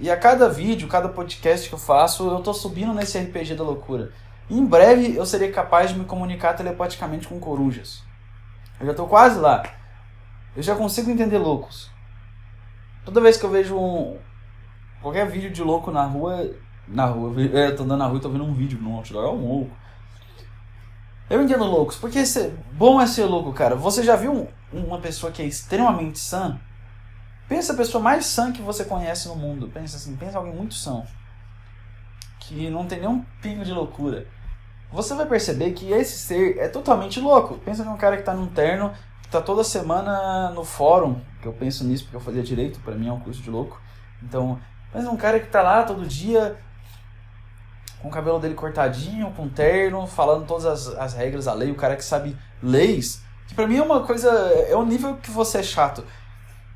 E 0.00 0.10
a 0.10 0.16
cada 0.16 0.48
vídeo, 0.48 0.88
cada 0.88 1.08
podcast 1.08 1.68
que 1.68 1.74
eu 1.74 1.78
faço, 1.78 2.28
eu 2.28 2.40
tô 2.40 2.52
subindo 2.52 2.92
nesse 2.92 3.18
RPG 3.18 3.54
da 3.54 3.62
loucura. 3.62 4.10
Em 4.52 4.66
breve 4.66 5.16
eu 5.16 5.24
serei 5.24 5.50
capaz 5.50 5.92
de 5.92 5.98
me 5.98 6.04
comunicar 6.04 6.52
telepaticamente 6.52 7.26
com 7.26 7.40
corujas. 7.40 8.02
Eu 8.78 8.86
já 8.86 8.92
tô 8.92 9.06
quase 9.06 9.38
lá. 9.40 9.62
Eu 10.54 10.62
já 10.62 10.76
consigo 10.76 11.10
entender 11.10 11.38
loucos. 11.38 11.90
Toda 13.02 13.22
vez 13.22 13.38
que 13.38 13.46
eu 13.46 13.50
vejo 13.50 13.74
um, 13.74 14.18
qualquer 15.00 15.26
vídeo 15.26 15.50
de 15.50 15.62
louco 15.62 15.90
na 15.90 16.04
rua, 16.04 16.54
na 16.86 17.06
rua, 17.06 17.32
eu 17.40 17.74
tô 17.74 17.84
andando 17.84 18.00
na 18.00 18.06
rua 18.06 18.18
e 18.18 18.20
tô 18.20 18.28
vendo 18.28 18.44
um 18.44 18.52
vídeo 18.52 18.78
no 18.78 18.94
outdoor, 18.96 19.24
é 19.24 19.30
um 19.30 19.48
louco. 19.48 19.76
Eu 21.30 21.40
entendo 21.40 21.64
loucos, 21.64 21.96
porque 21.96 22.26
ser, 22.26 22.54
bom 22.72 23.00
é 23.00 23.06
ser 23.06 23.24
louco, 23.24 23.54
cara. 23.54 23.74
Você 23.74 24.02
já 24.02 24.16
viu 24.16 24.46
uma 24.70 24.98
pessoa 24.98 25.32
que 25.32 25.40
é 25.40 25.46
extremamente 25.46 26.18
sã? 26.18 26.60
Pensa 27.48 27.72
a 27.72 27.76
pessoa 27.76 28.04
mais 28.04 28.26
sã 28.26 28.52
que 28.52 28.60
você 28.60 28.84
conhece 28.84 29.28
no 29.28 29.34
mundo. 29.36 29.70
Pensa 29.72 29.96
assim, 29.96 30.14
pensa 30.14 30.36
alguém 30.36 30.54
muito 30.54 30.74
são. 30.74 31.06
Que 32.38 32.68
não 32.68 32.84
tem 32.84 33.00
nenhum 33.00 33.24
pingo 33.40 33.64
de 33.64 33.72
loucura. 33.72 34.26
Você 34.92 35.14
vai 35.14 35.24
perceber 35.26 35.72
que 35.72 35.90
esse 35.90 36.18
ser 36.18 36.58
é 36.58 36.68
totalmente 36.68 37.18
louco. 37.18 37.58
Pensa 37.58 37.82
num 37.82 37.96
cara 37.96 38.16
que 38.18 38.22
tá 38.22 38.34
num 38.34 38.46
terno, 38.46 38.92
que 39.22 39.28
tá 39.28 39.40
toda 39.40 39.64
semana 39.64 40.50
no 40.50 40.64
fórum, 40.64 41.18
que 41.40 41.48
eu 41.48 41.52
penso 41.52 41.82
nisso 41.84 42.04
porque 42.04 42.16
eu 42.16 42.20
fazia 42.20 42.42
direito, 42.42 42.78
para 42.80 42.94
mim 42.94 43.08
é 43.08 43.12
um 43.12 43.20
curso 43.20 43.40
de 43.40 43.50
louco. 43.50 43.80
Então, 44.22 44.60
pensa 44.92 45.06
num 45.06 45.16
cara 45.16 45.40
que 45.40 45.46
tá 45.46 45.62
lá 45.62 45.82
todo 45.82 46.06
dia 46.06 46.58
com 48.02 48.08
o 48.08 48.10
cabelo 48.10 48.38
dele 48.38 48.54
cortadinho, 48.54 49.32
com 49.32 49.48
terno, 49.48 50.06
falando 50.06 50.46
todas 50.46 50.66
as, 50.66 50.88
as 50.98 51.14
regras, 51.14 51.46
a 51.46 51.54
lei, 51.54 51.70
o 51.70 51.76
cara 51.76 51.96
que 51.96 52.04
sabe 52.04 52.36
leis, 52.60 53.22
que 53.46 53.54
pra 53.54 53.66
mim 53.66 53.76
é 53.76 53.82
uma 53.82 54.00
coisa, 54.00 54.28
é 54.68 54.74
o 54.74 54.84
nível 54.84 55.16
que 55.16 55.30
você 55.30 55.58
é 55.58 55.62
chato. 55.62 56.04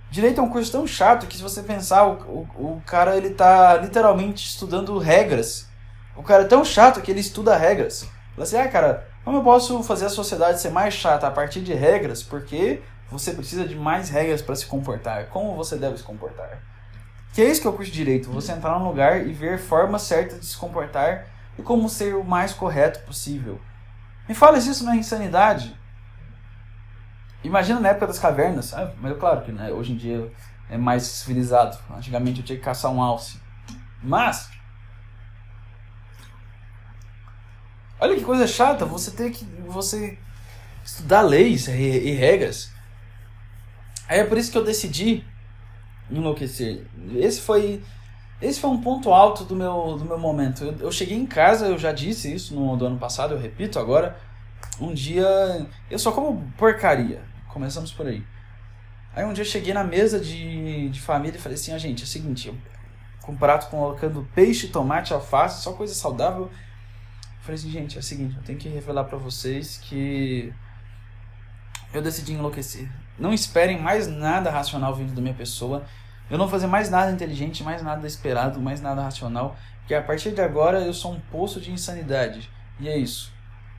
Direito 0.09 0.41
é 0.41 0.45
um 0.45 0.49
curso 0.49 0.71
tão 0.71 0.87
chato 0.87 1.27
que 1.27 1.37
se 1.37 1.43
você 1.43 1.63
pensar, 1.63 2.07
o, 2.07 2.47
o, 2.57 2.77
o 2.77 2.83
cara 2.87 3.17
ele 3.17 3.31
tá 3.31 3.77
literalmente 3.77 4.47
estudando 4.47 4.97
regras. 4.99 5.66
O 6.17 6.23
cara 6.23 6.45
é 6.45 6.47
tão 6.47 6.65
chato 6.65 7.01
que 7.01 7.11
ele 7.11 7.21
estuda 7.21 7.57
regras. 7.57 8.09
Fala 8.35 8.43
assim, 8.43 8.57
ah 8.57 8.69
cara, 8.69 9.09
Como 9.25 9.39
eu 9.39 9.43
posso 9.43 9.83
fazer 9.83 10.07
a 10.07 10.09
sociedade 10.09 10.61
ser 10.61 10.71
mais 10.71 10.95
chata 10.95 11.27
a 11.27 11.31
partir 11.31 11.61
de 11.61 11.75
regras? 11.75 12.23
Porque 12.23 12.81
você 13.11 13.33
precisa 13.33 13.67
de 13.67 13.75
mais 13.75 14.09
regras 14.09 14.41
para 14.41 14.55
se 14.55 14.67
comportar. 14.67 15.27
Como 15.27 15.57
você 15.57 15.77
deve 15.77 15.97
se 15.97 16.03
comportar? 16.03 16.63
Que 17.33 17.43
é 17.43 17.51
isso 17.51 17.61
que 17.61 17.69
o 17.69 17.73
curso 17.73 17.91
direito. 17.91 18.31
Você 18.31 18.53
entrar 18.53 18.79
num 18.79 18.87
lugar 18.87 19.27
e 19.27 19.33
ver 19.33 19.59
formas 19.59 20.03
certas 20.03 20.41
de 20.41 20.47
se 20.47 20.57
comportar 20.57 21.27
e 21.59 21.63
como 21.63 21.89
ser 21.89 22.15
o 22.15 22.25
mais 22.25 22.53
correto 22.53 23.01
possível. 23.01 23.61
Me 24.29 24.35
fala 24.35 24.59
isso 24.59 24.85
não 24.85 24.93
é 24.93 24.97
insanidade. 24.97 25.79
Imagina 27.45 27.79
na 27.79 27.91
época 27.91 28.09
das 28.09 28.19
cavernas. 28.19 28.75
Ah, 28.75 28.93
mas 29.01 29.13
é 29.13 29.15
claro 29.15 29.43
que 29.43 29.53
né, 29.53 29.71
hoje 29.71 29.93
em 29.93 29.97
dia 29.97 30.33
é 30.69 30.77
mais 30.77 31.03
civilizado. 31.05 31.79
Antigamente 31.97 32.41
eu 32.41 32.47
tinha 32.47 32.59
que 32.59 32.65
caçar 32.65 32.91
um 32.91 33.01
alce. 33.01 33.41
Mas 34.03 34.51
Olha 37.99 38.15
que 38.15 38.25
coisa 38.25 38.47
chata, 38.47 38.85
você 38.85 39.11
ter 39.11 39.31
que 39.31 39.45
você 39.67 40.19
estudar 40.85 41.23
leis 41.23 41.67
e 41.67 42.13
regras. 42.13 42.71
Aí 44.09 44.21
é 44.21 44.25
por 44.25 44.37
isso 44.37 44.53
que 44.53 44.59
eu 44.59 44.65
decidi 44.65 45.25
enlouquecer. 46.11 46.87
Esse 47.15 47.41
foi 47.41 47.83
esse 48.41 48.61
foi 48.61 48.69
um 48.69 48.81
ponto 48.81 49.11
alto 49.11 49.45
do 49.45 49.57
meu, 49.57 49.97
do 49.99 50.05
meu 50.05 50.19
momento. 50.19 50.63
Eu, 50.63 50.75
eu 50.81 50.93
cheguei 50.93 51.17
em 51.17 51.27
casa, 51.27 51.67
eu 51.67 51.79
já 51.79 51.91
disse 51.91 52.33
isso 52.33 52.55
no 52.55 52.77
do 52.77 52.87
ano 52.87 52.99
passado, 52.99 53.35
eu 53.35 53.41
repito 53.41 53.79
agora. 53.79 54.17
Um 54.79 54.93
dia 54.93 55.67
eu 55.91 55.99
só 55.99 56.13
como 56.13 56.53
porcaria. 56.57 57.23
Começamos 57.49 57.93
por 57.93 58.07
aí. 58.07 58.23
Aí 59.15 59.25
um 59.25 59.33
dia 59.33 59.43
eu 59.43 59.49
cheguei 59.49 59.73
na 59.73 59.83
mesa 59.83 60.21
de, 60.21 60.91
de 60.91 61.01
família 61.01 61.39
e 61.39 61.41
falei 61.41 61.57
assim: 61.57 61.73
ah, 61.73 61.79
gente, 61.79 62.03
é 62.03 62.05
o 62.05 62.09
seguinte, 62.09 62.49
eu, 62.49 62.55
com 63.23 63.33
um 63.33 63.37
prato 63.37 63.71
colocando 63.71 64.29
peixe, 64.35 64.69
tomate, 64.69 65.15
alface, 65.15 65.63
só 65.63 65.73
coisa 65.73 65.95
saudável 65.95 66.51
falei 67.47 67.61
assim, 67.61 67.71
gente, 67.71 67.97
é 67.97 68.01
o 68.01 68.03
seguinte, 68.03 68.37
eu 68.37 68.43
tenho 68.43 68.59
que 68.59 68.69
revelar 68.69 69.05
para 69.05 69.17
vocês 69.17 69.79
que 69.79 70.53
eu 71.95 72.03
decidi 72.03 72.33
enlouquecer. 72.33 72.91
Não 73.19 73.33
esperem 73.33 73.81
mais 73.81 74.09
nada 74.09 74.51
racional 74.51 74.95
vindo 74.95 75.15
da 75.15 75.23
minha 75.23 75.33
pessoa. 75.33 75.87
Eu 76.29 76.37
não 76.37 76.47
vou 76.47 76.53
fazer 76.53 76.67
mais 76.67 76.91
nada 76.91 77.11
inteligente, 77.13 77.63
mais 77.63 77.83
nada 77.83 78.07
esperado, 78.07 78.61
mais 78.61 78.81
nada 78.81 79.03
racional. 79.03 79.57
Porque 79.79 79.95
a 79.95 80.03
partir 80.03 80.33
de 80.33 80.41
agora 80.41 80.81
eu 80.81 80.93
sou 80.93 81.13
um 81.13 81.21
poço 81.21 81.61
de 81.61 81.71
insanidade. 81.71 82.51
E 82.81 82.89
é 82.89 82.99
isso. 82.99 83.33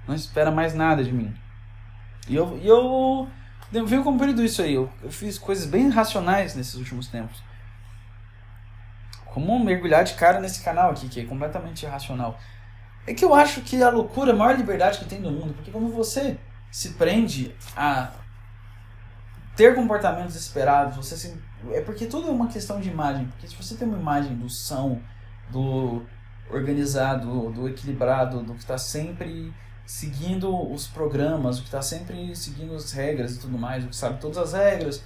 Não 0.08 0.16
espera 0.16 0.50
mais 0.50 0.74
nada 0.74 1.04
de 1.04 1.12
mim. 1.12 1.36
E 2.28 2.36
eu, 2.36 2.58
e 2.64 2.68
eu, 2.68 3.28
eu 3.74 3.86
venho 3.86 4.04
cumprindo 4.04 4.44
isso 4.44 4.62
aí. 4.62 4.74
Eu, 4.74 4.90
eu 5.04 5.12
fiz 5.12 5.38
coisas 5.38 5.66
bem 5.66 5.90
racionais 5.90 6.56
nesses 6.56 6.76
últimos 6.76 7.08
tempos. 7.08 7.44
Como 9.26 9.60
mergulhar 9.60 10.06
de 10.06 10.14
cara 10.14 10.40
nesse 10.40 10.64
canal 10.64 10.92
aqui, 10.92 11.10
que 11.10 11.20
é 11.20 11.26
completamente 11.26 11.86
irracional. 11.86 12.40
É 13.08 13.14
que 13.14 13.24
eu 13.24 13.34
acho 13.34 13.62
que 13.62 13.82
a 13.82 13.90
loucura 13.90 14.32
é 14.32 14.34
a 14.34 14.38
maior 14.38 14.58
liberdade 14.58 15.00
que 15.00 15.06
tem 15.06 15.22
no 15.22 15.32
mundo, 15.32 15.54
porque 15.54 15.72
quando 15.72 15.88
você 15.88 16.38
se 16.70 16.90
prende 16.90 17.56
a 17.76 18.12
ter 19.56 19.74
comportamentos 19.74 20.36
esperados, 20.36 20.98
você 20.98 21.16
se... 21.16 21.36
é 21.72 21.82
porque 21.82 22.06
tudo 22.06 22.28
é 22.28 22.32
uma 22.32 22.48
questão 22.48 22.82
de 22.82 22.90
imagem, 22.90 23.26
porque 23.28 23.48
se 23.48 23.56
você 23.56 23.76
tem 23.76 23.88
uma 23.88 23.98
imagem 23.98 24.36
do 24.36 24.50
são, 24.50 25.02
do 25.50 26.04
organizado, 26.50 27.50
do 27.52 27.68
equilibrado, 27.68 28.44
do 28.44 28.54
que 28.54 28.60
está 28.60 28.78
sempre 28.78 29.54
seguindo 29.86 30.54
os 30.72 30.86
programas, 30.86 31.58
o 31.58 31.62
que 31.62 31.70
está 31.70 31.82
sempre 31.82 32.36
seguindo 32.36 32.76
as 32.76 32.92
regras 32.92 33.36
e 33.36 33.40
tudo 33.40 33.58
mais, 33.58 33.86
o 33.86 33.88
que 33.88 33.96
sabe 33.96 34.20
todas 34.20 34.38
as 34.38 34.54
regras, 34.54 35.02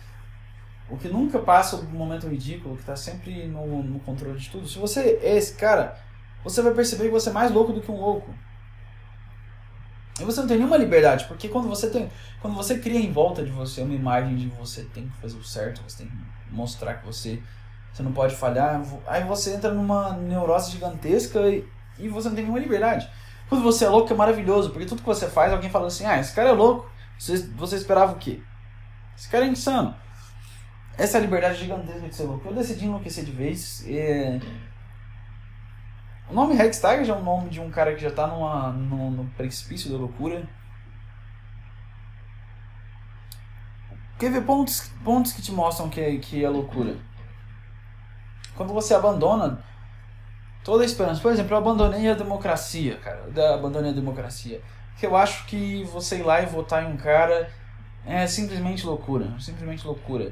o 0.90 0.98
que 0.98 1.08
nunca 1.08 1.38
passa 1.40 1.78
do 1.78 1.88
momento 1.90 2.28
ridículo, 2.28 2.76
que 2.76 2.82
está 2.82 2.96
sempre 2.96 3.48
no, 3.48 3.84
no 3.84 4.00
controle 4.00 4.40
de 4.40 4.50
tudo. 4.50 4.68
Se 4.68 4.80
você 4.80 5.20
é 5.22 5.38
esse 5.38 5.54
cara, 5.54 5.98
você 6.44 6.62
vai 6.62 6.74
perceber 6.74 7.06
que 7.06 7.12
você 7.12 7.30
é 7.30 7.34
mais 7.34 7.52
louco 7.52 7.74
do 7.74 7.82
que 7.82 7.92
um 7.92 8.00
louco. 8.00 8.34
E 10.20 10.24
você 10.24 10.42
não 10.42 10.48
tem 10.48 10.58
nenhuma 10.58 10.78
liberdade, 10.78 11.26
porque 11.26 11.48
quando 11.48 11.68
você 11.68 11.90
tem, 11.90 12.10
quando 12.42 12.56
você 12.56 12.78
cria 12.78 13.00
em 13.00 13.12
volta 13.12 13.44
de 13.44 13.52
você 13.52 13.82
uma 13.82 13.94
imagem 13.94 14.36
de 14.36 14.48
você 14.48 14.84
tem 14.84 15.08
que 15.08 15.18
fazer 15.18 15.38
o 15.38 15.44
certo, 15.44 15.82
você 15.88 16.04
tem 16.04 16.08
que 16.08 16.16
mostrar 16.52 16.96
que 16.96 17.06
você 17.06 17.42
você 17.94 18.04
não 18.04 18.14
pode 18.14 18.36
falhar, 18.36 18.82
aí 19.06 19.24
você 19.26 19.54
entra 19.54 19.74
numa 19.74 20.14
neurose 20.14 20.72
gigantesca 20.72 21.42
e, 21.50 21.68
e 22.00 22.08
você 22.08 22.30
não 22.30 22.36
tem 22.36 22.46
nenhuma 22.46 22.62
liberdade. 22.62 23.10
Quando 23.50 23.64
você 23.64 23.84
é 23.84 23.90
louco 23.90 24.14
é 24.14 24.16
maravilhoso, 24.16 24.70
porque 24.70 24.86
tudo 24.86 25.02
que 25.02 25.08
você 25.08 25.28
faz, 25.28 25.52
alguém 25.52 25.70
fala 25.70 25.88
assim: 25.88 26.06
"Ah, 26.06 26.18
esse 26.20 26.34
cara 26.34 26.50
é 26.50 26.54
louco". 26.54 26.90
Você, 27.20 27.38
você 27.56 27.76
esperava 27.76 28.14
o 28.14 28.16
quê? 28.16 28.42
Esse 29.18 29.30
cara 29.30 29.46
é 29.46 29.50
insano. 29.50 29.94
Essa 30.98 31.18
é 31.18 31.20
a 31.20 31.22
liberdade 31.22 31.60
gigantesca 31.60 32.08
de 32.08 32.16
ser 32.16 32.24
louco. 32.24 32.48
Eu 32.48 32.54
decidi 32.54 32.86
enlouquecer 32.86 33.24
de 33.24 33.32
vez. 33.32 33.84
E 33.88 34.40
o 36.32 36.34
nome 36.34 36.56
Hextag 36.56 37.04
já 37.04 37.14
é 37.14 37.18
o 37.18 37.24
nome 37.24 37.50
de 37.50 37.60
um 37.60 37.70
cara 37.70 37.94
que 37.94 38.02
já 38.02 38.08
está 38.08 38.26
no, 38.26 39.12
no 39.12 39.26
precipício 39.32 39.92
da 39.92 39.98
loucura. 39.98 40.48
Quer 44.18 44.32
ver 44.32 44.42
pontos, 44.44 44.92
pontos 45.04 45.34
que 45.34 45.42
te 45.42 45.52
mostram 45.52 45.90
que, 45.90 46.20
que 46.20 46.44
é 46.44 46.50
loucura? 46.50 46.96
Quando 48.56 48.74
você 48.74 48.94
abandona 48.94 49.64
toda 50.64 50.84
a 50.84 50.86
esperança. 50.86 51.22
Por 51.22 51.32
exemplo, 51.32 51.54
eu 51.54 51.58
abandonei 51.58 52.10
a 52.10 52.14
democracia, 52.14 52.98
cara. 52.98 53.30
Eu 53.36 53.54
abandonei 53.54 53.92
a 53.92 53.94
democracia. 53.94 54.62
Porque 54.92 55.06
eu 55.06 55.16
acho 55.16 55.46
que 55.46 55.84
você 55.86 56.20
ir 56.20 56.24
lá 56.24 56.42
e 56.42 56.46
votar 56.46 56.84
em 56.84 56.94
um 56.94 56.98
cara 56.98 57.52
é 58.06 58.26
simplesmente 58.28 58.86
loucura. 58.86 59.34
Simplesmente 59.40 59.86
loucura. 59.86 60.32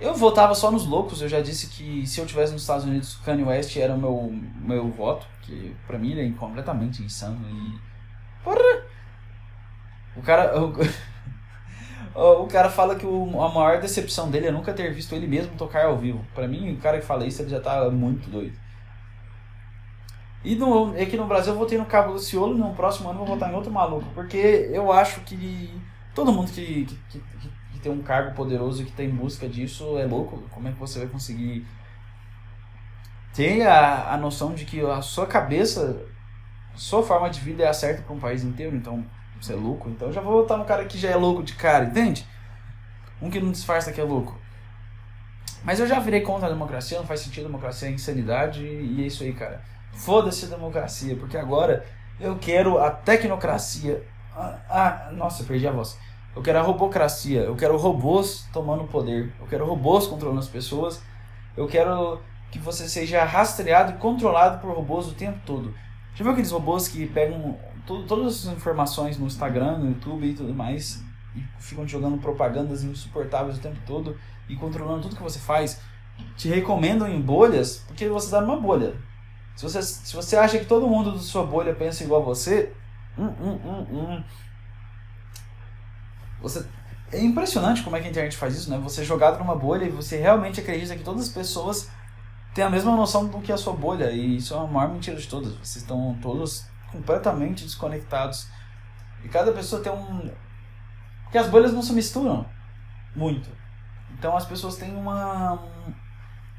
Eu 0.00 0.14
votava 0.14 0.54
só 0.54 0.70
nos 0.70 0.86
loucos, 0.86 1.22
eu 1.22 1.28
já 1.28 1.40
disse 1.40 1.68
que 1.68 2.06
se 2.06 2.20
eu 2.20 2.26
tivesse 2.26 2.52
nos 2.52 2.62
Estados 2.62 2.84
Unidos, 2.84 3.16
Kanye 3.24 3.44
West 3.44 3.76
era 3.76 3.94
o 3.94 3.98
meu, 3.98 4.32
meu 4.60 4.90
voto, 4.90 5.26
que 5.42 5.74
pra 5.86 5.98
mim 5.98 6.10
ele 6.10 6.28
é 6.28 6.38
completamente 6.38 7.02
insano 7.02 7.38
e. 7.48 7.78
Porra! 8.42 8.84
O 10.16 10.22
cara. 10.22 10.60
O, 10.60 12.42
o 12.42 12.46
cara 12.48 12.68
fala 12.68 12.96
que 12.96 13.06
o, 13.06 13.42
a 13.42 13.48
maior 13.48 13.80
decepção 13.80 14.30
dele 14.30 14.48
é 14.48 14.52
nunca 14.52 14.72
ter 14.72 14.92
visto 14.92 15.14
ele 15.14 15.26
mesmo 15.26 15.56
tocar 15.56 15.86
ao 15.86 15.96
vivo. 15.96 16.24
Pra 16.34 16.48
mim, 16.48 16.72
o 16.72 16.78
cara 16.78 16.98
que 16.98 17.06
fala 17.06 17.26
isso 17.26 17.42
ele 17.42 17.50
já 17.50 17.60
tá 17.60 17.88
muito 17.90 18.28
doido. 18.28 18.56
E 20.44 20.54
no, 20.54 20.90
aqui 21.00 21.16
no 21.16 21.26
Brasil 21.26 21.54
eu 21.54 21.58
votei 21.58 21.78
no 21.78 21.86
Cabo 21.86 22.12
Luciolo, 22.12 22.56
no 22.56 22.74
próximo 22.74 23.08
ano 23.08 23.20
eu 23.20 23.24
vou 23.24 23.34
votar 23.34 23.50
em 23.50 23.56
outro 23.56 23.72
maluco, 23.72 24.06
porque 24.14 24.68
eu 24.70 24.92
acho 24.92 25.22
que 25.22 25.72
todo 26.14 26.32
mundo 26.32 26.52
que, 26.52 26.84
que, 26.84 26.96
que, 27.08 27.50
ter 27.84 27.90
um 27.90 28.02
cargo 28.02 28.34
poderoso 28.34 28.82
que 28.82 28.90
está 28.90 29.04
em 29.04 29.10
busca 29.10 29.46
disso 29.46 29.98
é 29.98 30.06
louco. 30.06 30.42
Como 30.50 30.66
é 30.66 30.72
que 30.72 30.78
você 30.78 31.00
vai 31.00 31.08
conseguir 31.08 31.66
ter 33.34 33.62
a, 33.66 34.14
a 34.14 34.16
noção 34.16 34.54
de 34.54 34.64
que 34.64 34.80
a 34.80 35.02
sua 35.02 35.26
cabeça, 35.26 36.02
a 36.74 36.78
sua 36.78 37.02
forma 37.02 37.28
de 37.28 37.40
vida 37.40 37.62
é 37.62 37.68
a 37.68 37.74
certa 37.74 38.02
para 38.02 38.14
um 38.14 38.18
país 38.18 38.42
inteiro? 38.42 38.74
Então, 38.74 39.04
você 39.38 39.52
é 39.52 39.56
louco. 39.56 39.90
Então, 39.90 40.10
já 40.10 40.22
vou 40.22 40.40
votar 40.40 40.56
no 40.56 40.64
cara 40.64 40.86
que 40.86 40.96
já 40.96 41.10
é 41.10 41.16
louco 41.16 41.42
de 41.42 41.54
cara, 41.54 41.84
entende? 41.84 42.26
Um 43.20 43.28
que 43.28 43.38
não 43.38 43.52
disfarça 43.52 43.92
que 43.92 44.00
é 44.00 44.04
louco. 44.04 44.38
Mas 45.62 45.78
eu 45.78 45.86
já 45.86 46.00
virei 46.00 46.22
contra 46.22 46.46
a 46.46 46.50
democracia, 46.50 46.98
não 46.98 47.06
faz 47.06 47.20
sentido, 47.20 47.44
democracia 47.44 47.88
é 47.88 47.92
insanidade 47.92 48.64
e 48.64 49.02
é 49.02 49.06
isso 49.06 49.22
aí, 49.22 49.34
cara. 49.34 49.62
Foda-se 49.92 50.46
a 50.46 50.48
democracia, 50.48 51.16
porque 51.16 51.36
agora 51.36 51.84
eu 52.18 52.38
quero 52.38 52.78
a 52.78 52.90
tecnocracia. 52.90 54.02
Ah, 54.34 54.58
ah, 54.70 55.12
nossa, 55.12 55.44
perdi 55.44 55.68
a 55.68 55.70
voz. 55.70 55.98
Eu 56.34 56.42
quero 56.42 56.58
a 56.58 56.62
robocracia. 56.62 57.42
Eu 57.42 57.56
quero 57.56 57.76
robôs 57.76 58.46
tomando 58.52 58.84
poder. 58.84 59.32
Eu 59.40 59.46
quero 59.46 59.66
robôs 59.66 60.06
controlando 60.06 60.40
as 60.40 60.48
pessoas. 60.48 61.02
Eu 61.56 61.66
quero 61.66 62.20
que 62.50 62.58
você 62.58 62.88
seja 62.88 63.24
rastreado 63.24 63.92
e 63.92 63.96
controlado 63.96 64.60
por 64.60 64.74
robôs 64.74 65.08
o 65.08 65.14
tempo 65.14 65.38
todo. 65.46 65.74
Já 66.14 66.22
viu 66.22 66.32
aqueles 66.32 66.50
robôs 66.50 66.88
que 66.88 67.06
pegam 67.06 67.58
todas 67.86 68.46
as 68.46 68.52
informações 68.52 69.18
no 69.18 69.26
Instagram, 69.26 69.78
no 69.78 69.88
YouTube 69.88 70.26
e 70.26 70.34
tudo 70.34 70.54
mais 70.54 71.02
e 71.34 71.44
ficam 71.58 71.86
jogando 71.86 72.18
propagandas 72.18 72.84
insuportáveis 72.84 73.58
o 73.58 73.60
tempo 73.60 73.78
todo 73.86 74.16
e 74.48 74.56
controlando 74.56 75.02
tudo 75.02 75.16
que 75.16 75.22
você 75.22 75.38
faz? 75.38 75.80
Te 76.36 76.48
recomendam 76.48 77.08
em 77.08 77.20
bolhas 77.20 77.82
porque 77.86 78.08
você 78.08 78.26
está 78.26 78.40
numa 78.40 78.56
bolha. 78.56 78.94
Se 79.56 79.62
você, 79.62 79.82
se 79.82 80.14
você 80.14 80.36
acha 80.36 80.58
que 80.58 80.64
todo 80.64 80.86
mundo 80.86 81.12
da 81.12 81.18
sua 81.18 81.44
bolha 81.44 81.74
pensa 81.74 82.04
igual 82.04 82.22
a 82.22 82.24
você, 82.24 82.72
hum, 83.18 83.26
hum, 83.40 83.60
hum, 83.64 83.86
hum 83.90 84.24
você 86.44 86.64
é 87.10 87.22
impressionante 87.22 87.82
como 87.82 87.96
é 87.96 88.00
que 88.00 88.06
a 88.06 88.10
internet 88.10 88.36
faz 88.36 88.54
isso, 88.54 88.70
né? 88.70 88.78
Você 88.78 89.00
é 89.00 89.04
jogado 89.04 89.38
numa 89.38 89.56
bolha 89.56 89.84
e 89.84 89.90
você 89.90 90.18
realmente 90.18 90.60
acredita 90.60 90.94
que 90.94 91.02
todas 91.02 91.22
as 91.22 91.28
pessoas 91.28 91.88
têm 92.54 92.62
a 92.62 92.70
mesma 92.70 92.94
noção 92.94 93.26
do 93.26 93.40
que 93.40 93.50
a 93.50 93.56
sua 93.56 93.72
bolha. 93.72 94.10
E 94.10 94.36
isso 94.36 94.54
é 94.54 94.58
a 94.58 94.66
maior 94.66 94.90
mentira 94.90 95.16
de 95.16 95.26
todas. 95.26 95.54
Vocês 95.54 95.76
estão 95.76 96.16
todos 96.20 96.66
completamente 96.92 97.64
desconectados. 97.64 98.46
E 99.24 99.28
cada 99.28 99.52
pessoa 99.52 99.82
tem 99.82 99.90
um. 99.90 100.30
Porque 101.24 101.38
as 101.38 101.48
bolhas 101.48 101.72
não 101.72 101.82
se 101.82 101.92
misturam 101.92 102.44
muito. 103.16 103.48
Então 104.18 104.36
as 104.36 104.44
pessoas 104.44 104.76
têm 104.76 104.94
uma, 104.94 105.58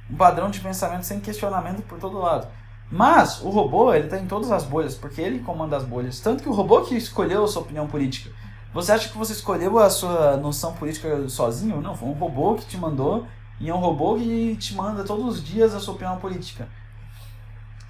um 0.10 0.16
padrão 0.16 0.50
de 0.50 0.60
pensamento 0.60 1.04
sem 1.04 1.20
questionamento 1.20 1.84
por 1.84 2.00
todo 2.00 2.18
lado. 2.18 2.48
Mas 2.92 3.42
o 3.42 3.50
robô, 3.50 3.94
ele 3.94 4.06
está 4.06 4.18
em 4.18 4.28
todas 4.28 4.52
as 4.52 4.64
bolhas, 4.64 4.96
porque 4.96 5.22
ele 5.22 5.40
comanda 5.40 5.78
as 5.78 5.84
bolhas. 5.84 6.20
Tanto 6.20 6.42
que 6.42 6.50
o 6.50 6.54
robô 6.54 6.82
que 6.82 6.96
escolheu 6.96 7.44
a 7.44 7.48
sua 7.48 7.62
opinião 7.62 7.88
política 7.88 8.32
você 8.76 8.92
acha 8.92 9.08
que 9.08 9.18
você 9.18 9.32
escolheu 9.32 9.80
a 9.80 9.90
sua 9.90 10.36
noção 10.36 10.74
política 10.74 11.30
sozinho? 11.30 11.80
Não, 11.80 11.96
foi 11.96 12.10
um 12.10 12.12
robô 12.12 12.56
que 12.56 12.66
te 12.66 12.78
mandou 12.78 13.26
e 13.58 13.70
é 13.70 13.74
um 13.74 13.80
robô 13.80 14.18
que 14.18 14.58
te 14.58 14.76
manda 14.76 15.02
todos 15.06 15.26
os 15.36 15.42
dias 15.42 15.74
a 15.74 15.80
sua 15.80 15.94
opinião 15.94 16.18
política. 16.18 16.68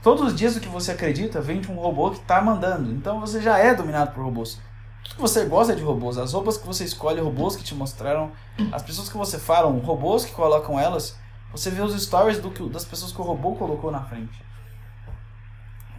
Todos 0.04 0.28
os 0.28 0.36
dias 0.36 0.56
o 0.56 0.60
que 0.60 0.68
você 0.68 0.92
acredita 0.92 1.42
vem 1.42 1.60
de 1.60 1.72
um 1.72 1.76
robô 1.76 2.12
que 2.12 2.20
está 2.20 2.40
mandando. 2.40 2.92
Então 2.92 3.20
você 3.20 3.42
já 3.42 3.58
é 3.58 3.74
dominado 3.74 4.12
por 4.12 4.24
robôs. 4.24 4.62
O 5.08 5.16
que 5.16 5.20
você 5.20 5.46
gosta 5.46 5.76
de 5.76 5.82
robôs? 5.82 6.20
As 6.20 6.34
roupas 6.34 6.56
que 6.56 6.68
você 6.68 6.84
escolhe, 6.84 7.20
robôs 7.20 7.56
que 7.56 7.64
te 7.64 7.74
mostraram, 7.74 8.32
as 8.72 8.84
pessoas 8.84 9.10
que 9.10 9.18
você 9.18 9.40
fala, 9.40 9.68
robôs 9.82 10.24
que 10.24 10.34
colocam 10.34 10.80
elas. 10.80 11.18
Você 11.52 11.72
vê 11.72 11.82
os 11.82 12.00
stories 12.00 12.38
do 12.38 12.52
que, 12.52 12.62
das 12.70 12.86
pessoas 12.86 13.12
que 13.12 13.20
o 13.20 13.24
robô 13.24 13.56
colocou 13.56 13.90
na 13.90 14.04
frente. 14.04 14.40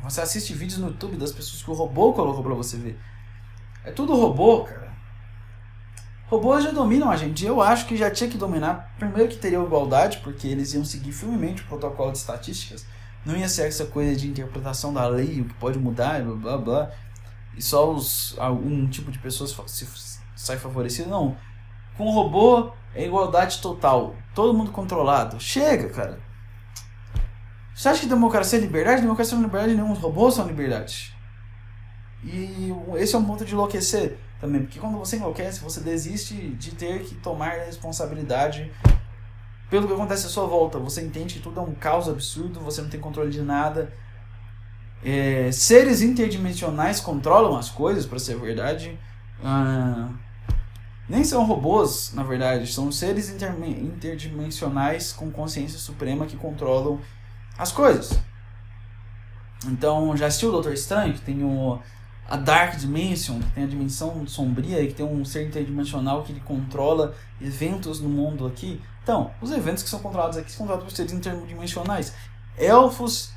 Você 0.05 0.21
assiste 0.21 0.55
vídeos 0.55 0.79
no 0.79 0.87
YouTube 0.87 1.17
das 1.17 1.33
pessoas 1.33 1.61
que 1.61 1.71
o 1.73 1.75
robô 1.75 2.13
colocou 2.13 2.45
para 2.45 2.55
você 2.55 2.77
ver. 2.77 2.97
É 3.87 3.93
tudo 3.93 4.17
robô, 4.17 4.65
cara. 4.65 4.93
Robôs 6.27 6.65
já 6.65 6.73
dominam 6.73 7.09
a 7.09 7.17
gente. 7.17 7.47
Eu 7.47 7.63
acho 7.63 7.87
que 7.87 7.97
já 7.97 8.11
tinha 8.11 8.29
que 8.29 8.37
dominar. 8.37 8.93
Primeiro 8.99 9.31
que 9.31 9.37
teria 9.37 9.61
igualdade, 9.61 10.19
porque 10.19 10.49
eles 10.49 10.75
iam 10.75 10.85
seguir 10.85 11.13
firmemente 11.13 11.63
o 11.63 11.67
protocolo 11.67 12.11
de 12.11 12.19
estatísticas. 12.19 12.85
Não 13.25 13.37
ia 13.37 13.49
ser 13.49 13.69
essa 13.69 13.87
coisa 13.87 14.17
de 14.17 14.29
interpretação 14.29 14.93
da 14.93 15.07
lei, 15.07 15.41
o 15.41 15.45
que 15.45 15.55
pode 15.55 15.79
mudar, 15.79 16.21
blá 16.21 16.35
blá 16.35 16.59
blá. 16.59 16.91
E 17.57 17.63
só 17.63 17.91
os, 17.93 18.35
algum 18.39 18.89
tipo 18.89 19.11
de 19.13 19.21
pessoas 19.21 19.57
se, 19.69 19.87
sai 20.35 20.59
favorecido. 20.59 21.09
Não. 21.09 21.37
Com 21.97 22.11
robô 22.11 22.73
é 22.93 23.07
igualdade 23.07 23.61
total. 23.61 24.17
Todo 24.35 24.53
mundo 24.53 24.73
controlado. 24.73 25.39
Chega, 25.39 25.89
cara. 25.91 26.19
Você 27.73 27.89
acha 27.89 28.01
que 28.01 28.07
democracia 28.07 28.59
é 28.59 28.63
liberdade? 28.63 29.03
Democracia 29.03 29.37
não 29.37 29.45
é 29.45 29.47
liberdade 29.47 29.75
nenhum. 29.75 29.93
Os 29.93 30.01
robôs 30.01 30.35
são 30.35 30.45
liberdade. 30.45 31.16
E 32.27 32.75
esse 32.97 33.15
é 33.15 33.19
um 33.19 33.25
ponto 33.25 33.45
de 33.45 33.55
enlouquecer 33.55 34.19
também, 34.41 34.63
porque 34.63 34.81
quando 34.81 34.99
você 34.99 35.17
enlouquece, 35.17 35.61
você 35.61 35.81
desiste 35.81 36.35
de 36.35 36.73
ter 36.73 37.05
que 37.05 37.15
tomar 37.15 37.53
responsabilidade 37.67 38.71
pelo 39.71 39.87
que 39.87 39.95
acontece 39.95 40.27
à 40.27 40.29
sua 40.29 40.47
volta. 40.47 40.79
Você 40.79 41.03
entende 41.03 41.35
que 41.35 41.41
tudo 41.41 41.61
é 41.61 41.63
um 41.63 41.73
caos 41.73 42.09
absurdo, 42.09 42.59
você 42.61 42.83
não 42.83 42.89
tem 42.89 42.99
controle 42.99 43.31
de 43.31 43.43
nada. 43.43 43.93
É, 45.05 45.51
seres 45.53 46.03
interdimensionais 46.03 46.99
controlam 47.01 47.57
as 47.57 47.71
coisas, 47.71 48.05
para 48.05 48.19
ser 48.19 48.37
verdade. 48.37 48.99
Ah, 49.45 50.09
nem 51.09 51.23
são 51.23 51.45
robôs, 51.45 52.13
na 52.13 52.25
verdade, 52.25 52.67
são 52.73 52.91
seres 52.91 53.31
interdimensionais 53.31 55.13
com 55.13 55.31
consciência 55.31 55.79
suprema 55.79 56.27
que 56.27 56.37
controlam 56.37 57.01
as 57.57 57.71
coisas. 57.71 58.19
Então, 59.67 60.17
já 60.17 60.27
assistiu 60.27 60.49
o 60.49 60.53
Doutor 60.53 60.73
Estranho, 60.73 61.15
que 61.15 61.21
tem 61.21 61.45
o 61.45 61.79
a 62.29 62.37
Dark 62.37 62.77
Dimension, 62.77 63.39
que 63.39 63.51
tem 63.53 63.65
a 63.65 63.67
dimensão 63.67 64.27
sombria 64.27 64.81
e 64.83 64.89
que 64.89 64.95
tem 64.95 65.07
um 65.07 65.25
ser 65.25 65.47
interdimensional 65.47 66.25
que 66.25 66.33
ele 66.33 66.41
controla 66.41 67.15
eventos 67.41 68.01
no 68.01 68.09
mundo 68.09 68.47
aqui. 68.47 68.81
Então, 69.03 69.31
os 69.41 69.53
eventos 69.53 69.85
que 69.85 69.89
são 69.89 70.01
controlados 70.01 70.37
aqui 70.37 70.51
são 70.51 70.67
controlados 70.67 70.93
por 70.93 70.97
seres 70.97 71.13
interdimensionais. 71.13 72.13
Elfos 72.59 73.33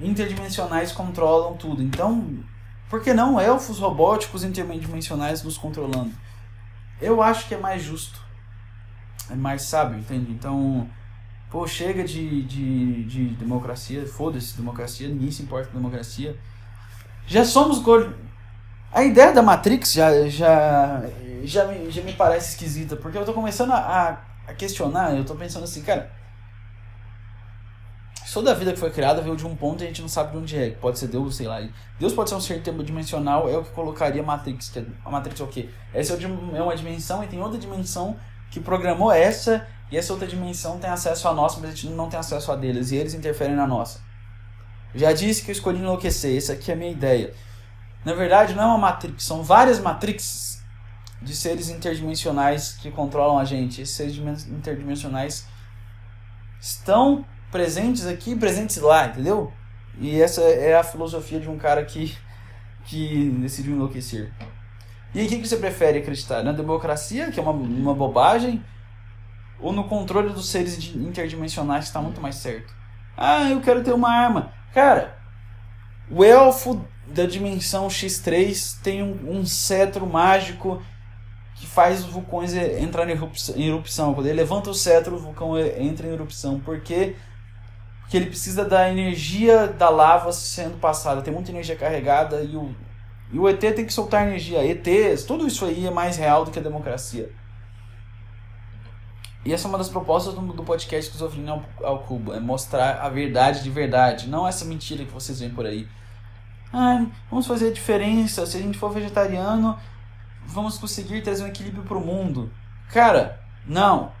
interdimensionais 0.00 0.90
controlam 0.90 1.56
tudo. 1.56 1.80
Então, 1.80 2.42
por 2.88 3.02
que 3.02 3.14
não 3.14 3.40
elfos 3.40 3.78
robóticos 3.78 4.42
interdimensionais 4.42 5.42
nos 5.44 5.56
controlando? 5.56 6.12
Eu 7.00 7.22
acho 7.22 7.46
que 7.46 7.54
é 7.54 7.58
mais 7.58 7.82
justo. 7.82 8.20
É 9.30 9.34
mais 9.36 9.62
sábio, 9.62 10.00
entende? 10.00 10.32
Então, 10.32 10.88
pô, 11.48 11.68
chega 11.68 12.02
de, 12.02 12.42
de, 12.42 13.04
de 13.04 13.28
democracia, 13.36 14.04
foda-se 14.08 14.56
democracia, 14.56 15.06
ninguém 15.06 15.30
se 15.30 15.44
importa 15.44 15.68
com 15.68 15.76
democracia 15.76 16.36
já 17.26 17.44
somos 17.44 17.82
A 18.92 19.04
ideia 19.04 19.32
da 19.32 19.42
Matrix 19.42 19.92
já, 19.92 20.28
já, 20.28 21.02
já, 21.44 21.64
me, 21.66 21.90
já 21.90 22.02
me 22.02 22.12
parece 22.12 22.50
esquisita, 22.50 22.96
porque 22.96 23.16
eu 23.16 23.24
tô 23.24 23.32
começando 23.32 23.72
a, 23.72 24.20
a 24.46 24.54
questionar, 24.54 25.16
eu 25.16 25.24
tô 25.24 25.34
pensando 25.34 25.64
assim, 25.64 25.82
cara. 25.82 26.10
Toda 28.32 28.52
a 28.52 28.54
vida 28.54 28.72
que 28.72 28.78
foi 28.78 28.90
criada 28.90 29.20
veio 29.20 29.34
de 29.34 29.44
um 29.44 29.56
ponto 29.56 29.82
e 29.82 29.84
a 29.84 29.88
gente 29.88 30.02
não 30.02 30.08
sabe 30.08 30.32
de 30.32 30.38
onde 30.38 30.56
é. 30.56 30.70
Pode 30.70 31.00
ser 31.00 31.08
Deus, 31.08 31.34
sei 31.34 31.48
lá. 31.48 31.60
Deus 31.98 32.12
pode 32.12 32.30
ser 32.30 32.36
um 32.36 32.40
ser 32.40 32.58
interdimensional, 32.58 33.48
é 33.48 33.56
o 33.56 33.64
que 33.64 33.70
colocaria 33.70 34.22
a 34.22 34.24
Matrix. 34.24 34.68
Que 34.68 34.86
a 35.04 35.10
Matrix 35.10 35.40
é 35.40 35.44
o 35.44 35.48
quê? 35.48 35.68
Essa 35.92 36.14
é, 36.14 36.56
é 36.56 36.62
uma 36.62 36.76
dimensão 36.76 37.24
e 37.24 37.26
tem 37.26 37.42
outra 37.42 37.58
dimensão 37.58 38.16
que 38.50 38.60
programou 38.60 39.10
essa, 39.12 39.66
e 39.90 39.96
essa 39.96 40.12
outra 40.12 40.28
dimensão 40.28 40.78
tem 40.78 40.90
acesso 40.90 41.28
a 41.28 41.32
nossa, 41.32 41.60
mas 41.60 41.70
a 41.70 41.74
gente 41.74 41.88
não 41.88 42.08
tem 42.08 42.18
acesso 42.18 42.50
a 42.50 42.56
deles, 42.56 42.90
e 42.90 42.96
eles 42.96 43.14
interferem 43.14 43.54
na 43.54 43.66
nossa. 43.66 44.00
Já 44.94 45.12
disse 45.12 45.42
que 45.42 45.50
eu 45.50 45.52
escolhi 45.52 45.78
enlouquecer, 45.78 46.36
essa 46.36 46.52
aqui 46.52 46.70
é 46.70 46.74
a 46.74 46.76
minha 46.76 46.90
ideia. 46.90 47.32
Na 48.04 48.14
verdade, 48.14 48.54
não 48.54 48.62
é 48.62 48.66
uma 48.66 48.78
matrix, 48.78 49.24
são 49.24 49.42
várias 49.42 49.78
matrixes 49.78 50.62
de 51.20 51.34
seres 51.36 51.68
interdimensionais 51.68 52.72
que 52.72 52.90
controlam 52.90 53.38
a 53.38 53.44
gente. 53.44 53.82
Esses 53.82 53.94
seres 53.94 54.16
interdimensionais 54.46 55.46
estão 56.60 57.24
presentes 57.50 58.06
aqui 58.06 58.34
presentes 58.34 58.78
lá, 58.78 59.06
entendeu? 59.06 59.52
E 59.98 60.20
essa 60.20 60.40
é 60.40 60.74
a 60.74 60.82
filosofia 60.82 61.38
de 61.38 61.48
um 61.48 61.58
cara 61.58 61.84
que, 61.84 62.16
que 62.84 63.30
decidiu 63.40 63.74
enlouquecer. 63.74 64.32
E 65.12 65.20
aí, 65.20 65.26
o 65.26 65.28
que 65.28 65.46
você 65.46 65.56
prefere 65.56 65.98
acreditar? 65.98 66.42
Na 66.42 66.52
democracia, 66.52 67.30
que 67.30 67.38
é 67.38 67.42
uma, 67.42 67.52
uma 67.52 67.94
bobagem, 67.94 68.64
ou 69.58 69.72
no 69.72 69.84
controle 69.84 70.32
dos 70.32 70.48
seres 70.48 70.94
interdimensionais, 70.94 71.84
que 71.84 71.88
está 71.88 72.00
muito 72.00 72.20
mais 72.20 72.36
certo? 72.36 72.72
Ah, 73.16 73.50
eu 73.50 73.60
quero 73.60 73.82
ter 73.82 73.92
uma 73.92 74.08
arma. 74.08 74.52
Cara, 74.72 75.16
o 76.10 76.24
elfo 76.24 76.84
da 77.06 77.26
dimensão 77.26 77.88
X3 77.88 78.80
tem 78.82 79.02
um, 79.02 79.40
um 79.40 79.46
cetro 79.46 80.06
mágico 80.06 80.82
que 81.56 81.66
faz 81.66 82.04
os 82.04 82.10
vulcões 82.10 82.54
entrar 82.54 83.08
em 83.08 83.66
erupção. 83.66 84.14
Quando 84.14 84.26
ele 84.26 84.36
levanta 84.36 84.70
o 84.70 84.74
cetro, 84.74 85.16
o 85.16 85.18
vulcão 85.18 85.58
entra 85.58 86.06
em 86.06 86.12
erupção. 86.12 86.58
Por 86.58 86.80
quê? 86.80 87.16
Porque 88.00 88.16
ele 88.16 88.26
precisa 88.26 88.64
da 88.64 88.90
energia 88.90 89.66
da 89.66 89.90
lava 89.90 90.32
sendo 90.32 90.78
passada. 90.78 91.20
Tem 91.20 91.32
muita 91.32 91.50
energia 91.50 91.76
carregada 91.76 92.42
e 92.42 92.56
o, 92.56 92.74
e 93.30 93.38
o 93.38 93.48
ET 93.48 93.60
tem 93.60 93.84
que 93.84 93.92
soltar 93.92 94.26
energia. 94.26 94.64
ETs, 94.64 95.24
tudo 95.24 95.46
isso 95.46 95.64
aí 95.64 95.86
é 95.86 95.90
mais 95.90 96.16
real 96.16 96.44
do 96.44 96.50
que 96.50 96.58
a 96.58 96.62
democracia. 96.62 97.30
E 99.44 99.54
essa 99.54 99.66
é 99.66 99.68
uma 99.68 99.78
das 99.78 99.88
propostas 99.88 100.34
do, 100.34 100.40
do 100.40 100.62
podcast 100.62 101.06
Esquizofrenia 101.08 101.52
ao, 101.52 101.64
ao 101.82 101.98
Cubo, 102.00 102.34
é 102.34 102.40
mostrar 102.40 103.00
a 103.00 103.08
verdade 103.08 103.62
de 103.62 103.70
verdade, 103.70 104.28
não 104.28 104.46
essa 104.46 104.64
mentira 104.64 105.04
que 105.04 105.12
vocês 105.12 105.40
veem 105.40 105.52
por 105.52 105.64
aí. 105.64 105.88
Ah, 106.72 107.06
vamos 107.30 107.46
fazer 107.46 107.68
a 107.68 107.72
diferença, 107.72 108.44
se 108.44 108.56
a 108.56 108.60
gente 108.60 108.78
for 108.78 108.92
vegetariano, 108.92 109.78
vamos 110.46 110.78
conseguir 110.78 111.22
trazer 111.22 111.42
um 111.42 111.48
equilíbrio 111.48 111.84
para 111.84 111.96
o 111.96 112.04
mundo. 112.04 112.52
Cara, 112.92 113.40
não, 113.66 114.12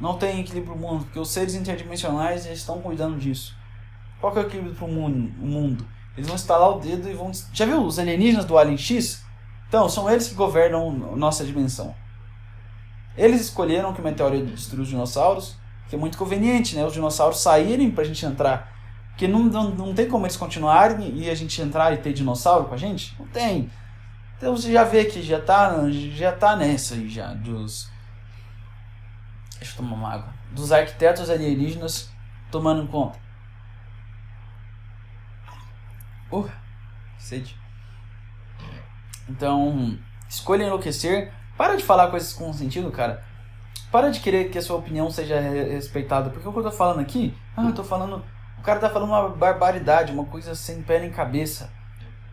não 0.00 0.16
tem 0.16 0.40
equilíbrio 0.40 0.74
para 0.74 0.86
o 0.86 0.90
mundo, 0.90 1.04
porque 1.04 1.18
os 1.18 1.30
seres 1.30 1.54
interdimensionais 1.54 2.44
já 2.44 2.52
estão 2.52 2.80
cuidando 2.80 3.18
disso. 3.18 3.54
Qual 4.20 4.32
que 4.32 4.38
é 4.38 4.42
o 4.42 4.46
equilíbrio 4.46 4.74
para 4.74 4.86
o 4.86 4.90
mundo? 4.90 5.86
Eles 6.16 6.26
vão 6.26 6.34
instalar 6.34 6.70
o 6.70 6.80
dedo 6.80 7.08
e 7.10 7.14
vão... 7.14 7.30
Já 7.52 7.66
viu 7.66 7.82
os 7.82 7.98
alienígenas 7.98 8.44
do 8.44 8.56
Alien 8.56 8.78
X? 8.78 9.24
Então, 9.68 9.88
são 9.88 10.10
eles 10.10 10.28
que 10.28 10.34
governam 10.34 10.90
nossa 11.16 11.44
dimensão. 11.44 11.94
Eles 13.16 13.40
escolheram 13.40 13.92
que 13.92 14.00
o 14.00 14.04
meteoro 14.04 14.44
destruiu 14.46 14.82
os 14.82 14.88
dinossauros, 14.88 15.56
que 15.88 15.94
é 15.94 15.98
muito 15.98 16.16
conveniente, 16.16 16.74
né? 16.74 16.84
Os 16.84 16.92
dinossauros 16.92 17.40
saírem 17.40 17.90
para 17.90 18.02
a 18.02 18.06
gente 18.06 18.24
entrar. 18.24 18.72
Porque 19.10 19.28
não, 19.28 19.40
não, 19.40 19.70
não 19.70 19.94
tem 19.94 20.08
como 20.08 20.24
eles 20.24 20.36
continuarem 20.36 21.14
e 21.14 21.28
a 21.28 21.34
gente 21.34 21.60
entrar 21.60 21.92
e 21.92 21.98
ter 21.98 22.12
dinossauro 22.12 22.64
com 22.64 22.74
a 22.74 22.78
gente? 22.78 23.14
Não 23.18 23.26
tem. 23.26 23.70
Então 24.38 24.56
você 24.56 24.72
já 24.72 24.84
vê 24.84 25.04
que 25.04 25.22
já 25.22 25.40
tá, 25.40 25.76
já 25.90 26.32
tá 26.32 26.56
nessa 26.56 26.94
aí 26.94 27.08
já, 27.08 27.32
dos... 27.34 27.90
Deixa 29.58 29.74
eu 29.74 29.76
tomar 29.76 29.94
uma 29.94 30.14
água. 30.14 30.34
Dos 30.50 30.72
arquitetos 30.72 31.30
alienígenas 31.30 32.10
tomando 32.50 32.86
conta. 32.88 33.18
Uh, 36.32 36.50
sede. 37.18 37.56
Então, 39.28 39.98
escolha 40.28 40.64
enlouquecer 40.64 41.32
para 41.62 41.76
de 41.76 41.84
falar 41.84 42.08
coisas 42.08 42.32
com 42.32 42.52
sentido, 42.52 42.90
cara. 42.90 43.22
Para 43.92 44.10
de 44.10 44.18
querer 44.18 44.50
que 44.50 44.58
a 44.58 44.62
sua 44.62 44.78
opinião 44.78 45.08
seja 45.12 45.38
respeitada. 45.38 46.28
Porque 46.28 46.48
o 46.48 46.52
que 46.52 46.58
eu 46.58 46.64
tô 46.64 46.72
falando 46.72 46.98
aqui, 46.98 47.32
ah, 47.56 47.66
eu 47.66 47.72
tô 47.72 47.84
falando. 47.84 48.20
O 48.58 48.62
cara 48.62 48.80
tá 48.80 48.90
falando 48.90 49.10
uma 49.10 49.28
barbaridade, 49.28 50.10
uma 50.10 50.24
coisa 50.24 50.56
sem 50.56 50.82
pé 50.82 50.98
nem 50.98 51.12
cabeça. 51.12 51.70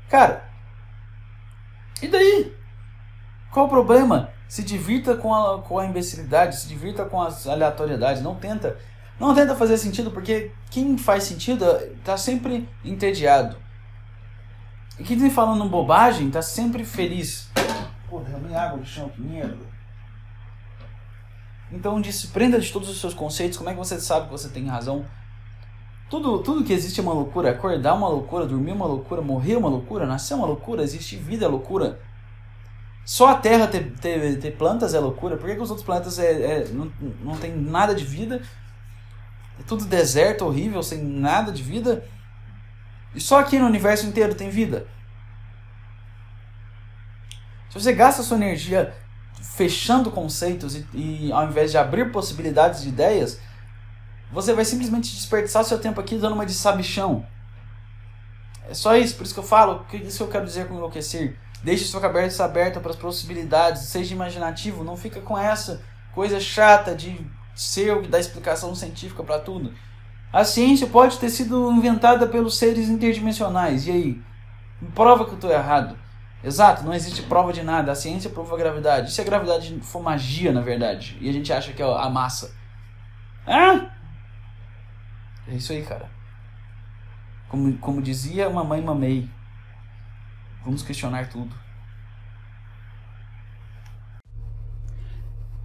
Cara, 0.10 0.50
e 2.02 2.08
daí? 2.08 2.58
Qual 3.52 3.68
o 3.68 3.70
problema? 3.70 4.32
Se 4.48 4.63
divirta 4.63 5.15
com 5.15 5.32
a, 5.32 5.62
com 5.62 5.78
a 5.78 5.86
imbecilidade, 5.86 6.58
se 6.58 6.68
divirta 6.68 7.06
com 7.06 7.22
as 7.22 7.46
aleatoriedades. 7.46 8.24
Não 8.24 8.34
tenta. 8.34 8.80
Não 9.20 9.36
tenta 9.36 9.56
fazer 9.56 9.78
sentido, 9.78 10.10
porque 10.10 10.52
quem 10.72 10.98
faz 10.98 11.26
sentido 11.26 11.68
tá 12.04 12.18
sempre 12.18 12.68
entediado. 12.84 13.58
E 14.98 15.04
quem 15.04 15.20
tá 15.20 15.30
falando 15.30 15.70
bobagem 15.70 16.32
tá 16.32 16.42
sempre 16.42 16.84
feliz. 16.84 17.48
Derramei 18.50 18.56
água 18.56 18.78
no 18.78 18.86
chão, 18.86 19.10
que 19.10 19.22
merda. 19.22 19.58
Então 21.72 22.02
desprenda 22.02 22.60
de 22.60 22.72
todos 22.72 22.90
os 22.90 23.00
seus 23.00 23.14
conceitos. 23.14 23.58
Como 23.58 23.70
é 23.70 23.74
que 23.74 23.80
você 23.80 24.00
sabe 24.00 24.26
que 24.26 24.32
você 24.32 24.50
tem 24.50 24.68
razão? 24.68 25.06
Tudo, 26.10 26.40
tudo 26.40 26.64
que 26.64 26.74
existe 26.74 27.00
é 27.00 27.04
uma 27.04 27.14
loucura. 27.14 27.52
Acordar 27.52 27.92
é 27.92 27.94
uma 27.94 28.10
loucura, 28.10 28.48
dormir 28.48 28.72
é 28.72 28.74
uma 28.74 28.88
loucura, 28.88 29.22
morrer 29.22 29.54
é 29.54 29.58
uma 29.58 29.70
loucura, 29.70 30.08
nascer 30.08 30.34
é 30.34 30.38
uma 30.38 30.48
loucura, 30.48 30.82
existir 30.82 31.18
vida 31.18 31.46
é 31.46 31.48
loucura. 31.48 32.00
Só 33.06 33.28
a 33.28 33.36
Terra 33.36 33.68
ter, 33.68 33.92
ter, 34.00 34.40
ter 34.40 34.52
plantas 34.52 34.94
é 34.94 35.00
loucura. 35.00 35.38
Por 35.38 35.48
que, 35.48 35.56
que 35.56 35.62
os 35.62 35.70
outros 35.70 35.86
planetas 35.86 36.18
é, 36.18 36.32
é, 36.32 36.68
não, 36.70 36.92
não 37.24 37.38
tem 37.38 37.56
nada 37.56 37.94
de 37.94 38.04
vida? 38.04 38.42
É 39.60 39.64
tudo 39.64 39.86
deserto, 39.86 40.46
horrível, 40.46 40.82
sem 40.82 41.04
nada 41.04 41.52
de 41.52 41.62
vida. 41.62 42.04
E 43.14 43.22
só 43.22 43.40
aqui 43.40 43.60
no 43.60 43.66
universo 43.66 44.08
inteiro 44.08 44.34
tem 44.34 44.50
vida. 44.50 44.88
Se 47.70 47.80
você 47.80 47.94
gasta 47.94 48.24
sua 48.24 48.38
energia 48.38 48.94
fechando 49.42 50.12
conceitos 50.12 50.76
e, 50.76 50.86
e 50.94 51.32
ao 51.32 51.48
invés 51.48 51.72
de 51.72 51.78
abrir 51.78 52.12
possibilidades 52.12 52.82
de 52.82 52.90
ideias, 52.90 53.40
você 54.32 54.54
vai 54.54 54.66
simplesmente 54.66 55.14
desperdiçar 55.14 55.64
seu 55.64 55.80
tempo 55.80 56.00
aqui 56.00 56.18
dando 56.18 56.34
uma 56.34 56.46
de 56.46 56.54
sabichão. 56.54 57.26
É 58.68 58.74
só 58.74 58.96
isso, 58.96 59.16
por 59.16 59.24
isso 59.24 59.34
que 59.34 59.40
eu 59.40 59.44
falo, 59.44 59.86
que 59.86 59.98
isso 59.98 60.18
que 60.18 60.24
eu 60.24 60.28
quero 60.28 60.46
dizer 60.46 60.68
com 60.68 60.76
enlouquecer. 60.76 61.38
Deixe 61.64 61.86
sua 61.86 62.00
cabeça 62.00 62.46
aberta 62.46 62.80
para 62.80 62.92
as 62.92 62.98
possibilidades, 62.98 63.84
seja 63.84 64.14
imaginativo, 64.14 64.84
não 64.84 64.96
fica 64.96 65.20
com 65.20 65.38
essa 65.38 65.82
coisa 66.14 66.40
chata 66.40 66.96
de 66.96 67.20
ser 67.56 68.08
dá 68.08 68.20
explicação 68.20 68.74
científica 68.74 69.24
para 69.24 69.40
tudo. 69.40 69.74
A 70.32 70.46
ciência 70.46 70.88
pode 70.88 71.18
ter 71.18 71.30
sido 71.30 71.72
inventada 71.72 72.28
pelos 72.28 72.58
seres 72.58 72.88
interdimensionais, 72.88 73.88
e 73.88 73.92
aí? 73.92 74.22
Prova 74.94 75.26
que 75.26 75.32
eu 75.32 75.36
estou 75.36 75.52
errado. 75.52 75.98
Exato, 76.43 76.84
não 76.84 76.93
existe 76.93 77.23
prova 77.23 77.52
de 77.52 77.63
nada. 77.63 77.91
A 77.91 77.95
ciência 77.95 78.30
prova 78.30 78.56
a 78.56 78.58
gravidade. 78.58 79.10
E 79.10 79.12
se 79.12 79.19
a 79.19 79.25
gravidade 79.25 79.78
for 79.82 80.02
magia, 80.02 80.52
na 80.52 80.62
verdade? 80.62 81.17
E 81.19 81.30
a 81.30 81.34
gente 81.34 81.52
acha 81.52 81.73
que 81.73 81.82
é 81.82 81.86
a 81.86 82.10
massa? 82.10 82.56
Hã? 83.47 83.89
É 85.47 85.56
isso 85.56 85.73
aí, 85.73 85.84
cara. 85.84 86.10
Como, 87.49 87.78
como 87.80 88.02
dizia 88.02 88.49
Mamãe 88.49 88.82
Mamei. 88.82 89.30
Vamos 90.63 90.84
questionar 90.84 91.30
tudo. 91.30 91.54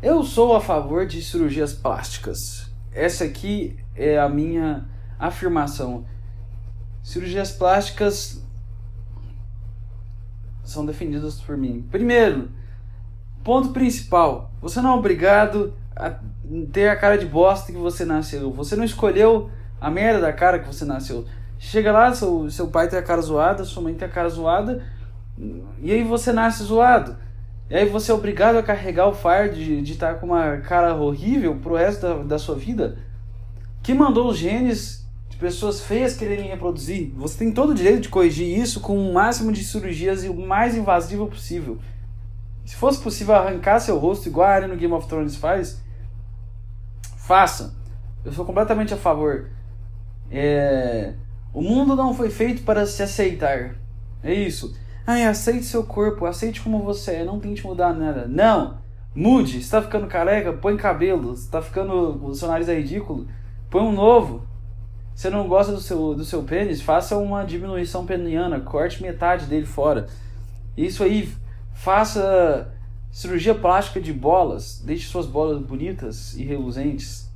Eu 0.02 0.22
sou 0.22 0.56
a 0.56 0.60
favor 0.60 1.06
de 1.06 1.22
cirurgias 1.22 1.72
plásticas. 1.72 2.70
Essa 2.92 3.24
aqui 3.24 3.78
é 3.94 4.18
a 4.18 4.28
minha 4.28 4.88
afirmação. 5.18 6.06
Cirurgias 7.02 7.52
plásticas 7.52 8.43
são 10.64 10.84
defendidas 10.84 11.40
por 11.40 11.56
mim. 11.56 11.86
Primeiro, 11.90 12.50
ponto 13.42 13.70
principal: 13.70 14.50
você 14.60 14.80
não 14.80 14.94
é 14.94 14.98
obrigado 14.98 15.74
a 15.94 16.18
ter 16.72 16.88
a 16.88 16.96
cara 16.96 17.16
de 17.16 17.26
bosta 17.26 17.72
que 17.72 17.78
você 17.78 18.04
nasceu. 18.04 18.50
Você 18.52 18.74
não 18.74 18.84
escolheu 18.84 19.50
a 19.80 19.90
merda 19.90 20.20
da 20.20 20.32
cara 20.32 20.58
que 20.58 20.66
você 20.66 20.84
nasceu. 20.84 21.24
Chega 21.58 21.92
lá, 21.92 22.12
seu, 22.12 22.50
seu 22.50 22.68
pai 22.68 22.88
tem 22.88 22.98
a 22.98 23.02
cara 23.02 23.22
zoada, 23.22 23.64
sua 23.64 23.82
mãe 23.82 23.94
tem 23.94 24.06
a 24.06 24.10
cara 24.10 24.28
zoada, 24.28 24.82
e 25.80 25.92
aí 25.92 26.02
você 26.02 26.32
nasce 26.32 26.62
zoado. 26.64 27.16
E 27.70 27.74
aí 27.74 27.88
você 27.88 28.10
é 28.10 28.14
obrigado 28.14 28.56
a 28.56 28.62
carregar 28.62 29.08
o 29.08 29.14
fardo 29.14 29.54
de 29.54 29.80
estar 29.92 30.14
tá 30.14 30.20
com 30.20 30.26
uma 30.26 30.58
cara 30.58 30.94
horrível 30.94 31.56
pro 31.56 31.76
resto 31.76 32.02
da, 32.02 32.14
da 32.22 32.38
sua 32.38 32.54
vida. 32.54 32.98
Que 33.82 33.94
mandou 33.94 34.28
os 34.28 34.36
genes 34.36 35.03
de 35.34 35.40
pessoas 35.40 35.80
feias 35.80 36.16
quererem 36.16 36.48
reproduzir? 36.48 37.12
Você 37.16 37.36
tem 37.38 37.52
todo 37.52 37.70
o 37.70 37.74
direito 37.74 38.02
de 38.02 38.08
corrigir 38.08 38.56
isso 38.56 38.80
com 38.80 38.96
o 38.96 39.12
máximo 39.12 39.50
de 39.50 39.64
cirurgias 39.64 40.22
e 40.22 40.28
o 40.28 40.34
mais 40.34 40.76
invasivo 40.76 41.26
possível. 41.26 41.78
Se 42.64 42.76
fosse 42.76 43.02
possível 43.02 43.34
arrancar 43.34 43.80
seu 43.80 43.98
rosto 43.98 44.28
igual 44.28 44.46
a 44.46 44.52
Arya 44.52 44.68
no 44.68 44.76
Game 44.76 44.94
of 44.94 45.08
Thrones 45.08 45.34
faz, 45.34 45.82
faça. 47.16 47.74
Eu 48.24 48.32
sou 48.32 48.44
completamente 48.44 48.94
a 48.94 48.96
favor. 48.96 49.50
É... 50.30 51.14
O 51.52 51.60
mundo 51.60 51.96
não 51.96 52.14
foi 52.14 52.30
feito 52.30 52.62
para 52.62 52.86
se 52.86 53.02
aceitar. 53.02 53.74
É 54.22 54.32
isso. 54.32 54.76
Ai, 55.06 55.24
aceite 55.24 55.66
seu 55.66 55.84
corpo, 55.84 56.26
aceite 56.26 56.62
como 56.62 56.82
você 56.82 57.16
é, 57.16 57.24
não 57.24 57.40
tente 57.40 57.66
mudar 57.66 57.92
nada. 57.92 58.26
Não! 58.28 58.78
Mude! 59.14 59.62
Você 59.62 59.70
tá 59.70 59.82
ficando 59.82 60.06
careca? 60.06 60.52
Põe 60.52 60.76
cabelo. 60.76 61.36
Você 61.36 61.50
tá 61.50 61.60
ficando. 61.60 62.24
O 62.24 62.34
seu 62.34 62.48
nariz 62.48 62.68
é 62.68 62.76
ridículo? 62.76 63.26
Põe 63.68 63.82
um 63.82 63.92
novo. 63.92 64.53
Você 65.14 65.30
não 65.30 65.46
gosta 65.46 65.72
do 65.72 65.80
seu, 65.80 66.14
do 66.14 66.24
seu 66.24 66.42
pênis? 66.42 66.82
Faça 66.82 67.16
uma 67.16 67.44
diminuição 67.44 68.04
peniana, 68.04 68.60
corte 68.60 69.00
metade 69.02 69.46
dele 69.46 69.64
fora. 69.64 70.08
Isso 70.76 71.04
aí, 71.04 71.32
faça 71.72 72.72
cirurgia 73.12 73.54
plástica 73.54 74.00
de 74.00 74.12
bolas, 74.12 74.82
deixe 74.84 75.06
suas 75.06 75.26
bolas 75.26 75.62
bonitas 75.62 76.34
e 76.34 76.42
reluzentes. 76.42 77.30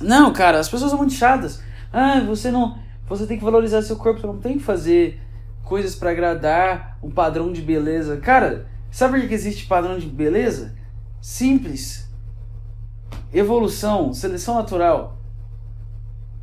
Não, 0.00 0.32
cara, 0.32 0.58
as 0.58 0.70
pessoas 0.70 0.90
são 0.90 0.98
muito 0.98 1.12
chatas. 1.12 1.62
Ah, 1.92 2.20
você 2.20 2.50
não. 2.50 2.78
Você 3.06 3.26
tem 3.26 3.36
que 3.36 3.44
valorizar 3.44 3.82
seu 3.82 3.96
corpo, 3.96 4.20
você 4.20 4.26
não 4.26 4.38
tem 4.38 4.56
que 4.56 4.64
fazer 4.64 5.20
coisas 5.64 5.94
para 5.94 6.10
agradar 6.10 6.98
um 7.02 7.10
padrão 7.10 7.52
de 7.52 7.60
beleza. 7.60 8.16
Cara, 8.16 8.66
sabe 8.90 9.20
por 9.20 9.28
que 9.28 9.34
existe 9.34 9.66
padrão 9.66 9.98
de 9.98 10.06
beleza? 10.06 10.74
Simples. 11.20 12.08
Evolução, 13.32 14.14
seleção 14.14 14.54
natural. 14.54 15.21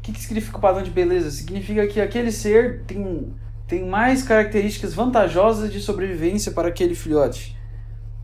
Que, 0.09 0.13
que 0.13 0.21
significa 0.21 0.57
o 0.57 0.61
padrão 0.61 0.81
de 0.81 0.89
beleza? 0.89 1.29
Significa 1.29 1.85
que 1.87 2.01
aquele 2.01 2.31
ser 2.31 2.81
tem, 2.83 3.31
tem 3.67 3.87
mais 3.87 4.23
características 4.23 4.93
vantajosas 4.93 5.71
de 5.71 5.79
sobrevivência 5.79 6.51
para 6.51 6.67
aquele 6.67 6.95
filhote. 6.95 7.55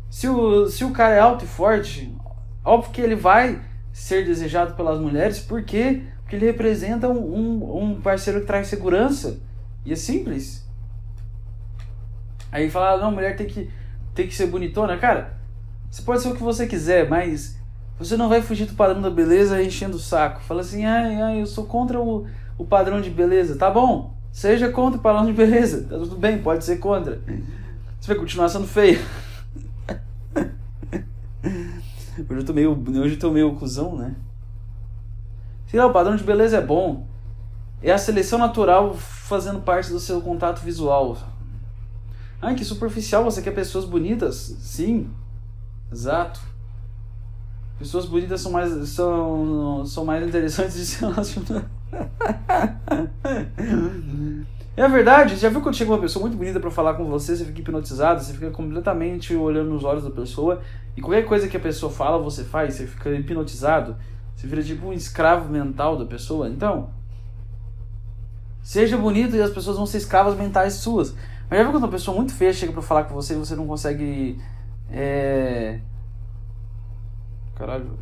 Se 0.09 0.27
o, 0.27 0.67
se 0.67 0.83
o 0.83 0.91
cara 0.91 1.15
é 1.15 1.19
alto 1.19 1.45
e 1.45 1.47
forte, 1.47 2.15
óbvio 2.63 2.91
que 2.91 3.01
ele 3.01 3.15
vai 3.15 3.61
ser 3.91 4.25
desejado 4.25 4.75
pelas 4.75 4.99
mulheres, 4.99 5.39
por 5.39 5.63
quê? 5.63 6.03
Porque 6.21 6.35
ele 6.35 6.45
representa 6.45 7.07
um, 7.07 7.83
um, 7.83 8.01
parceiro 8.01 8.41
que 8.41 8.47
traz 8.47 8.67
segurança. 8.67 9.39
E 9.85 9.93
é 9.93 9.95
simples. 9.95 10.67
Aí 12.51 12.69
fala, 12.69 12.97
não, 12.97 13.11
mulher 13.11 13.35
tem 13.35 13.45
que, 13.45 13.69
tem 14.13 14.27
que 14.27 14.33
ser 14.33 14.47
bonitona. 14.47 14.97
Cara, 14.97 15.37
você 15.91 16.01
pode 16.01 16.21
ser 16.21 16.29
o 16.29 16.35
que 16.35 16.41
você 16.41 16.65
quiser, 16.65 17.07
mas 17.07 17.59
você 17.97 18.17
não 18.17 18.27
vai 18.27 18.41
fugir 18.41 18.65
do 18.65 18.73
padrão 18.73 19.01
da 19.01 19.09
beleza 19.09 19.61
enchendo 19.63 19.95
o 19.95 19.99
saco. 19.99 20.41
Fala 20.41 20.61
assim, 20.61 20.85
ai, 20.85 21.21
ai, 21.21 21.41
eu 21.41 21.45
sou 21.45 21.65
contra 21.65 21.99
o, 21.99 22.27
o 22.57 22.65
padrão 22.65 22.99
de 22.99 23.09
beleza. 23.09 23.55
Tá 23.55 23.71
bom, 23.71 24.13
seja 24.31 24.69
contra 24.69 24.99
o 24.99 25.01
padrão 25.01 25.25
de 25.25 25.33
beleza. 25.33 25.83
Tá 25.83 25.97
tudo 25.97 26.17
bem, 26.17 26.41
pode 26.41 26.65
ser 26.65 26.77
contra. 26.77 27.21
Você 27.99 28.07
vai 28.07 28.17
continuar 28.17 28.49
sendo 28.49 28.67
feio. 28.67 28.99
Hoje 32.29 32.39
eu 32.39 32.45
tô 32.45 32.53
meio, 32.53 32.71
hoje 32.71 33.15
eu 33.15 33.19
tô 33.19 33.29
meio 33.29 33.53
cuzão, 33.55 33.97
né? 33.97 34.15
Sei 35.67 35.77
lá, 35.77 35.85
o 35.85 35.91
padrão 35.91 36.15
de 36.15 36.23
beleza 36.23 36.57
é 36.57 36.61
bom. 36.61 37.05
É 37.81 37.91
a 37.91 37.97
seleção 37.97 38.39
natural 38.39 38.93
fazendo 38.93 39.59
parte 39.61 39.91
do 39.91 39.99
seu 39.99 40.21
contato 40.21 40.61
visual. 40.61 41.17
Ah, 42.41 42.53
que 42.53 42.63
superficial, 42.63 43.23
você 43.23 43.41
quer 43.41 43.51
pessoas 43.51 43.83
bonitas? 43.85 44.55
Sim, 44.59 45.09
exato. 45.91 46.39
Pessoas 47.77 48.05
bonitas 48.05 48.39
são 48.39 48.51
mais, 48.51 48.71
são, 48.89 49.85
são 49.85 50.05
mais 50.05 50.25
interessantes 50.25 50.75
de 50.75 50.85
se 50.85 51.01
relacionar. 51.01 51.69
É 54.77 54.89
verdade, 54.89 55.37
já 55.37 55.47
viu 55.47 55.61
quando 55.61 55.75
chega 55.75 55.89
uma 55.89 56.01
pessoa 56.01 56.23
muito 56.23 56.35
bonita 56.35 56.59
para 56.59 56.69
falar 56.69 56.95
com 56.95 57.05
você, 57.05 57.33
você 57.33 57.45
fica 57.45 57.61
hipnotizado, 57.61 58.21
você 58.21 58.33
fica 58.33 58.51
completamente 58.51 59.33
olhando 59.33 59.69
nos 59.69 59.85
olhos 59.85 60.03
da 60.03 60.09
pessoa, 60.09 60.61
e 60.97 61.01
qualquer 61.01 61.23
coisa 61.23 61.47
que 61.47 61.55
a 61.55 61.59
pessoa 61.61 61.89
fala, 61.89 62.21
você 62.21 62.43
faz, 62.43 62.73
você 62.73 62.85
fica 62.85 63.09
hipnotizado, 63.11 63.95
você 64.35 64.47
vira 64.47 64.61
tipo 64.61 64.87
um 64.87 64.91
escravo 64.91 65.49
mental 65.49 65.97
da 65.97 66.03
pessoa. 66.03 66.49
Então, 66.49 66.89
seja 68.61 68.97
bonito 68.97 69.37
e 69.37 69.41
as 69.41 69.49
pessoas 69.49 69.77
vão 69.77 69.85
ser 69.85 69.99
escravas 69.99 70.35
mentais 70.35 70.73
suas. 70.73 71.15
Mas 71.49 71.57
já 71.57 71.63
viu 71.63 71.71
quando 71.71 71.85
uma 71.85 71.91
pessoa 71.91 72.17
muito 72.17 72.33
feia 72.33 72.51
chega 72.51 72.73
para 72.73 72.81
falar 72.81 73.05
com 73.05 73.15
você 73.15 73.33
e 73.33 73.37
você 73.37 73.55
não 73.55 73.65
consegue. 73.65 74.37
É 74.91 75.79
Caralho. 77.55 77.97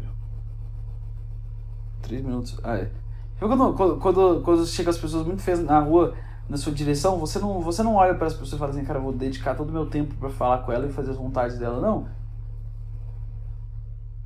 Três 2.02 2.24
minutos. 2.24 2.60
Ah, 2.63 2.78
é. 2.78 2.92
Quando, 3.39 3.74
quando, 3.74 3.98
quando, 3.98 4.42
quando 4.42 4.66
chega 4.66 4.89
as 4.89 4.98
pessoas 4.98 5.26
muito 5.26 5.42
feias 5.42 5.63
na 5.63 5.80
rua, 5.80 6.16
na 6.50 6.58
sua 6.58 6.74
direção, 6.74 7.18
você 7.18 7.39
não, 7.39 7.62
você 7.62 7.84
não 7.84 7.96
olha 7.96 8.16
para 8.16 8.28
as 8.28 8.34
pessoas 8.34 8.54
e 8.54 8.58
fala 8.58 8.72
assim, 8.72 8.84
cara, 8.84 9.00
eu 9.00 9.04
vou 9.04 9.13
dedicar 9.13 9.56
todo 9.56 9.70
o 9.70 9.74
meu 9.74 9.86
tempo 9.86 10.16
para 10.16 10.30
falar 10.30 10.60
com 10.60 10.72
ela 10.72 10.88
e 10.88 10.92
fazer 10.92 11.12
as 11.12 11.18
vontades 11.18 11.58
dela. 11.58 11.80
Não. 11.80 12.08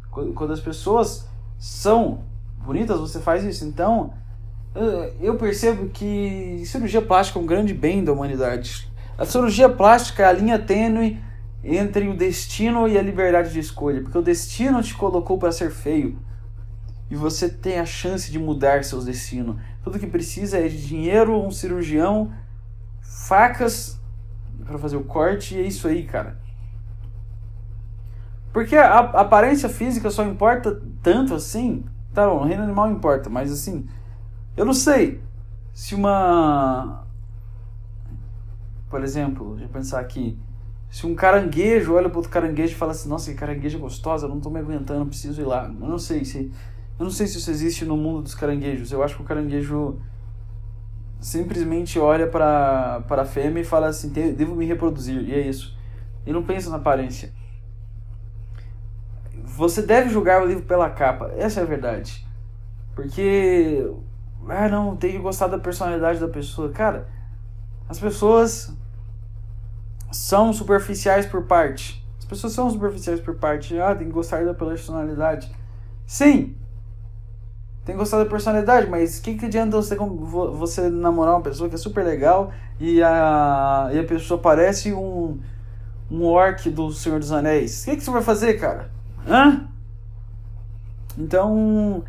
Quando, 0.10 0.34
quando 0.34 0.54
as 0.54 0.60
pessoas 0.60 1.28
são 1.60 2.24
bonitas, 2.64 3.00
você 3.00 3.20
faz 3.20 3.44
isso. 3.44 3.66
Então, 3.66 4.14
eu 5.20 5.36
percebo 5.36 5.90
que 5.90 6.64
cirurgia 6.66 7.02
plástica 7.02 7.40
é 7.40 7.42
um 7.42 7.46
grande 7.46 7.74
bem 7.74 8.04
da 8.04 8.12
humanidade. 8.12 8.92
A 9.18 9.26
cirurgia 9.26 9.68
plástica 9.68 10.24
é 10.24 10.26
a 10.28 10.32
linha 10.32 10.60
tênue 10.60 11.20
entre 11.64 12.08
o 12.08 12.16
destino 12.16 12.88
e 12.88 12.98
a 12.98 13.02
liberdade 13.02 13.52
de 13.52 13.60
escolha, 13.60 14.02
porque 14.02 14.18
o 14.18 14.22
destino 14.22 14.82
te 14.82 14.94
colocou 14.94 15.38
para 15.38 15.52
ser 15.52 15.72
feio 15.72 16.20
e 17.10 17.16
você 17.16 17.50
tem 17.50 17.80
a 17.80 17.86
chance 17.86 18.32
de 18.32 18.38
mudar 18.38 18.84
seus 18.84 19.06
destinos. 19.06 19.58
Tudo 19.84 20.00
que 20.00 20.08
precisa 20.08 20.58
é 20.58 20.68
de 20.68 20.86
dinheiro, 20.86 21.42
um 21.42 21.52
cirurgião, 21.52 22.32
facas 23.02 24.00
para 24.66 24.78
fazer 24.78 24.98
o 24.98 25.04
corte 25.04 25.56
e 25.56 25.60
é 25.60 25.64
isso 25.64 25.88
aí, 25.88 26.04
cara. 26.04 26.38
Porque 28.52 28.76
a, 28.76 29.00
aparência 29.00 29.70
física 29.70 30.10
só 30.10 30.24
importa 30.24 30.82
tanto 31.02 31.34
assim. 31.34 31.86
Tá 32.14 32.28
bom, 32.28 32.42
o 32.42 32.46
reino 32.46 32.64
animal 32.64 32.90
importa, 32.90 33.30
mas 33.30 33.52
assim, 33.52 33.88
eu 34.56 34.66
não 34.66 34.74
sei 34.74 35.22
se 35.74 35.94
uma. 35.94 37.06
Por 38.90 39.04
exemplo, 39.04 39.52
deixa 39.52 39.66
eu 39.66 39.70
pensar 39.70 40.00
aqui. 40.00 40.40
Se 40.90 41.06
um 41.06 41.14
caranguejo 41.14 41.94
olha 41.94 42.10
para 42.10 42.18
outro 42.18 42.32
caranguejo 42.32 42.74
e 42.74 42.76
fala 42.76 42.92
assim, 42.92 43.10
nossa, 43.10 43.32
que 43.32 43.38
caranguejo 43.38 43.78
gostosa, 43.80 44.28
não 44.28 44.38
estou 44.38 44.52
me 44.52 44.60
aguentando, 44.60 45.06
preciso 45.06 45.42
ir 45.42 45.46
lá. 45.46 45.66
Eu 45.66 45.88
não 45.88 46.00
sei 46.00 46.24
se. 46.24 46.52
Eu 47.00 47.04
não 47.04 47.12
sei 47.12 47.28
se 47.28 47.38
isso 47.38 47.52
existe 47.52 47.86
no 47.86 47.96
mundo 47.96 48.24
dos 48.24 48.34
caranguejos. 48.34 48.92
Eu 48.92 49.04
acho 49.04 49.16
que 49.16 49.22
o 49.22 49.26
caranguejo. 49.26 50.00
simplesmente 51.20 52.00
olha 52.00 52.28
para 52.28 53.04
a 53.10 53.26
fêmea 53.26 53.62
e 53.62 53.66
fala 53.66 53.88
assim: 53.88 54.10
devo 54.10 54.56
me 54.56 54.66
reproduzir, 54.66 55.22
e 55.24 55.34
é 55.34 55.42
isso. 55.42 55.78
E 56.26 56.32
não 56.32 56.44
pensa 56.44 56.70
na 56.70 56.78
aparência. 56.78 57.34
Você 59.44 59.82
deve 59.82 60.10
julgar 60.10 60.44
o 60.44 60.46
livro 60.46 60.64
pela 60.66 60.90
capa, 60.90 61.32
essa 61.38 61.60
é 61.60 61.64
a 61.64 61.66
verdade. 61.66 62.26
Porque, 62.96 63.90
ah, 64.48 64.70
não, 64.70 64.96
tem 64.96 65.14
que 65.14 65.20
gostar 65.20 65.48
da 65.48 65.58
personalidade 65.58 66.20
da 66.20 66.28
pessoa. 66.28 66.70
Cara, 66.70 67.08
as 67.88 68.00
pessoas 68.00 68.77
são 70.12 70.54
superficiais 70.54 71.26
por 71.26 71.44
parte. 71.44 72.06
As 72.20 72.26
pessoas 72.26 72.54
são 72.54 72.70
superficiais 72.70 73.20
por 73.20 73.36
parte. 73.36 73.80
Ah, 73.80 73.96
tem 73.96 74.08
que 74.08 74.14
gostar 74.14 74.44
da 74.44 74.54
personalidade. 74.54 75.52
Sim, 76.06 76.56
tem 77.88 77.96
que 77.96 78.00
gostar 78.00 78.18
da 78.18 78.26
personalidade, 78.26 78.90
mas 78.90 79.18
o 79.18 79.22
que, 79.22 79.36
que 79.36 79.46
adianta 79.46 79.78
você, 79.78 79.96
você 79.96 80.90
namorar 80.90 81.36
uma 81.36 81.42
pessoa 81.42 81.70
que 81.70 81.76
é 81.76 81.78
super 81.78 82.04
legal 82.04 82.52
e 82.78 83.02
a, 83.02 83.90
e 83.94 84.00
a 84.00 84.04
pessoa 84.04 84.38
parece 84.38 84.92
um, 84.92 85.40
um 86.12 86.24
orc 86.26 86.70
do 86.70 86.92
Senhor 86.92 87.18
dos 87.18 87.32
Anéis? 87.32 87.84
O 87.84 87.86
que, 87.86 87.96
que 87.96 88.04
você 88.04 88.12
vai 88.12 88.22
fazer, 88.22 88.56
cara? 88.56 88.92
Hã? 89.26 89.70
Então, 91.18 92.04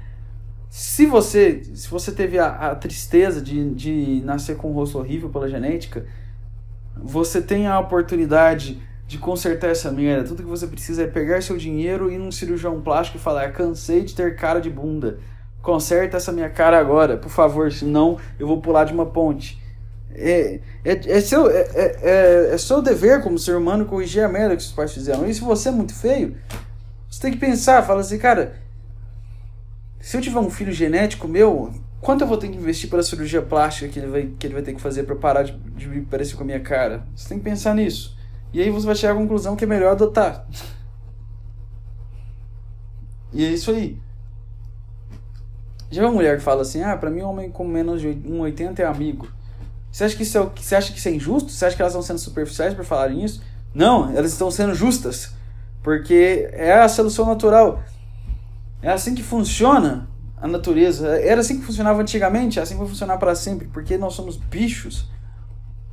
se 0.69 1.07
você 1.07 1.63
se 1.73 1.89
você 1.89 2.11
teve 2.11 2.41
a, 2.41 2.73
a 2.73 2.75
tristeza 2.75 3.41
de, 3.41 3.73
de 3.73 4.21
nascer 4.25 4.57
com 4.57 4.73
um 4.73 4.75
rosto 4.75 4.99
horrível 4.99 5.29
pela 5.29 5.49
genética, 5.49 6.05
você 7.03 7.41
tem 7.41 7.67
a 7.67 7.79
oportunidade 7.79 8.81
de 9.07 9.19
consertar 9.19 9.71
essa 9.71 9.91
merda. 9.91 10.29
Tudo 10.29 10.43
que 10.43 10.49
você 10.49 10.67
precisa 10.67 11.05
é 11.05 11.07
pegar 11.07 11.43
seu 11.43 11.57
dinheiro 11.57 12.11
e 12.11 12.15
ir 12.15 12.19
num 12.19 12.31
cirurgião 12.31 12.81
plástico 12.81 13.19
e 13.19 13.21
falar: 13.21 13.53
cansei 13.53 14.03
de 14.03 14.15
ter 14.15 14.37
cara 14.37 14.61
de 14.61 14.69
bunda 14.69 15.19
conserta 15.63 16.17
essa 16.17 16.33
minha 16.33 16.49
cara 16.49 16.79
agora, 16.79 17.17
por 17.17 17.31
favor, 17.31 17.71
senão 17.71 18.17
eu 18.39 18.47
vou 18.47 18.61
pular 18.61 18.85
de 18.85 18.93
uma 18.93 19.07
ponte. 19.07 19.61
É, 20.15 20.61
é, 20.85 21.17
é, 21.17 21.21
seu, 21.21 21.51
é, 21.51 21.61
é, 21.75 21.99
é, 22.03 22.55
é 22.55 22.59
seu 22.59 22.81
dever 22.81 23.23
como 23.23 23.39
ser 23.39 23.55
humano 23.55 23.85
corrigir 23.85 24.25
a 24.25 24.29
merda 24.29 24.57
que 24.57 24.63
seus 24.63 24.75
pais 24.75 24.93
fizeram. 24.93 25.27
E 25.27 25.35
se 25.35 25.41
você 25.41 25.69
é 25.69 25.73
muito 25.73 25.95
feio, 25.95 26.37
você 27.09 27.21
tem 27.21 27.33
que 27.33 27.39
pensar, 27.39 27.83
fala 27.83 28.01
assim, 28.01 28.19
cara, 28.19 28.55
se 30.01 30.17
eu 30.17 30.21
tiver 30.21 30.39
um 30.39 30.51
filho 30.51 30.73
genético 30.73 31.29
meu, 31.29 31.73
quanto 32.01 32.23
eu 32.23 32.29
vou 32.29 32.37
ter 32.37 32.49
que 32.49 32.57
investir 32.57 32.89
para 32.89 33.01
a 33.01 33.03
cirurgia 33.03 33.43
plástica 33.43 33.89
que 33.89 33.99
ele 33.99 34.09
vai, 34.09 34.27
que 34.39 34.47
ele 34.47 34.55
vai 34.55 34.63
ter 34.63 34.75
que 34.75 34.81
fazer 34.81 35.05
para 35.05 35.17
parar 35.17 35.43
de, 35.43 35.53
de 35.53 36.01
parecer 36.03 36.37
com 36.37 36.43
a 36.43 36.47
minha 36.47 36.61
cara? 36.61 37.05
Você 37.15 37.29
tem 37.29 37.39
que 37.39 37.45
pensar 37.45 37.75
nisso. 37.75 38.17
E 38.53 38.61
aí 38.61 38.71
você 38.71 38.87
vai 38.87 38.95
chegar 38.95 39.13
à 39.13 39.17
conclusão 39.17 39.57
que 39.57 39.65
é 39.65 39.67
melhor 39.67 39.93
adotar. 39.93 40.47
E 43.33 43.45
é 43.45 43.51
isso 43.51 43.71
aí. 43.71 43.99
Já 45.91 46.03
uma 46.03 46.13
mulher 46.13 46.37
que 46.37 46.43
fala 46.43 46.63
assim, 46.63 46.83
ah, 46.83 46.97
pra 46.97 47.11
mim 47.11 47.23
um 47.23 47.29
homem 47.29 47.51
com 47.51 47.67
menos 47.67 48.01
de 48.01 48.09
1,80 48.09 48.79
é 48.79 48.85
amigo. 48.85 49.29
Você 49.91 50.05
acha, 50.05 50.17
que 50.17 50.23
isso 50.23 50.39
é, 50.39 50.51
você 50.55 50.77
acha 50.77 50.93
que 50.93 50.99
isso 50.99 51.09
é 51.09 51.13
injusto? 51.13 51.51
Você 51.51 51.65
acha 51.65 51.75
que 51.75 51.83
elas 51.83 51.93
estão 51.93 52.03
sendo 52.03 52.19
superficiais 52.19 52.75
por 52.75 52.85
falarem 52.85 53.25
isso? 53.25 53.43
Não, 53.75 54.11
elas 54.11 54.33
estão 54.33 54.51
sendo 54.51 54.75
justas. 54.75 55.33
Porque 55.83 56.49
é 56.53 56.75
a 56.75 56.89
solução 56.89 57.27
natural. 57.27 57.83
É 58.83 58.91
assim 58.91 59.15
que 59.15 59.23
funciona 59.23 60.08
a 60.41 60.49
natureza. 60.49 61.09
Era 61.21 61.41
assim 61.41 61.59
que 61.59 61.65
funcionava 61.65 62.01
antigamente, 62.01 62.61
assim 62.61 62.77
vai 62.77 62.87
funcionar 62.87 63.17
para 63.19 63.35
sempre. 63.35 63.69
Porque 63.69 63.97
nós 63.99 64.15
somos 64.15 64.37
bichos. 64.37 65.09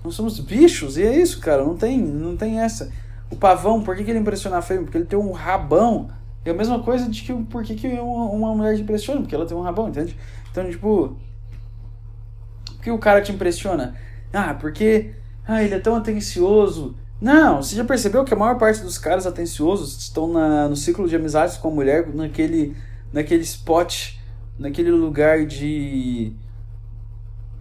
Nós 0.04 0.16
somos 0.16 0.40
bichos, 0.40 0.98
e 0.98 1.04
é 1.04 1.20
isso, 1.20 1.40
cara. 1.40 1.64
Não 1.64 1.76
tem, 1.76 2.00
não 2.00 2.38
tem 2.38 2.60
essa. 2.60 2.92
O 3.32 3.36
pavão, 3.36 3.82
por 3.82 3.96
que, 3.96 4.04
que 4.04 4.12
ele 4.12 4.20
impressiona 4.20 4.58
a 4.58 4.62
fêmea? 4.62 4.84
Porque 4.84 4.98
ele 4.98 5.06
tem 5.06 5.18
um 5.18 5.32
rabão 5.32 6.10
é 6.46 6.52
a 6.52 6.54
mesma 6.54 6.80
coisa 6.80 7.10
de 7.10 7.24
que 7.24 7.34
por 7.46 7.64
que, 7.64 7.74
que 7.74 7.88
uma, 7.88 8.30
uma 8.30 8.56
mulher 8.56 8.76
te 8.76 8.84
impressiona? 8.84 9.20
Porque 9.20 9.34
ela 9.34 9.48
tem 9.48 9.58
um 9.58 9.62
rabão, 9.62 9.90
entende? 9.90 10.16
Então, 10.52 10.70
tipo. 10.70 11.18
Por 12.68 12.82
que 12.82 12.92
o 12.92 13.00
cara 13.00 13.20
te 13.22 13.32
impressiona? 13.32 13.96
Ah, 14.32 14.54
porque. 14.54 15.16
Ah, 15.48 15.64
ele 15.64 15.74
é 15.74 15.80
tão 15.80 15.96
atencioso. 15.96 16.96
Não, 17.20 17.64
você 17.64 17.76
já 17.76 17.84
percebeu 17.84 18.24
que 18.24 18.34
a 18.34 18.38
maior 18.38 18.60
parte 18.60 18.82
dos 18.82 18.98
caras 18.98 19.26
atenciosos 19.26 19.98
estão 19.98 20.32
na, 20.32 20.68
no 20.68 20.76
ciclo 20.76 21.08
de 21.08 21.16
amizades 21.16 21.58
com 21.58 21.70
a 21.70 21.72
mulher, 21.72 22.08
naquele, 22.14 22.76
naquele 23.12 23.42
spot, 23.42 24.14
naquele 24.58 24.92
lugar 24.92 25.46
de. 25.46 26.34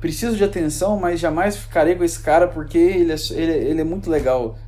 Preciso 0.00 0.36
de 0.36 0.44
atenção, 0.44 0.98
mas 0.98 1.18
jamais 1.18 1.56
ficarei 1.56 1.94
com 1.94 2.04
esse 2.04 2.20
cara 2.20 2.46
porque 2.46 2.76
ele 2.76 3.12
é, 3.12 3.16
ele, 3.30 3.52
ele 3.52 3.80
é 3.80 3.84
muito 3.84 4.10
legal. 4.10 4.58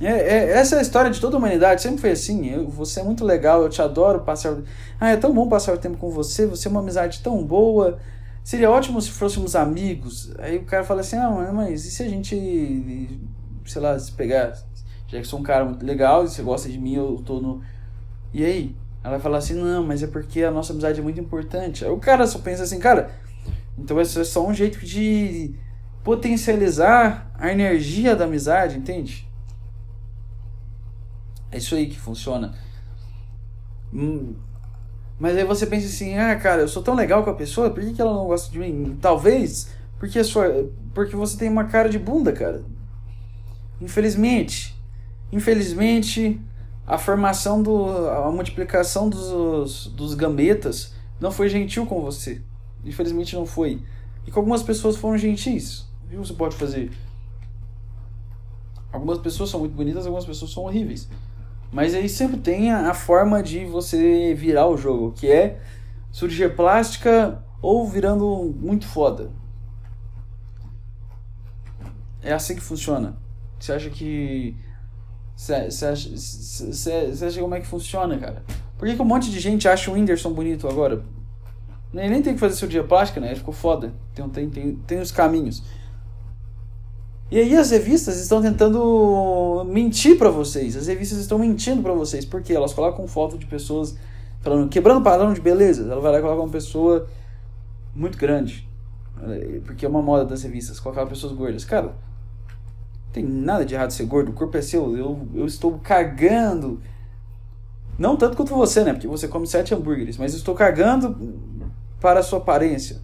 É, 0.00 0.10
é, 0.10 0.50
essa 0.50 0.76
é 0.76 0.78
a 0.80 0.82
história 0.82 1.10
de 1.10 1.20
toda 1.20 1.36
a 1.36 1.38
humanidade, 1.38 1.80
sempre 1.80 2.00
foi 2.00 2.10
assim. 2.10 2.48
Eu, 2.48 2.68
você 2.68 3.00
é 3.00 3.02
muito 3.02 3.24
legal, 3.24 3.62
eu 3.62 3.68
te 3.68 3.80
adoro 3.80 4.20
passar. 4.20 4.56
Ah, 5.00 5.10
é 5.10 5.16
tão 5.16 5.32
bom 5.32 5.48
passar 5.48 5.74
o 5.74 5.78
tempo 5.78 5.96
com 5.96 6.10
você, 6.10 6.46
você 6.46 6.68
é 6.68 6.70
uma 6.70 6.80
amizade 6.80 7.20
tão 7.22 7.42
boa. 7.44 7.98
Seria 8.42 8.70
ótimo 8.70 9.00
se 9.00 9.10
fôssemos 9.10 9.56
amigos. 9.56 10.34
Aí 10.38 10.58
o 10.58 10.64
cara 10.64 10.84
fala 10.84 11.00
assim: 11.00 11.16
ah, 11.16 11.50
mas 11.52 11.84
e 11.86 11.90
se 11.90 12.02
a 12.02 12.08
gente, 12.08 13.20
sei 13.64 13.82
lá, 13.82 13.98
se 13.98 14.12
pegar. 14.12 14.52
Já 15.06 15.20
que 15.20 15.26
sou 15.26 15.38
um 15.38 15.42
cara 15.42 15.64
muito 15.64 15.84
legal 15.84 16.24
e 16.24 16.28
você 16.28 16.42
gosta 16.42 16.68
de 16.68 16.78
mim, 16.78 16.94
eu 16.94 17.22
tô 17.24 17.40
no. 17.40 17.62
E 18.32 18.44
aí? 18.44 18.76
Ela 19.04 19.12
vai 19.12 19.20
falar 19.20 19.38
assim: 19.38 19.54
não, 19.54 19.84
mas 19.84 20.02
é 20.02 20.06
porque 20.08 20.42
a 20.42 20.50
nossa 20.50 20.72
amizade 20.72 20.98
é 20.98 21.02
muito 21.02 21.20
importante. 21.20 21.84
Aí 21.84 21.90
o 21.90 21.98
cara 21.98 22.26
só 22.26 22.38
pensa 22.38 22.64
assim: 22.64 22.80
cara, 22.80 23.10
então 23.78 24.00
esse 24.00 24.18
é 24.18 24.24
só 24.24 24.44
um 24.44 24.52
jeito 24.52 24.84
de 24.84 25.54
potencializar 26.02 27.30
a 27.38 27.52
energia 27.52 28.16
da 28.16 28.24
amizade, 28.24 28.78
entende? 28.78 29.28
É 31.52 31.58
isso 31.58 31.74
aí 31.74 31.86
que 31.86 32.00
funciona. 32.00 32.54
Hum, 33.92 34.34
mas 35.18 35.36
aí 35.36 35.44
você 35.44 35.66
pensa 35.66 35.86
assim, 35.86 36.18
ah, 36.18 36.34
cara, 36.36 36.62
eu 36.62 36.68
sou 36.68 36.82
tão 36.82 36.94
legal 36.94 37.22
com 37.22 37.30
a 37.30 37.34
pessoa, 37.34 37.70
por 37.70 37.82
que, 37.82 37.94
que 37.94 38.00
ela 38.00 38.12
não 38.12 38.26
gosta 38.26 38.50
de 38.50 38.58
mim? 38.58 38.98
Talvez 39.00 39.72
porque, 39.98 40.18
a 40.18 40.24
sua, 40.24 40.68
porque 40.92 41.14
você 41.14 41.38
tem 41.38 41.48
uma 41.48 41.64
cara 41.64 41.88
de 41.88 41.98
bunda, 41.98 42.32
cara. 42.32 42.62
Infelizmente. 43.80 44.76
Infelizmente, 45.32 46.40
a 46.86 46.98
formação 46.98 47.62
do. 47.62 48.08
a 48.08 48.30
multiplicação 48.30 49.08
dos, 49.08 49.86
dos 49.88 50.14
gametas 50.14 50.94
não 51.20 51.30
foi 51.30 51.48
gentil 51.48 51.86
com 51.86 52.00
você. 52.00 52.42
Infelizmente 52.84 53.34
não 53.34 53.46
foi. 53.46 53.82
E 54.26 54.30
com 54.30 54.40
algumas 54.40 54.62
pessoas 54.62 54.96
foram 54.96 55.16
gentis. 55.16 55.86
O 56.04 56.08
que 56.10 56.16
você 56.16 56.34
pode 56.34 56.56
fazer? 56.56 56.92
Algumas 58.92 59.18
pessoas 59.18 59.50
são 59.50 59.60
muito 59.60 59.74
bonitas, 59.74 60.06
algumas 60.06 60.24
pessoas 60.24 60.52
são 60.52 60.64
horríveis. 60.64 61.08
Mas 61.72 61.94
aí 61.94 62.08
sempre 62.08 62.36
tem 62.36 62.70
a, 62.70 62.90
a 62.90 62.94
forma 62.94 63.42
de 63.42 63.64
você 63.64 64.34
virar 64.34 64.68
o 64.68 64.76
jogo, 64.76 65.12
que 65.12 65.30
é 65.30 65.60
cirurgia 66.12 66.48
plástica 66.48 67.42
ou 67.60 67.88
virando 67.88 68.54
muito 68.56 68.86
foda. 68.86 69.32
É 72.22 72.32
assim 72.32 72.54
que 72.54 72.60
funciona. 72.60 73.16
Você 73.58 73.72
acha 73.72 73.90
que. 73.90 74.56
Você 75.36 75.54
acha, 75.86 77.40
como 77.40 77.54
é 77.54 77.60
que 77.60 77.66
funciona, 77.66 78.16
cara? 78.18 78.42
Por 78.78 78.88
que, 78.88 78.94
que 78.94 79.02
um 79.02 79.04
monte 79.04 79.30
de 79.30 79.40
gente 79.40 79.68
acha 79.68 79.90
o 79.90 79.94
Whindersson 79.94 80.32
bonito 80.32 80.68
agora? 80.68 81.02
Ele 81.92 82.08
nem 82.08 82.22
tem 82.22 82.34
que 82.34 82.40
fazer 82.40 82.56
cirurgia 82.56 82.82
plástica, 82.82 83.20
né? 83.20 83.28
Ele 83.28 83.36
ficou 83.36 83.54
foda. 83.54 83.92
Tem, 84.14 84.28
tem, 84.28 84.50
tem, 84.50 84.76
tem 84.76 85.00
os 85.00 85.12
caminhos. 85.12 85.62
E 87.30 87.38
aí 87.38 87.56
as 87.56 87.70
revistas 87.70 88.18
estão 88.20 88.42
tentando 88.42 89.64
mentir 89.66 90.18
para 90.18 90.30
vocês. 90.30 90.76
As 90.76 90.86
revistas 90.86 91.18
estão 91.18 91.38
mentindo 91.38 91.82
para 91.82 91.92
vocês. 91.92 92.24
porque 92.24 92.52
Elas 92.52 92.72
colocam 92.72 93.06
foto 93.06 93.38
de 93.38 93.46
pessoas 93.46 93.96
falando, 94.40 94.68
quebrando 94.68 95.02
padrão 95.02 95.32
de 95.32 95.40
beleza. 95.40 95.90
Ela 95.90 96.00
vai 96.00 96.12
lá 96.12 96.18
e 96.18 96.22
coloca 96.22 96.42
uma 96.42 96.52
pessoa 96.52 97.08
muito 97.94 98.18
grande. 98.18 98.68
Porque 99.64 99.86
é 99.86 99.88
uma 99.88 100.02
moda 100.02 100.24
das 100.24 100.42
revistas, 100.42 100.80
colocar 100.80 101.06
pessoas 101.06 101.32
gordas. 101.32 101.64
Cara, 101.64 101.94
tem 103.14 103.24
nada 103.24 103.64
de 103.64 103.74
errado 103.74 103.92
ser 103.92 104.04
gordo. 104.06 104.30
O 104.30 104.34
corpo 104.34 104.56
é 104.58 104.62
seu. 104.62 104.96
Eu, 104.98 105.28
eu 105.32 105.46
estou 105.46 105.78
cagando. 105.78 106.82
Não 107.96 108.16
tanto 108.16 108.36
quanto 108.36 108.52
você, 108.52 108.82
né? 108.82 108.92
Porque 108.92 109.06
você 109.06 109.28
come 109.28 109.46
sete 109.46 109.72
hambúrgueres. 109.72 110.18
Mas 110.18 110.32
eu 110.32 110.38
estou 110.38 110.52
cagando 110.52 111.16
para 112.00 112.18
a 112.18 112.22
sua 112.24 112.40
aparência. 112.40 113.00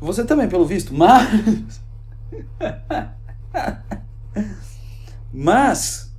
Você 0.00 0.24
também, 0.24 0.48
pelo 0.48 0.64
visto. 0.64 0.94
Mas... 0.94 1.82
Mas 5.34 6.12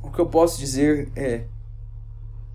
o 0.00 0.10
que 0.10 0.20
eu 0.20 0.26
posso 0.26 0.58
dizer 0.58 1.10
é 1.16 1.44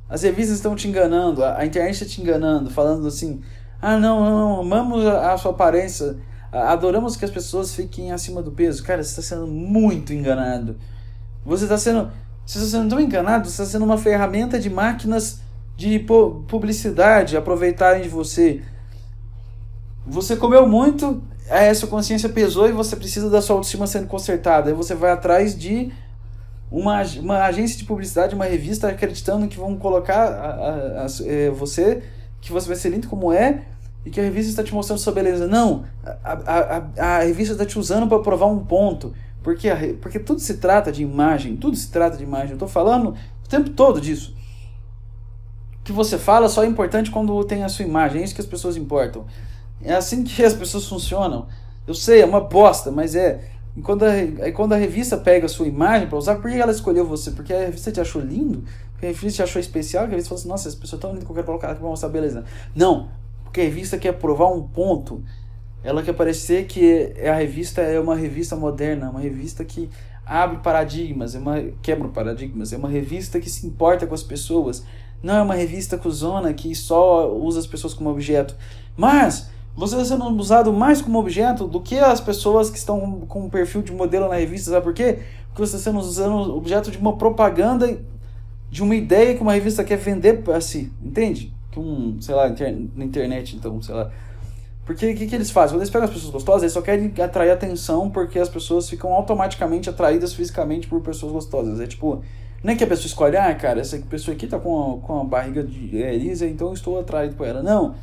as 0.10 0.22
revistas 0.22 0.56
estão 0.56 0.76
te 0.76 0.88
enganando, 0.88 1.44
a, 1.44 1.66
internet 1.66 1.94
está 1.94 2.06
te 2.06 2.22
enganando, 2.22 2.70
falando 2.70 3.08
assim: 3.08 3.42
ah, 3.82 3.98
não, 3.98 4.24
não, 4.24 4.40
não 4.40 4.62
amamos 4.62 5.06
a, 5.06 5.34
a 5.34 5.38
sua 5.38 5.52
aparência, 5.52 6.18
adoramos 6.52 7.16
que 7.16 7.26
as 7.26 7.32
pessoas 7.32 7.74
fiquem 7.74 8.12
acima 8.12 8.42
do 8.42 8.52
peso. 8.52 8.84
Cara, 8.84 9.04
você 9.04 9.10
está 9.10 9.22
sendo 9.22 9.48
muito 9.48 10.14
enganado. 10.14 10.78
Você 11.46 11.64
está 11.64 11.78
sendo, 11.78 12.12
você 12.46 12.60
está 12.60 12.78
sendo 12.78 12.90
tão 12.90 13.00
enganado, 13.00 13.48
você 13.48 13.62
está 13.62 13.66
sendo 13.66 13.86
uma 13.86 13.98
ferramenta 13.98 14.60
de 14.60 14.70
máquinas 14.70 15.42
de 15.76 16.00
publicidade 16.00 17.38
aproveitarem 17.38 18.02
de 18.02 18.10
você. 18.10 18.62
Você 20.06 20.36
comeu 20.36 20.68
muito, 20.68 21.22
a 21.50 21.74
sua 21.76 21.88
consciência 21.88 22.30
pesou 22.30 22.68
e 22.68 22.72
você 22.72 22.96
precisa 22.96 23.30
da 23.30 23.42
sua 23.42 23.56
autoestima 23.56 23.86
sendo 23.86 24.08
consertada. 24.08 24.70
Aí 24.70 24.76
você 24.76 24.96
vai 24.96 25.12
atrás 25.12 25.58
de 25.58 25.92
uma, 26.72 27.02
uma 27.20 27.44
agência 27.44 27.78
de 27.78 27.86
publicidade, 27.86 28.36
uma 28.36 28.46
revista 28.46 28.90
acreditando 28.90 29.48
que 29.48 29.58
vão 29.58 29.78
colocar 29.78 30.28
a, 30.28 30.48
a, 30.48 31.06
a, 31.06 31.08
é, 31.26 31.50
você, 31.50 32.04
que 32.42 32.52
você 32.52 32.68
vai 32.68 32.76
ser 32.76 32.90
lindo 32.90 33.08
como 33.08 33.32
é, 33.32 33.64
e 34.06 34.10
que 34.10 34.20
a 34.20 34.24
revista 34.24 34.50
está 34.50 34.64
te 34.64 34.74
mostrando 34.74 35.00
sua 35.00 35.14
beleza. 35.14 35.48
Não, 35.48 35.84
a, 36.24 36.34
a, 36.34 37.18
a, 37.18 37.20
revista 37.24 37.54
está 37.54 37.66
te 37.66 37.78
usando 37.78 38.08
para 38.08 38.20
provar 38.20 38.46
um 38.48 38.60
ponto. 38.60 39.14
Porque, 39.44 39.70
a, 39.70 39.78
porque 40.02 40.20
tudo 40.20 40.40
se 40.40 40.56
trata 40.56 40.92
de 40.92 41.04
imagem, 41.04 41.56
tudo 41.56 41.76
se 41.76 41.90
trata 41.90 42.18
de 42.18 42.24
imagem. 42.24 42.52
Eu 42.52 42.56
estou 42.56 42.68
falando 42.68 43.16
o 43.46 43.50
tempo 43.50 43.70
todo 43.72 44.00
disso. 44.00 44.36
O 45.80 45.84
que 45.84 45.92
você 45.92 46.18
fala 46.18 46.50
só 46.50 46.64
é 46.64 46.68
importante 46.68 47.12
quando 47.12 47.44
tem 47.44 47.64
a 47.64 47.70
sua 47.70 47.86
imagem, 47.86 48.22
é 48.22 48.24
isso 48.26 48.36
que 48.36 48.42
as 48.42 48.48
pessoas 48.48 48.76
importam. 48.78 49.26
É 49.82 49.94
assim 49.94 50.24
que 50.24 50.44
as 50.44 50.54
pessoas 50.54 50.88
funcionam. 50.88 51.48
Eu 51.86 51.94
sei, 51.94 52.22
é 52.22 52.26
uma 52.26 52.42
bosta, 52.42 52.92
mas 52.92 53.16
é. 53.16 53.50
E 53.76 53.82
quando 53.82 54.04
a, 54.04 54.52
quando 54.54 54.74
a 54.74 54.76
revista 54.76 55.16
pega 55.16 55.46
a 55.46 55.50
sua 55.50 55.68
imagem 55.68 56.08
para 56.08 56.18
usar, 56.18 56.36
por 56.36 56.50
que 56.50 56.58
ela 56.58 56.72
escolheu 56.72 57.06
você? 57.06 57.32
Porque 57.32 57.54
a 57.54 57.60
revista 57.60 57.92
te 57.92 58.02
achou 58.02 58.22
lindo? 58.22 58.64
Porque 58.92 59.06
a 59.06 59.10
revista 59.10 59.38
te 59.38 59.44
achou 59.44 59.60
especial? 59.60 60.06
Que 60.06 60.10
a 60.10 60.12
revista 60.12 60.30
falou 60.30 60.40
assim, 60.40 60.50
nossa, 60.50 60.68
essa 60.68 60.78
pessoa 60.78 60.98
é 60.98 61.02
tão 61.02 61.12
linda 61.12 61.24
que 61.24 61.32
eu 61.32 61.36
quero 61.36 61.46
colocar 61.46 61.70
aqui 61.70 61.80
pra 61.80 61.88
mostrar 61.88 62.10
beleza. 62.10 62.44
Não, 62.76 63.10
porque 63.58 63.62
a 63.62 63.64
revista 63.64 63.98
quer 63.98 64.14
provar 64.14 64.52
um 64.54 64.62
ponto. 64.62 65.24
Ela 65.84 66.04
quer 66.04 66.14
parecer 66.14 66.68
que 66.68 67.12
a 67.28 67.34
revista 67.34 67.82
é 67.82 68.00
uma 68.00 68.16
revista 68.16 68.56
moderna, 68.56 69.10
uma 69.10 69.20
revista 69.20 69.66
que 69.66 69.90
abre 70.24 70.58
paradigmas, 70.58 71.34
é 71.34 71.40
uma, 71.40 71.60
quebra 71.82 72.08
paradigmas, 72.10 72.72
é 72.72 72.78
uma 72.78 72.88
revista 72.88 73.40
que 73.40 73.50
se 73.50 73.66
importa 73.66 74.06
com 74.06 74.14
as 74.14 74.22
pessoas. 74.22 74.84
Não 75.24 75.38
é 75.38 75.42
uma 75.42 75.56
revista 75.56 75.98
cuzona 75.98 76.54
que 76.54 76.76
só 76.76 77.34
usa 77.34 77.60
as 77.60 77.66
pessoas 77.66 77.96
como 77.96 78.12
objeto. 78.12 78.56
Mas 78.96 79.50
você 79.76 79.96
está 79.96 80.16
sendo 80.16 80.26
usado 80.40 80.72
mais 80.72 81.02
como 81.02 81.18
objeto 81.18 81.68
do 81.68 81.82
que 81.82 81.98
as 81.98 82.22
pessoas 82.22 82.70
que 82.70 82.78
estão 82.78 83.22
com 83.22 83.46
um 83.46 83.50
perfil 83.50 83.82
de 83.82 83.92
modelo 83.92 84.30
na 84.30 84.36
revista. 84.36 84.70
Sabe 84.70 84.84
por 84.84 84.94
quê? 84.94 85.18
Porque 85.48 85.66
você 85.66 85.78
está 85.78 85.90
sendo 85.90 86.00
usando 86.00 86.56
objeto 86.56 86.92
de 86.92 86.98
uma 87.00 87.18
propaganda, 87.18 88.00
de 88.70 88.84
uma 88.84 88.96
ideia 88.96 89.34
que 89.34 89.42
uma 89.42 89.54
revista 89.54 89.84
quer 89.84 89.98
vender 89.98 90.44
para 90.44 90.62
si. 90.62 90.94
Entende? 91.04 91.57
Que 91.72 91.80
um, 91.80 92.20
sei 92.22 92.36
lá, 92.36 92.50
na 92.96 93.06
internet, 93.06 93.56
então, 93.56 93.82
sei 93.82 93.96
lá. 93.96 94.12
Porque 94.86 95.12
o 95.12 95.16
que, 95.18 95.28
que 95.28 95.36
eles 95.36 95.52
fazem? 95.52 95.76
Quando 95.76 95.82
eles 95.82 95.90
pegam 95.90 96.08
as 96.08 96.14
pessoas 96.14 96.32
gostosas, 96.32 96.64
eles 96.64 96.74
só 96.74 96.82
querem 96.82 97.14
atrair 97.22 97.52
atenção 97.52 98.10
porque 98.10 98.40
as 98.40 98.48
pessoas 98.48 98.90
ficam 98.90 99.12
automaticamente 99.12 99.90
atraídas 99.90 100.34
fisicamente 100.34 100.88
por 100.88 101.02
pessoas 101.02 101.34
gostosas. 101.34 101.82
É 101.82 101.88
tipo, 101.88 102.24
não 102.64 102.74
é 102.74 102.76
que 102.76 102.84
a 102.84 102.88
pessoa 102.88 103.08
escolhe, 103.08 103.36
ah, 103.36 103.54
cara, 103.54 103.82
essa 103.82 103.98
pessoa 104.00 104.34
aqui 104.36 104.48
tá 104.48 104.58
com 104.58 104.96
a, 104.96 105.06
com 105.06 105.22
a 105.22 105.24
barriga 105.26 105.64
de 105.64 106.02
é, 106.02 106.16
lisa, 106.16 106.48
então 106.48 106.68
eu 106.68 106.74
estou 106.74 107.00
atraído 107.00 107.36
por 107.36 107.46
ela. 107.46 107.62
Não. 107.62 107.96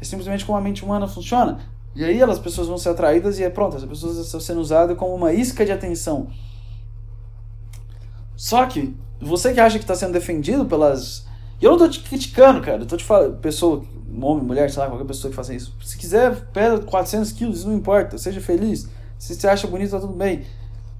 É 0.00 0.04
simplesmente 0.04 0.44
como 0.44 0.56
a 0.56 0.60
mente 0.60 0.84
humana 0.84 1.08
funciona. 1.08 1.58
E 1.94 2.04
aí 2.04 2.22
as 2.22 2.38
pessoas 2.38 2.68
vão 2.68 2.78
ser 2.78 2.90
atraídas 2.90 3.38
e 3.38 3.42
é 3.42 3.50
pronto, 3.50 3.76
as 3.76 3.84
pessoas 3.84 4.18
estão 4.18 4.38
sendo 4.38 4.60
usadas 4.60 4.96
como 4.96 5.14
uma 5.14 5.32
isca 5.32 5.64
de 5.64 5.72
atenção. 5.72 6.28
Só 8.36 8.66
que 8.66 8.94
você 9.20 9.54
que 9.54 9.60
acha 9.60 9.78
que 9.78 9.84
está 9.84 9.94
sendo 9.94 10.12
defendido 10.12 10.66
pelas. 10.66 11.25
E 11.60 11.64
eu 11.64 11.70
não 11.70 11.86
estou 11.86 11.88
te 11.88 12.00
criticando, 12.00 12.60
cara. 12.60 12.82
Eu 12.82 12.86
tô 12.86 12.96
te 12.96 13.04
falando, 13.04 13.38
pessoa, 13.38 13.84
homem, 14.20 14.44
mulher, 14.44 14.70
sei 14.70 14.82
lá, 14.82 14.88
qualquer 14.88 15.06
pessoa 15.06 15.30
que 15.30 15.36
faça 15.36 15.54
isso. 15.54 15.74
Se 15.82 15.96
quiser, 15.96 16.34
pesa 16.52 16.78
400 16.78 17.32
quilos, 17.32 17.64
não 17.64 17.74
importa, 17.74 18.18
seja 18.18 18.40
feliz. 18.40 18.88
Se 19.18 19.34
você 19.34 19.48
acha 19.48 19.66
bonito, 19.66 19.90
tá 19.90 20.00
tudo 20.00 20.12
bem. 20.12 20.44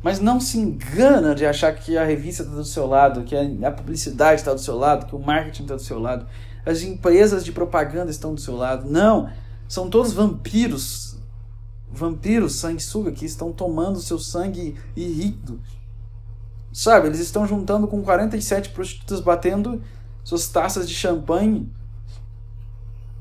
Mas 0.02 0.20
não 0.20 0.40
se 0.40 0.58
engana 0.58 1.34
de 1.34 1.44
achar 1.44 1.74
que 1.74 1.98
a 1.98 2.04
revista 2.04 2.42
está 2.42 2.54
do 2.54 2.64
seu 2.64 2.86
lado, 2.86 3.24
que 3.24 3.34
a 3.36 3.70
publicidade 3.70 4.40
está 4.40 4.54
do 4.54 4.60
seu 4.60 4.76
lado, 4.76 5.06
que 5.06 5.16
o 5.16 5.18
marketing 5.18 5.62
está 5.62 5.74
do 5.74 5.82
seu 5.82 5.98
lado 5.98 6.26
as 6.66 6.82
empresas 6.82 7.44
de 7.44 7.52
propaganda 7.52 8.10
estão 8.10 8.34
do 8.34 8.40
seu 8.40 8.56
lado. 8.56 8.90
Não, 8.90 9.30
são 9.68 9.88
todos 9.88 10.12
vampiros, 10.12 11.16
vampiros 11.88 12.56
sanguessuga 12.56 13.12
que 13.12 13.24
estão 13.24 13.52
tomando 13.52 14.00
seu 14.00 14.18
sangue 14.18 14.74
irrido. 14.96 15.60
Sabe, 16.72 17.06
eles 17.06 17.20
estão 17.20 17.46
juntando 17.46 17.86
com 17.86 18.02
47 18.02 18.70
prostitutas 18.70 19.20
batendo 19.20 19.80
suas 20.26 20.48
taças 20.48 20.88
de 20.88 20.94
champanhe 20.94 21.70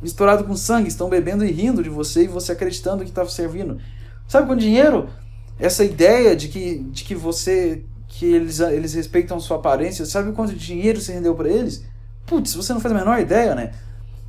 misturado 0.01 0.43
com 0.43 0.55
sangue, 0.55 0.87
estão 0.87 1.07
bebendo 1.07 1.45
e 1.45 1.51
rindo 1.51 1.83
de 1.83 1.89
você 1.89 2.23
e 2.23 2.27
você 2.27 2.51
acreditando 2.51 3.03
que 3.03 3.11
está 3.11 3.23
servindo. 3.27 3.79
Sabe, 4.27 4.47
com 4.47 4.55
dinheiro, 4.55 5.07
essa 5.59 5.83
ideia 5.83 6.35
de 6.35 6.47
que, 6.47 6.79
de 6.79 7.03
que 7.03 7.13
você 7.13 7.85
que 8.07 8.25
eles, 8.25 8.59
eles 8.59 8.95
respeitam 8.95 9.39
sua 9.39 9.57
aparência, 9.57 10.03
sabe 10.03 10.31
quanto 10.31 10.55
dinheiro 10.55 10.99
você 10.99 11.13
rendeu 11.13 11.35
para 11.35 11.47
eles? 11.47 11.85
Putz, 12.25 12.55
você 12.55 12.73
não 12.73 12.79
faz 12.79 12.91
a 12.91 12.97
menor 12.97 13.19
ideia, 13.19 13.53
né? 13.53 13.71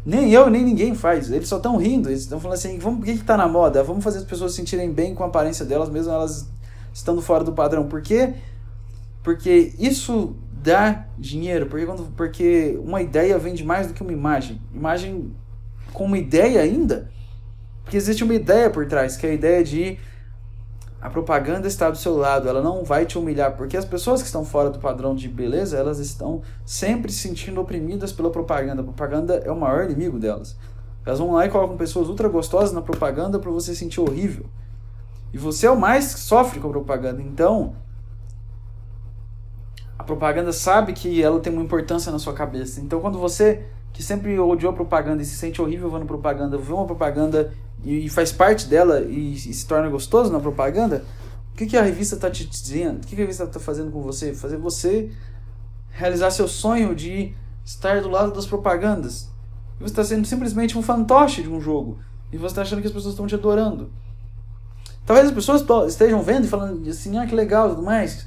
Nem 0.05 0.31
eu, 0.31 0.51
nem 0.51 0.63
ninguém 0.63 0.95
faz. 0.95 1.31
Eles 1.31 1.49
só 1.49 1.57
estão 1.57 1.79
rindo. 1.79 2.11
Eles 2.11 2.23
estão 2.23 2.39
falando 2.39 2.59
assim: 2.59 2.79
vamos, 2.79 3.01
o 3.01 3.03
que 3.03 3.13
está 3.13 3.39
na 3.39 3.49
moda? 3.49 3.83
Vamos 3.83 4.05
fazer 4.05 4.19
as 4.19 4.25
pessoas 4.25 4.53
se 4.53 4.59
sentirem 4.59 4.93
bem 4.93 5.15
com 5.15 5.25
a 5.25 5.29
aparência 5.29 5.65
delas, 5.65 5.89
mesmo 5.89 6.13
elas 6.13 6.47
estando 6.93 7.23
fora 7.23 7.43
do 7.43 7.53
padrão. 7.53 7.87
Por 7.87 8.03
quê? 8.03 8.35
Porque 9.23 9.75
isso 9.79 10.37
dá 10.67 11.07
dinheiro. 11.17 11.67
Porque, 11.67 11.87
quando, 11.87 12.13
porque 12.17 12.79
uma 12.83 13.01
ideia 13.01 13.39
vende 13.39 13.65
mais 13.65 13.87
do 13.87 13.95
que 13.95 14.03
uma 14.03 14.13
imagem. 14.13 14.61
Imagem 14.75 15.33
com 15.93 16.05
uma 16.05 16.19
ideia 16.19 16.61
ainda. 16.61 17.09
Porque 17.83 17.97
existe 17.97 18.25
uma 18.25 18.35
ideia 18.35 18.69
por 18.69 18.87
trás, 18.87 19.17
que 19.17 19.27
é 19.27 19.31
a 19.31 19.35
ideia 19.35 19.63
de 19.63 19.99
a 21.01 21.09
propaganda 21.09 21.69
está 21.69 21.89
do 21.89 21.97
seu 21.97 22.17
lado, 22.17 22.49
ela 22.49 22.61
não 22.61 22.83
vai 22.83 23.07
te 23.07 23.17
humilhar, 23.17 23.55
porque 23.55 23.77
as 23.77 23.85
pessoas 23.85 24.23
que 24.23 24.27
estão 24.27 24.45
fora 24.45 24.71
do 24.71 24.81
padrão 24.81 25.15
de 25.15 25.29
beleza, 25.29 25.77
elas 25.77 26.01
estão 26.01 26.43
sempre 26.65 27.13
se 27.13 27.19
sentindo 27.19 27.61
oprimidas 27.61 28.13
pela 28.13 28.31
propaganda. 28.31 28.81
A 28.81 28.85
propaganda 28.85 29.35
é 29.45 29.53
o 29.53 29.57
maior 29.57 29.85
inimigo 29.85 30.19
delas. 30.19 30.57
Elas 31.05 31.21
vão 31.21 31.33
lá 31.33 31.47
e 31.47 31.49
colocam 31.49 31.77
pessoas 31.77 32.09
ultra 32.09 32.29
gostosas 32.29 32.73
na 32.73 32.83
propaganda 32.83 33.39
para 33.39 33.51
você 33.53 33.73
sentir 33.73 34.01
horrível. 34.01 34.47
E 35.33 35.39
você 35.39 35.67
é 35.67 35.71
o 35.71 35.79
mais 35.79 36.15
que 36.15 36.21
sofre 36.21 36.59
com 36.59 36.69
a 36.69 36.73
propaganda. 36.73 37.23
Então, 37.23 37.77
propaganda 40.07 40.53
sabe 40.53 40.93
que 40.93 41.23
ela 41.23 41.41
tem 41.41 41.53
uma 41.53 41.63
importância 41.63 42.11
na 42.11 42.19
sua 42.19 42.33
cabeça. 42.33 42.81
Então, 42.81 43.01
quando 43.01 43.19
você 43.19 43.65
que 43.93 44.03
sempre 44.03 44.39
odiou 44.39 44.75
propaganda 44.75 45.23
e 45.23 45.25
se 45.25 45.37
sente 45.37 45.61
horrível 45.61 45.91
vendo 45.91 46.05
propaganda, 46.05 46.59
vê 46.59 46.73
uma 46.73 46.85
propaganda 46.85 47.53
e, 47.83 48.09
faz 48.11 48.31
parte 48.31 48.67
dela 48.67 49.01
e, 49.01 49.35
e, 49.35 49.39
se 49.39 49.67
torna 49.67 49.89
gostoso 49.89 50.31
na 50.31 50.39
propaganda, 50.39 51.03
o 51.53 51.57
que, 51.57 51.65
que 51.65 51.79
a 51.79 51.83
revista 51.83 52.15
está 52.15 52.31
te 52.31 52.45
dizendo? 52.45 52.99
O 53.03 53.07
que, 53.07 53.17
que 53.17 53.23
a 53.23 53.25
revista 53.25 53.45
está 53.45 53.59
fazendo 53.59 53.91
com 53.91 54.03
você? 54.03 54.35
Fazer 54.35 54.59
você 54.59 55.11
realizar 55.91 56.31
seu 56.31 56.47
sonho 56.47 56.95
de 56.95 57.35
estar 57.65 58.03
do 58.03 58.11
lado 58.11 58.33
das 58.33 58.45
propagandas. 58.45 59.31
E 59.81 59.83
você 59.83 59.93
está 59.93 60.05
sendo 60.05 60.27
simplesmente 60.27 60.77
um 60.77 60.83
fantoche 60.83 61.43
de 61.43 61.49
um 61.49 61.59
jogo. 61.59 61.99
E 62.31 62.37
você 62.37 62.53
está 62.53 62.63
achando 62.63 62.83
que 62.83 62.89
as 62.89 62.93
pessoas 62.93 63.15
estão 63.15 63.27
te 63.27 63.35
adorando. 63.35 63.91
Talvez 65.07 65.29
as 65.29 65.33
pessoas 65.33 65.65
estejam 65.89 66.23
vendo 66.23 66.45
e 66.45 66.49
falando 66.49 66.87
assim, 66.87 67.17
ah, 67.17 67.27
que 67.27 67.35
legal 67.35 67.69
e 67.69 67.71
tudo 67.71 67.83
mais. 67.83 68.27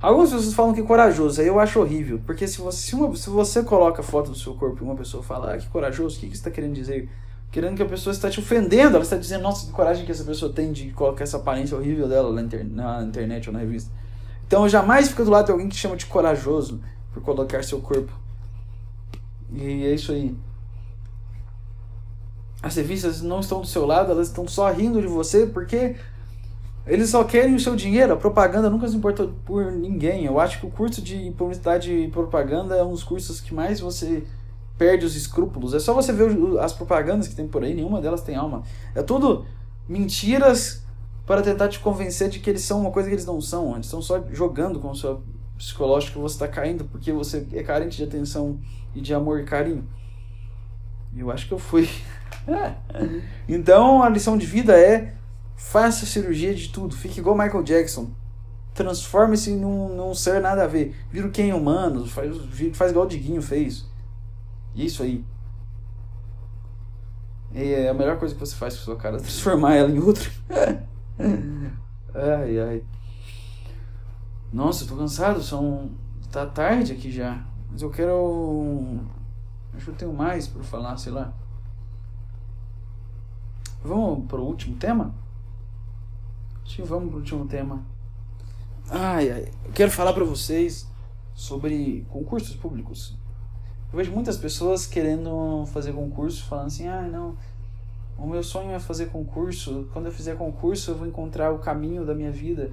Algumas 0.00 0.30
pessoas 0.30 0.54
falam 0.54 0.74
que 0.74 0.80
é 0.80 0.84
corajoso, 0.84 1.40
aí 1.40 1.46
eu 1.46 1.58
acho 1.58 1.80
horrível. 1.80 2.20
Porque 2.24 2.46
se 2.46 2.60
você, 2.60 2.88
se, 2.88 2.94
uma, 2.94 3.14
se 3.16 3.30
você 3.30 3.62
coloca 3.62 4.00
a 4.00 4.04
foto 4.04 4.30
do 4.30 4.36
seu 4.36 4.54
corpo 4.54 4.82
e 4.82 4.84
uma 4.84 4.94
pessoa 4.94 5.22
fala, 5.22 5.54
ah, 5.54 5.58
que 5.58 5.68
corajoso, 5.68 6.16
o 6.16 6.20
que, 6.20 6.26
que 6.26 6.32
você 6.32 6.40
está 6.40 6.50
querendo 6.50 6.74
dizer? 6.74 7.08
querendo 7.50 7.76
que 7.76 7.82
a 7.82 7.86
pessoa 7.86 8.12
está 8.12 8.28
te 8.28 8.38
ofendendo, 8.38 8.96
ela 8.96 9.02
está 9.02 9.16
dizendo, 9.16 9.42
nossa, 9.42 9.66
que 9.66 9.72
coragem 9.72 10.04
que 10.04 10.12
essa 10.12 10.24
pessoa 10.24 10.52
tem 10.52 10.72
de 10.72 10.90
colocar 10.90 11.24
essa 11.24 11.38
aparência 11.38 11.74
horrível 11.74 12.06
dela 12.06 12.30
na, 12.32 12.42
inter 12.42 12.66
na 12.66 13.02
internet 13.02 13.48
ou 13.48 13.52
na 13.54 13.60
revista. 13.60 13.90
Então 14.46 14.68
jamais 14.68 15.08
fico 15.08 15.24
do 15.24 15.30
lado 15.30 15.46
de 15.46 15.52
alguém 15.52 15.68
que 15.68 15.74
chama 15.74 15.96
de 15.96 16.04
corajoso 16.04 16.80
por 17.12 17.22
colocar 17.22 17.64
seu 17.64 17.80
corpo. 17.80 18.12
E 19.52 19.86
é 19.86 19.94
isso 19.94 20.12
aí. 20.12 20.36
As 22.62 22.76
revistas 22.76 23.22
não 23.22 23.40
estão 23.40 23.60
do 23.60 23.66
seu 23.66 23.86
lado, 23.86 24.12
elas 24.12 24.28
estão 24.28 24.46
só 24.46 24.70
rindo 24.70 25.00
de 25.00 25.06
você 25.06 25.46
porque 25.46 25.96
eles 26.86 27.10
só 27.10 27.24
querem 27.24 27.54
o 27.54 27.60
seu 27.60 27.74
dinheiro. 27.74 28.12
A 28.12 28.16
propaganda 28.16 28.70
nunca 28.70 28.86
se 28.86 28.96
importou 28.96 29.32
por 29.44 29.72
ninguém. 29.72 30.24
Eu 30.24 30.38
acho 30.38 30.60
que 30.60 30.66
o 30.66 30.70
curso 30.70 31.02
de 31.02 31.32
publicidade 31.36 31.92
e 31.92 32.08
propaganda 32.08 32.76
é 32.76 32.82
um 32.82 32.92
dos 32.92 33.02
cursos 33.02 33.40
que 33.40 33.52
mais 33.52 33.80
você 33.80 34.22
perde 34.78 35.04
os 35.04 35.16
escrúpulos. 35.16 35.74
É 35.74 35.80
só 35.80 35.92
você 35.92 36.12
ver 36.12 36.30
as 36.60 36.72
propagandas 36.72 37.26
que 37.26 37.34
tem 37.34 37.48
por 37.48 37.64
aí, 37.64 37.74
nenhuma 37.74 38.00
delas 38.00 38.22
tem 38.22 38.36
alma. 38.36 38.62
É 38.94 39.02
tudo 39.02 39.44
mentiras 39.88 40.84
para 41.26 41.42
tentar 41.42 41.68
te 41.68 41.80
convencer 41.80 42.28
de 42.28 42.38
que 42.38 42.48
eles 42.48 42.62
são 42.62 42.80
uma 42.80 42.90
coisa 42.90 43.08
que 43.08 43.14
eles 43.14 43.26
não 43.26 43.40
são. 43.40 43.72
Eles 43.74 43.86
estão 43.86 44.00
só 44.00 44.22
jogando 44.30 44.78
com 44.78 44.90
o 44.90 44.94
seu 44.94 45.22
psicológico 45.56 46.20
você 46.20 46.34
está 46.34 46.46
caindo 46.46 46.84
porque 46.84 47.10
você 47.10 47.46
é 47.52 47.62
carente 47.62 47.96
de 47.96 48.04
atenção 48.04 48.60
e 48.94 49.00
de 49.00 49.12
amor 49.14 49.40
e 49.40 49.44
carinho. 49.44 49.84
Eu 51.16 51.30
acho 51.30 51.48
que 51.48 51.54
eu 51.54 51.58
fui. 51.58 51.88
então 53.48 54.02
a 54.02 54.08
lição 54.08 54.36
de 54.36 54.46
vida 54.46 54.78
é 54.78 55.14
faça 55.56 56.06
cirurgia 56.06 56.54
de 56.54 56.68
tudo. 56.68 56.94
Fique 56.94 57.20
igual 57.20 57.36
Michael 57.36 57.62
Jackson. 57.62 58.10
Transforme-se 58.74 59.52
num, 59.52 59.96
num 59.96 60.14
ser 60.14 60.40
nada 60.40 60.64
a 60.64 60.66
ver. 60.66 60.94
Vira 61.10 61.26
o 61.26 61.30
Ken 61.30 61.52
humano. 61.52 62.06
Faz, 62.06 62.36
faz 62.74 62.90
igual 62.90 63.06
o 63.06 63.08
Diguinho 63.08 63.40
fez. 63.40 63.86
Isso 64.74 65.02
aí. 65.02 65.24
É 67.54 67.88
a 67.88 67.94
melhor 67.94 68.18
coisa 68.18 68.34
que 68.34 68.40
você 68.40 68.54
faz 68.54 68.76
com 68.76 68.84
sua 68.84 68.96
cara, 68.96 69.16
transformar 69.18 69.74
ela 69.74 69.90
em 69.90 69.98
outra. 69.98 70.30
ai, 72.14 72.60
ai. 72.60 72.84
Nossa, 74.52 74.84
eu 74.84 74.88
tô 74.88 74.96
cansado, 74.96 75.42
são. 75.42 75.90
Tá 76.30 76.44
tarde 76.44 76.92
aqui 76.92 77.10
já. 77.10 77.42
Mas 77.70 77.80
eu 77.80 77.90
quero. 77.90 79.00
Acho 79.74 79.86
que 79.86 79.90
eu 79.90 79.94
tenho 79.94 80.12
mais 80.12 80.46
para 80.46 80.62
falar, 80.62 80.96
sei 80.98 81.12
lá. 81.12 81.32
Vamos 83.82 84.26
pro 84.26 84.42
último 84.42 84.76
tema? 84.76 85.14
Vamos 86.84 87.08
pro 87.08 87.18
último 87.18 87.46
tema. 87.46 87.84
Ai, 88.90 89.30
ai. 89.30 89.52
Eu 89.64 89.72
quero 89.72 89.90
falar 89.90 90.12
para 90.12 90.24
vocês 90.24 90.86
sobre 91.34 92.06
concursos 92.10 92.54
públicos. 92.54 93.16
Eu 93.92 93.98
vejo 93.98 94.12
muitas 94.12 94.36
pessoas 94.36 94.86
querendo 94.86 95.64
fazer 95.66 95.92
concurso, 95.92 96.44
falando 96.44 96.66
assim, 96.66 96.86
ah, 96.86 97.02
não, 97.02 97.36
o 98.18 98.26
meu 98.26 98.42
sonho 98.42 98.72
é 98.72 98.78
fazer 98.78 99.06
concurso. 99.06 99.88
Quando 99.92 100.06
eu 100.06 100.12
fizer 100.12 100.36
concurso, 100.36 100.90
eu 100.90 100.96
vou 100.96 101.06
encontrar 101.06 101.52
o 101.52 101.58
caminho 101.58 102.04
da 102.04 102.14
minha 102.14 102.30
vida. 102.30 102.70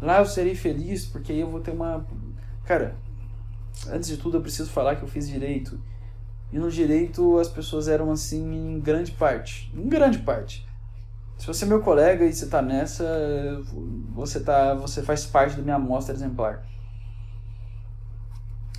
Lá 0.00 0.18
eu 0.18 0.26
serei 0.26 0.54
feliz, 0.54 1.06
porque 1.06 1.32
aí 1.32 1.40
eu 1.40 1.50
vou 1.50 1.60
ter 1.60 1.70
uma. 1.70 2.06
Cara, 2.64 2.96
antes 3.88 4.08
de 4.08 4.16
tudo 4.16 4.36
eu 4.36 4.40
preciso 4.42 4.70
falar 4.70 4.96
que 4.96 5.02
eu 5.02 5.08
fiz 5.08 5.28
direito. 5.28 5.80
E 6.52 6.58
no 6.58 6.70
direito 6.70 7.38
as 7.38 7.48
pessoas 7.48 7.88
eram 7.88 8.10
assim 8.10 8.74
em 8.76 8.80
grande 8.80 9.12
parte. 9.12 9.72
Em 9.74 9.88
grande 9.88 10.18
parte. 10.18 10.65
Se 11.36 11.46
você 11.46 11.64
é 11.64 11.68
meu 11.68 11.82
colega 11.82 12.24
e 12.24 12.32
você 12.32 12.46
tá 12.46 12.62
nessa, 12.62 13.04
você 14.14 14.40
tá, 14.40 14.74
você 14.74 15.02
faz 15.02 15.26
parte 15.26 15.56
da 15.56 15.62
minha 15.62 15.76
amostra 15.76 16.14
exemplar. 16.14 16.64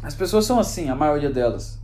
As 0.01 0.15
pessoas 0.15 0.45
são 0.45 0.59
assim, 0.59 0.89
a 0.89 0.95
maioria 0.95 1.29
delas. 1.29 1.79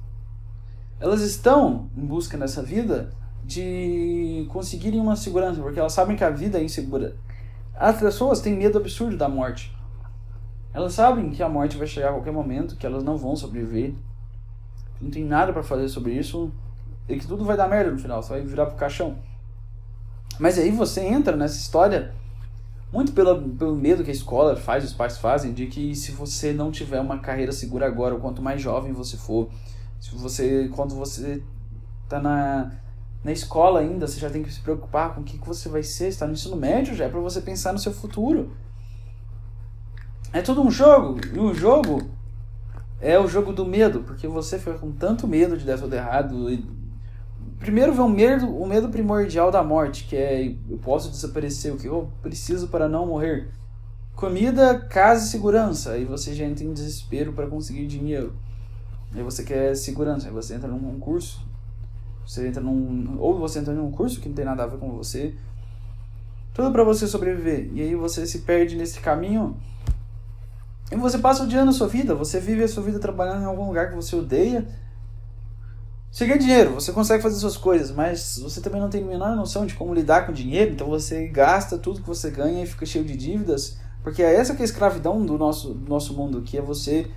Elas 0.99 1.21
estão 1.21 1.89
em 1.95 2.05
busca 2.05 2.38
nessa 2.38 2.63
vida 2.63 3.11
de 3.43 4.47
conseguirem 4.49 4.99
uma 4.99 5.15
segurança, 5.15 5.61
porque 5.61 5.80
elas 5.80 5.93
sabem 5.93 6.15
que 6.15 6.24
a 6.24 6.30
vida 6.30 6.59
é 6.59 6.63
insegura. 6.63 7.15
As 7.76 7.99
pessoas 7.99 8.39
têm 8.39 8.55
medo 8.55 8.78
absurdo 8.78 9.17
da 9.17 9.28
morte. 9.28 9.76
Elas 10.74 10.93
sabem 10.93 11.30
que 11.30 11.43
a 11.43 11.49
morte 11.49 11.78
vai 11.78 11.86
chegar 11.86 12.09
a 12.09 12.13
qualquer 12.13 12.34
momento, 12.34 12.78
que 12.78 12.86
elas 12.86 13.03
não 13.03 13.17
vão 13.17 13.36
sobreviver. 13.36 13.93
Não 14.99 15.11
tem 15.11 15.24
nada 15.24 15.51
para 15.51 15.61
fazer 15.61 15.88
sobre 15.89 16.13
isso 16.13 16.51
e 17.07 17.17
que 17.17 17.28
tudo 17.28 17.43
vai 17.43 17.57
dar 17.57 17.67
merda 17.67 17.91
no 17.91 17.99
final, 17.99 18.24
só 18.24 18.30
vai 18.30 18.41
virar 18.41 18.67
pro 18.67 18.78
caixão. 18.78 19.17
Mas 20.40 20.58
aí 20.58 20.72
você 20.72 21.02
entra 21.02 21.36
nessa 21.36 21.58
história 21.58 22.14
muito 22.92 23.12
pelo, 23.12 23.76
medo 23.76 24.04
que 24.04 24.12
a 24.12 24.14
escola 24.14 24.56
faz, 24.56 24.84
os 24.84 24.94
pais 24.94 25.18
fazem, 25.18 25.52
de 25.54 25.66
que 25.68 25.96
se 25.96 26.12
você 26.12 26.54
não 26.54 26.72
tiver 26.72 27.00
uma 27.00 27.20
carreira 27.20 27.52
segura 27.52 27.88
agora, 27.88 28.16
quanto 28.16 28.42
mais 28.42 28.62
jovem 28.62 28.92
você 28.92 29.18
for, 29.18 29.50
se 30.00 30.16
você 30.16 30.70
quando 30.76 30.96
você 30.96 31.42
tá 32.08 32.20
na 32.20 32.72
na 33.24 33.32
escola 33.32 33.80
ainda, 33.80 34.06
você 34.06 34.20
já 34.20 34.30
tem 34.30 34.44
que 34.44 34.52
se 34.52 34.60
preocupar 34.60 35.16
com 35.16 35.22
o 35.22 35.24
que, 35.24 35.38
que 35.38 35.48
você 35.48 35.70
vai 35.70 35.82
ser, 35.82 36.10
está 36.10 36.28
no 36.28 36.34
ensino 36.34 36.58
médio 36.58 36.94
já 36.94 37.06
é 37.06 37.10
para 37.10 37.22
você 37.22 37.40
pensar 37.40 37.72
no 37.72 37.80
seu 37.80 37.94
futuro. 37.94 38.52
É 40.34 40.42
tudo 40.42 40.62
um 40.62 40.70
jogo, 40.70 41.22
e 41.34 41.40
o 41.40 41.54
jogo 41.54 42.02
é 43.00 43.18
o 43.18 43.28
jogo 43.28 43.54
do 43.54 43.66
medo, 43.66 44.02
porque 44.02 44.28
você 44.28 44.60
fica 44.60 44.78
com 44.78 44.92
tanto 44.92 45.28
medo 45.28 45.58
de 45.58 45.66
dar 45.66 45.78
tudo 45.78 45.96
errado. 45.96 46.50
Primeiro 47.64 47.93
vem 47.93 48.01
o 48.01 48.09
medo, 48.09 48.55
o 48.55 48.68
medo 48.68 48.89
primordial 48.89 49.49
da 49.49 49.64
morte, 49.64 50.03
que 50.03 50.16
é 50.16 50.55
eu 50.70 50.78
posso 50.78 51.09
desaparecer, 51.09 51.74
o 51.74 51.78
que 51.78 51.88
eu 51.88 52.11
preciso 52.22 52.68
para 52.68 52.88
não 52.88 53.07
morrer. 53.07 53.49
Comida, 54.16 54.80
casa 54.80 55.26
e 55.26 55.30
segurança. 55.30 55.93
Aí 55.93 56.05
você 56.05 56.36
já 56.36 56.45
entra 56.45 56.64
em 56.64 56.74
desespero 56.74 57.34
para 57.34 57.47
conseguir 57.47 57.88
dinheiro. 57.88 58.36
Aí 59.16 59.24
você 59.24 59.43
quer 59.43 59.76
segurança, 59.76 60.28
aí 60.28 60.34
você 60.34 60.53
entra 60.53 60.68
num 60.68 60.80
concurso 60.80 61.41
você 62.26 62.47
entra 62.47 62.61
num. 62.61 63.18
Ou 63.20 63.38
você 63.38 63.59
entra 63.59 63.74
num 63.74 63.91
curso 63.91 64.20
que 64.20 64.28
não 64.28 64.36
tem 64.36 64.45
nada 64.45 64.64
a 64.64 64.68
ver 64.68 64.78
com 64.78 64.91
você. 64.91 65.36
Tudo 66.53 66.72
para 66.72 66.84
você 66.84 67.07
sobreviver. 67.07 67.70
E 67.74 67.82
aí 67.82 67.95
você 67.95 68.26
se 68.26 68.39
perde 68.39 68.76
nesse 68.76 68.99
caminho. 68.99 69.57
E 70.91 70.95
você 70.95 71.18
passa 71.18 71.43
o 71.43 71.47
dia 71.47 71.66
na 71.66 71.72
sua 71.72 71.88
vida. 71.88 72.16
Você 72.16 72.39
vive 72.39 72.64
a 72.64 72.68
sua 72.68 72.84
vida 72.84 72.99
trabalhando 72.99 73.41
em 73.41 73.45
algum 73.45 73.68
lugar 73.68 73.89
que 73.89 73.95
você 73.95 74.16
odeia. 74.16 74.66
Você 76.14 76.28
ganha 76.28 76.38
dinheiro, 76.38 76.76
você 76.76 76.91
consegue 76.91 77.24
fazer 77.24 77.38
suas 77.38 77.57
coisas, 77.57 77.89
mas 77.89 78.38
você 78.38 78.61
também 78.61 78.80
não 78.80 78.88
tem 78.88 79.01
a 79.03 79.07
menor 79.07 79.36
noção 79.36 79.66
de 79.66 79.74
como 79.74 79.95
lidar 79.95 80.28
com 80.28 80.32
dinheiro, 80.32 80.72
então 80.72 80.86
você 80.86 81.28
gasta 81.28 81.76
tudo 81.76 82.01
que 82.01 82.07
você 82.07 82.30
ganha 82.30 82.64
e 82.64 82.68
fica 82.68 82.86
cheio 82.86 83.03
de 83.03 83.18
dívidas, 83.18 83.80
porque 84.03 84.22
é 84.22 84.36
essa 84.36 84.53
que 84.53 84.61
é 84.61 84.61
a 84.61 84.66
escravidão 84.66 85.26
do 85.26 85.39
nosso, 85.39 85.74
do 85.74 85.89
nosso 85.89 86.14
mundo, 86.14 86.43
que 86.43 86.55
é 86.55 86.61
você 86.61 87.09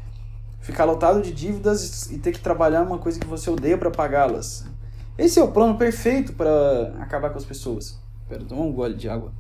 ficar 0.61 0.87
lotado 0.87 1.21
de 1.21 1.31
dívidas 1.31 2.11
e 2.11 2.17
ter 2.17 2.33
que 2.33 2.41
trabalhar 2.41 2.85
uma 2.85 2.97
coisa 2.97 3.21
que 3.21 3.27
você 3.27 3.51
odeia 3.51 3.77
para 3.77 3.91
pagá-las. 3.91 4.65
Esse 5.19 5.39
é 5.39 5.43
o 5.43 5.53
plano 5.53 5.77
perfeito 5.77 6.33
para 6.33 6.95
acabar 6.99 7.29
com 7.29 7.37
as 7.37 7.45
pessoas. 7.45 8.01
Espera, 8.23 8.47
tomar 8.47 8.63
um 8.63 8.73
gole 8.73 8.95
de 8.95 9.11
água. 9.11 9.31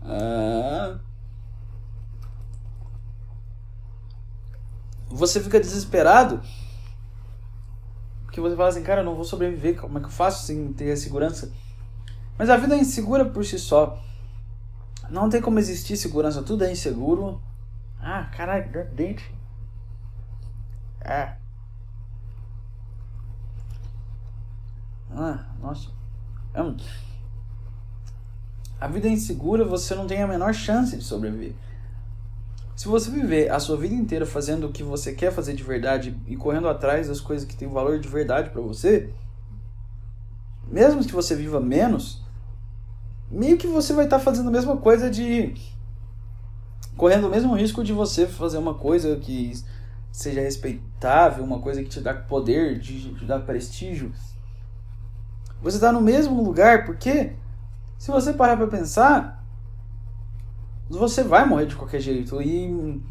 Ah. 0.00 1.00
Você 5.08 5.40
fica 5.40 5.58
desesperado 5.58 6.40
porque 8.36 8.50
você 8.50 8.56
fala 8.56 8.68
assim, 8.68 8.82
cara, 8.82 9.00
eu 9.00 9.04
não 9.04 9.14
vou 9.14 9.24
sobreviver, 9.24 9.80
como 9.80 9.96
é 9.96 10.00
que 10.00 10.08
eu 10.08 10.10
faço 10.10 10.46
sem 10.46 10.70
ter 10.74 10.92
a 10.92 10.96
segurança? 10.96 11.50
Mas 12.36 12.50
a 12.50 12.56
vida 12.58 12.74
é 12.74 12.78
insegura 12.78 13.24
por 13.24 13.42
si 13.46 13.58
só. 13.58 13.98
Não 15.08 15.30
tem 15.30 15.40
como 15.40 15.58
existir 15.58 15.96
segurança, 15.96 16.42
tudo 16.42 16.62
é 16.64 16.70
inseguro. 16.70 17.40
Ah, 17.98 18.24
caralho, 18.36 18.70
dente. 18.92 19.34
Ah. 21.02 21.36
Ah, 25.10 25.46
nossa. 25.58 25.88
É 26.52 26.62
um... 26.62 26.76
A 28.78 28.86
vida 28.86 29.08
é 29.08 29.12
insegura, 29.12 29.64
você 29.64 29.94
não 29.94 30.06
tem 30.06 30.22
a 30.22 30.26
menor 30.26 30.52
chance 30.52 30.94
de 30.94 31.02
sobreviver. 31.02 31.54
Se 32.76 32.86
você 32.86 33.10
viver 33.10 33.50
a 33.50 33.58
sua 33.58 33.74
vida 33.78 33.94
inteira 33.94 34.26
fazendo 34.26 34.66
o 34.66 34.72
que 34.72 34.82
você 34.82 35.14
quer 35.14 35.32
fazer 35.32 35.54
de 35.54 35.62
verdade 35.62 36.14
e 36.26 36.36
correndo 36.36 36.68
atrás 36.68 37.08
das 37.08 37.20
coisas 37.20 37.48
que 37.48 37.56
têm 37.56 37.66
valor 37.66 37.98
de 37.98 38.06
verdade 38.06 38.50
para 38.50 38.60
você, 38.60 39.14
mesmo 40.68 41.02
que 41.02 41.12
você 41.12 41.34
viva 41.34 41.58
menos, 41.58 42.22
meio 43.30 43.56
que 43.56 43.66
você 43.66 43.94
vai 43.94 44.04
estar 44.04 44.18
tá 44.18 44.24
fazendo 44.24 44.50
a 44.50 44.52
mesma 44.52 44.76
coisa 44.76 45.10
de 45.10 45.54
correndo 46.98 47.28
o 47.28 47.30
mesmo 47.30 47.54
risco 47.54 47.82
de 47.82 47.94
você 47.94 48.26
fazer 48.26 48.58
uma 48.58 48.74
coisa 48.74 49.16
que 49.16 49.54
seja 50.12 50.42
respeitável, 50.42 51.44
uma 51.44 51.60
coisa 51.60 51.82
que 51.82 51.88
te 51.88 52.00
dá 52.00 52.12
poder, 52.12 52.78
de 52.78 53.14
te 53.14 53.24
dá 53.24 53.38
prestígio. 53.38 54.12
Você 55.62 55.78
está 55.78 55.90
no 55.90 56.02
mesmo 56.02 56.42
lugar 56.42 56.84
porque, 56.84 57.32
se 57.98 58.10
você 58.10 58.34
parar 58.34 58.58
para 58.58 58.66
pensar, 58.66 59.35
você 60.88 61.22
vai 61.22 61.46
morrer 61.46 61.66
de 61.66 61.76
qualquer 61.76 62.00
jeito. 62.00 62.40
E 62.40 63.02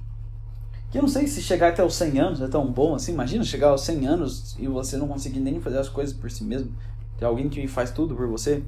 eu 0.93 1.01
não 1.01 1.09
sei 1.09 1.27
se 1.27 1.41
chegar 1.41 1.69
até 1.69 1.83
os 1.83 1.95
100 1.95 2.19
anos 2.19 2.41
é 2.41 2.47
tão 2.47 2.71
bom 2.71 2.95
assim. 2.95 3.11
Imagina 3.11 3.43
chegar 3.43 3.69
aos 3.69 3.81
100 3.81 4.07
anos 4.07 4.55
e 4.57 4.67
você 4.67 4.95
não 4.97 5.07
conseguir 5.07 5.39
nem 5.39 5.59
fazer 5.59 5.77
as 5.77 5.89
coisas 5.89 6.15
por 6.15 6.31
si 6.31 6.43
mesmo. 6.43 6.73
Tem 7.17 7.27
alguém 7.27 7.49
que 7.49 7.67
faz 7.67 7.91
tudo 7.91 8.15
por 8.15 8.27
você. 8.27 8.63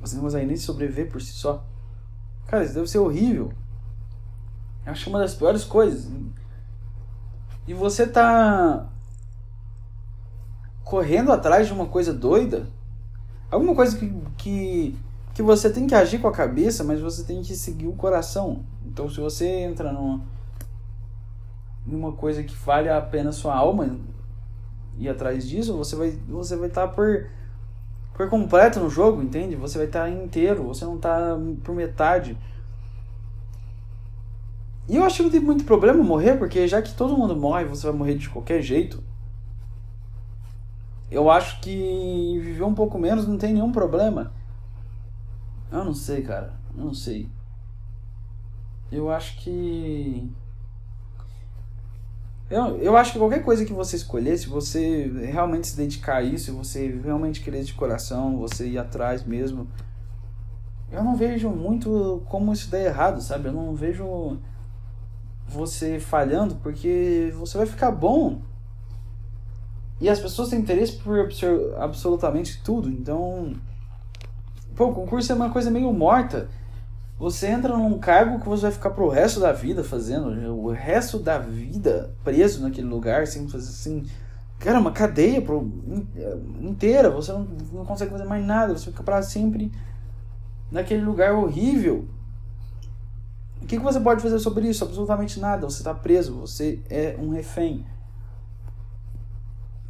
Você 0.00 0.16
não 0.16 0.22
consegue 0.22 0.46
nem 0.46 0.56
sobreviver 0.56 1.10
por 1.10 1.20
si 1.20 1.32
só. 1.32 1.64
Cara, 2.46 2.64
isso 2.64 2.74
deve 2.74 2.88
ser 2.88 2.98
horrível. 2.98 3.52
Eu 4.84 4.92
acho 4.92 5.08
uma 5.08 5.20
das 5.20 5.34
piores 5.34 5.62
coisas. 5.62 6.10
E 7.68 7.74
você 7.74 8.06
tá 8.06 8.88
correndo 10.82 11.30
atrás 11.30 11.68
de 11.68 11.72
uma 11.72 11.86
coisa 11.86 12.12
doida, 12.12 12.66
alguma 13.48 13.76
coisa 13.76 13.96
que, 13.96 14.12
que, 14.36 14.98
que 15.34 15.42
você 15.42 15.70
tem 15.70 15.86
que 15.86 15.94
agir 15.94 16.18
com 16.18 16.28
a 16.28 16.32
cabeça, 16.32 16.84
mas 16.84 17.00
você 17.00 17.24
tem 17.24 17.42
que 17.42 17.54
seguir 17.54 17.86
o 17.86 17.92
coração. 17.92 18.64
Então, 18.86 19.08
se 19.08 19.20
você 19.20 19.46
entra 19.46 19.92
numa, 19.92 20.20
numa 21.86 22.12
coisa 22.12 22.42
que 22.42 22.54
vale 22.54 22.88
a 22.88 23.00
pena 23.00 23.32
sua 23.32 23.54
alma 23.54 23.98
e 24.98 25.08
atrás 25.08 25.48
disso, 25.48 25.76
você 25.76 25.96
vai 25.96 26.10
você 26.28 26.56
vai 26.56 26.68
estar 26.68 26.88
tá 26.88 26.92
por 26.92 27.26
por 28.14 28.28
completo 28.28 28.80
no 28.80 28.90
jogo, 28.90 29.22
entende? 29.22 29.56
Você 29.56 29.78
vai 29.78 29.86
estar 29.86 30.02
tá 30.02 30.10
inteiro, 30.10 30.64
você 30.64 30.84
não 30.84 30.96
está 30.96 31.38
por 31.64 31.74
metade. 31.74 32.36
E 34.88 34.96
eu 34.96 35.04
acho 35.04 35.18
que 35.18 35.22
não 35.22 35.30
tem 35.30 35.40
muito 35.40 35.64
problema 35.64 36.02
morrer, 36.02 36.36
porque 36.36 36.66
já 36.66 36.82
que 36.82 36.92
todo 36.92 37.16
mundo 37.16 37.34
morre, 37.36 37.64
você 37.64 37.86
vai 37.86 37.96
morrer 37.96 38.16
de 38.16 38.28
qualquer 38.28 38.60
jeito 38.60 39.02
eu 41.10 41.28
acho 41.28 41.60
que 41.60 42.38
viver 42.40 42.62
um 42.62 42.74
pouco 42.74 42.98
menos 42.98 43.26
não 43.26 43.36
tem 43.36 43.52
nenhum 43.52 43.72
problema. 43.72 44.32
Eu 45.70 45.84
não 45.84 45.94
sei, 45.94 46.22
cara. 46.22 46.54
Eu 46.76 46.84
não 46.84 46.94
sei. 46.94 47.28
Eu 48.90 49.10
acho 49.10 49.36
que. 49.38 50.30
Eu, 52.48 52.78
eu 52.78 52.96
acho 52.96 53.12
que 53.12 53.18
qualquer 53.18 53.44
coisa 53.44 53.64
que 53.64 53.72
você 53.72 53.94
escolher, 53.94 54.36
se 54.36 54.48
você 54.48 55.06
realmente 55.24 55.68
se 55.68 55.76
dedicar 55.76 56.16
a 56.16 56.22
isso, 56.22 56.46
se 56.46 56.50
você 56.50 56.88
realmente 57.04 57.40
querer 57.40 57.62
de 57.62 57.74
coração, 57.74 58.38
você 58.38 58.68
ir 58.68 58.78
atrás 58.78 59.22
mesmo, 59.22 59.68
eu 60.90 61.04
não 61.04 61.14
vejo 61.14 61.48
muito 61.50 62.22
como 62.28 62.52
isso 62.52 62.68
der 62.68 62.86
errado, 62.86 63.20
sabe? 63.20 63.46
Eu 63.46 63.52
não 63.52 63.76
vejo 63.76 64.38
você 65.46 66.00
falhando, 66.00 66.56
porque 66.56 67.32
você 67.36 67.56
vai 67.56 67.66
ficar 67.66 67.92
bom 67.92 68.42
e 70.00 70.08
as 70.08 70.18
pessoas 70.18 70.48
têm 70.48 70.58
interesse 70.58 70.96
por 70.96 71.28
absolutamente 71.76 72.62
tudo. 72.64 72.88
Então, 72.88 73.52
pô, 74.80 74.88
o 74.88 74.94
concurso 74.94 75.30
é 75.30 75.34
uma 75.34 75.50
coisa 75.50 75.70
meio 75.70 75.92
morta. 75.92 76.48
Você 77.18 77.48
entra 77.48 77.76
num 77.76 77.98
cargo 77.98 78.40
que 78.40 78.48
você 78.48 78.62
vai 78.62 78.70
ficar 78.70 78.88
pro 78.88 79.10
resto 79.10 79.38
da 79.38 79.52
vida 79.52 79.84
fazendo, 79.84 80.30
o 80.54 80.70
resto 80.70 81.18
da 81.18 81.38
vida 81.38 82.14
preso 82.24 82.62
naquele 82.62 82.86
lugar, 82.86 83.26
sem 83.26 83.46
fazer 83.46 83.68
assim. 83.68 84.06
Cara, 84.58 84.80
uma 84.80 84.90
cadeia 84.90 85.42
pro, 85.42 85.70
inteira, 86.62 87.10
você 87.10 87.30
não, 87.30 87.46
não 87.72 87.84
consegue 87.84 88.10
fazer 88.10 88.24
mais 88.24 88.42
nada, 88.42 88.72
você 88.72 88.86
fica 88.90 89.02
para 89.02 89.20
sempre 89.20 89.70
naquele 90.70 91.02
lugar 91.02 91.34
horrível. 91.34 92.08
O 93.60 93.66
que, 93.66 93.76
que 93.76 93.84
você 93.84 94.00
pode 94.00 94.22
fazer 94.22 94.38
sobre 94.38 94.66
isso? 94.66 94.82
Absolutamente 94.82 95.38
nada. 95.38 95.68
Você 95.68 95.78
está 95.80 95.92
preso, 95.92 96.34
você 96.34 96.80
é 96.88 97.16
um 97.20 97.28
refém. 97.28 97.84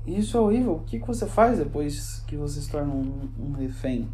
Isso 0.05 0.37
é 0.37 0.41
horrível. 0.41 0.75
O 0.75 0.81
que, 0.81 0.99
que 0.99 1.07
você 1.07 1.27
faz 1.27 1.59
depois 1.59 2.25
que 2.27 2.37
você 2.37 2.61
se 2.61 2.69
torna 2.69 2.93
um, 2.93 3.29
um 3.39 3.53
refém? 3.53 4.09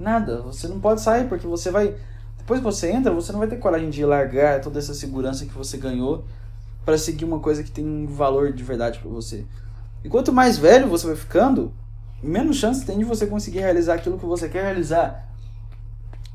Nada. 0.00 0.40
Você 0.40 0.66
não 0.66 0.80
pode 0.80 1.02
sair 1.02 1.28
porque 1.28 1.46
você 1.46 1.70
vai. 1.70 1.94
Depois 2.38 2.60
que 2.60 2.64
você 2.64 2.90
entra, 2.90 3.12
você 3.12 3.32
não 3.32 3.38
vai 3.38 3.46
ter 3.46 3.58
coragem 3.58 3.90
de 3.90 4.02
largar 4.02 4.62
toda 4.62 4.78
essa 4.78 4.94
segurança 4.94 5.44
que 5.44 5.52
você 5.52 5.76
ganhou 5.76 6.24
para 6.86 6.96
seguir 6.96 7.26
uma 7.26 7.38
coisa 7.38 7.62
que 7.62 7.70
tem 7.70 8.06
valor 8.06 8.50
de 8.50 8.64
verdade 8.64 8.98
para 8.98 9.10
você. 9.10 9.44
E 10.02 10.08
quanto 10.08 10.32
mais 10.32 10.56
velho 10.56 10.88
você 10.88 11.06
vai 11.06 11.16
ficando, 11.16 11.70
menos 12.22 12.56
chance 12.56 12.86
tem 12.86 12.98
de 12.98 13.04
você 13.04 13.26
conseguir 13.26 13.58
realizar 13.58 13.96
aquilo 13.96 14.18
que 14.18 14.24
você 14.24 14.48
quer 14.48 14.62
realizar, 14.62 15.28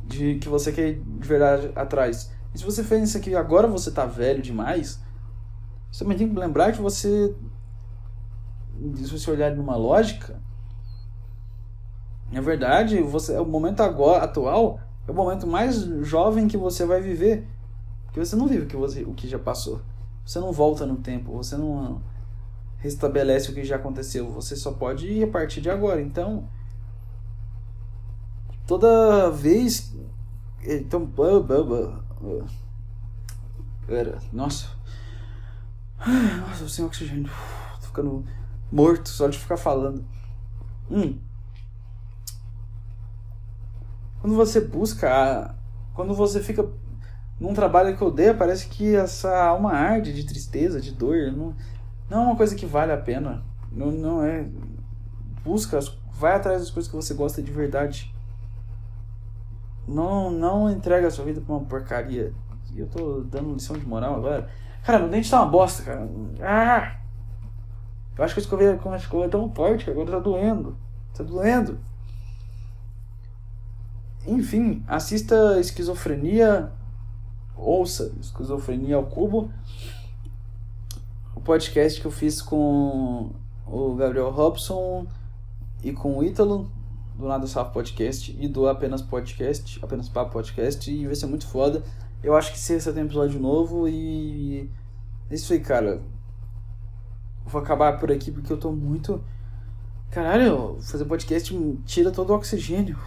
de 0.06 0.36
que 0.36 0.48
você 0.48 0.72
quer 0.72 0.94
de 0.94 1.28
verdade 1.28 1.72
atrás. 1.76 2.32
E 2.54 2.60
se 2.60 2.64
você 2.64 2.84
fez 2.84 3.10
isso 3.10 3.18
aqui 3.18 3.36
agora 3.36 3.68
você 3.68 3.90
tá 3.90 4.06
velho 4.06 4.44
demais, 4.44 5.00
você 5.92 6.04
também 6.04 6.20
tem 6.20 6.30
que 6.30 6.40
lembrar 6.40 6.72
que 6.72 6.82
você 6.82 7.34
se 8.96 9.12
você 9.12 9.32
olhar 9.32 9.56
numa 9.56 9.76
lógica, 9.76 10.40
na 12.36 12.42
verdade, 12.42 13.02
você 13.02 13.38
o 13.40 13.46
momento 13.46 13.80
agora 13.80 14.26
atual 14.26 14.78
é 15.08 15.12
o 15.12 15.14
momento 15.14 15.48
mais 15.48 15.78
jovem 16.06 16.50
que 16.50 16.58
você 16.58 16.86
vai 16.86 17.00
viver, 17.00 17.48
porque 18.04 18.20
você 18.20 18.36
não 18.36 18.46
vive 18.46 18.64
o 18.64 18.68
que 18.68 18.76
você 18.76 19.04
o 19.04 19.14
que 19.14 19.26
já 19.26 19.40
passou. 19.40 19.80
Você 20.26 20.38
não 20.38 20.52
volta 20.52 20.86
no 20.86 20.98
tempo, 20.98 21.32
você 21.32 21.56
não 21.56 22.02
restabelece 22.78 23.52
o 23.52 23.54
que 23.54 23.64
já 23.64 23.78
aconteceu, 23.78 24.30
você 24.30 24.54
só 24.54 24.74
pode 24.74 25.08
ir 25.08 25.24
a 25.24 25.28
partir 25.32 25.62
de 25.62 25.70
agora. 25.70 26.02
Então, 26.02 26.50
toda 28.68 29.30
vez 29.30 29.96
então, 30.62 31.10
era, 33.88 34.20
nossa. 34.34 34.68
Nossa, 36.06 36.68
sem 36.68 36.84
oxigênio. 36.84 37.32
Tô 37.80 37.88
ficando 37.88 38.26
morto 38.70 39.08
só 39.08 39.30
de 39.30 39.40
ficar 39.40 39.56
falando. 39.56 40.04
Hum. 40.92 41.18
Quando 44.26 44.38
você 44.38 44.60
busca, 44.60 45.54
quando 45.94 46.16
você 46.16 46.40
fica 46.40 46.68
num 47.40 47.54
trabalho 47.54 47.96
que 47.96 48.04
odeia, 48.04 48.34
parece 48.34 48.68
que 48.68 48.96
essa 48.96 49.38
alma 49.38 49.72
arde 49.72 50.12
de 50.12 50.26
tristeza, 50.26 50.82
de 50.82 50.94
dor. 50.94 51.32
Não, 51.32 51.56
não 52.10 52.24
é 52.24 52.26
uma 52.26 52.36
coisa 52.36 52.56
que 52.56 52.66
vale 52.66 52.92
a 52.92 52.98
pena. 52.98 53.44
Não, 53.72 53.92
não 53.92 54.24
é. 54.24 54.50
Busca, 55.44 55.80
vai 56.12 56.34
atrás 56.34 56.60
das 56.60 56.72
coisas 56.72 56.90
que 56.90 56.96
você 56.98 57.14
gosta 57.14 57.40
de 57.40 57.52
verdade. 57.52 58.12
Não, 59.88 60.32
não 60.32 60.72
entrega 60.72 61.06
a 61.06 61.12
sua 61.12 61.26
vida 61.26 61.40
pra 61.40 61.54
uma 61.54 61.66
porcaria. 61.66 62.34
Eu 62.76 62.88
tô 62.88 63.22
dando 63.22 63.54
lição 63.54 63.78
de 63.78 63.86
moral 63.86 64.16
agora. 64.16 64.50
Cara, 64.84 64.98
meu 64.98 65.10
dente 65.10 65.30
tá 65.30 65.40
uma 65.44 65.52
bosta, 65.52 65.84
cara. 65.84 66.10
Ah! 66.42 66.96
Eu 68.18 68.24
acho 68.24 68.34
que 68.34 68.40
a 68.40 68.42
escova, 68.42 68.64
a 68.92 68.98
escova 68.98 69.26
é 69.26 69.30
tão 69.30 69.54
forte 69.54 69.86
que 69.86 69.92
agora 69.92 70.14
tá 70.14 70.20
doendo. 70.20 70.76
Tá 71.16 71.24
doendo. 71.24 71.78
Enfim, 74.28 74.84
assista 74.88 75.60
Esquizofrenia. 75.60 76.72
Ouça 77.56 78.12
Esquizofrenia 78.20 78.96
ao 78.96 79.06
Cubo. 79.06 79.52
O 81.36 81.42
podcast 81.42 82.02
que 82.02 82.08
eu 82.08 82.12
fiz 82.12 82.42
com 82.42 83.32
o 83.68 83.96
Gabriel 83.96 84.32
Robson 84.32 85.06
e 85.84 85.92
com 85.92 86.18
o 86.18 86.24
Ítalo 86.24 86.72
do 87.16 87.28
Nada 87.28 87.46
Safo 87.46 87.72
Podcast 87.72 88.36
e 88.40 88.48
do 88.48 88.68
Apenas 88.68 89.02
Podcast, 89.02 89.80
Apenas 89.82 90.10
Papo 90.10 90.32
Podcast, 90.32 90.92
e 90.92 91.06
vai 91.06 91.16
ser 91.16 91.28
muito 91.28 91.48
foda. 91.48 91.84
Eu 92.24 92.36
acho 92.36 92.52
que 92.52 92.60
sexta 92.60 92.92
tem 92.92 93.04
episódio 93.04 93.40
novo 93.40 93.88
e. 93.88 94.70
É 95.30 95.36
isso 95.36 95.54
aí, 95.54 95.60
cara. 95.60 96.02
Vou 97.46 97.62
acabar 97.62 98.00
por 98.00 98.12
aqui 98.12 98.32
porque 98.32 98.52
eu 98.52 98.58
tô 98.58 98.72
muito. 98.72 99.24
Caralho, 100.10 100.78
fazer 100.82 101.06
podcast 101.06 101.56
tira 101.86 102.10
todo 102.10 102.32
o 102.32 102.36
oxigênio. 102.36 102.98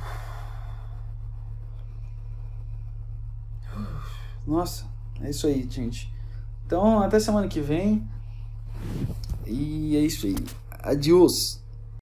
Nossa, 4.49 4.87
é 5.21 5.29
isso 5.29 5.47
aí, 5.47 5.69
gente. 5.71 6.11
Então, 6.65 7.01
até 7.01 7.21
semana 7.21 7.47
que 7.49 7.61
vem. 7.61 8.09
E 9.47 9.95
é 9.95 10.01
isso 10.01 10.27
aí. 10.27 10.37
Adiós. 10.71 11.63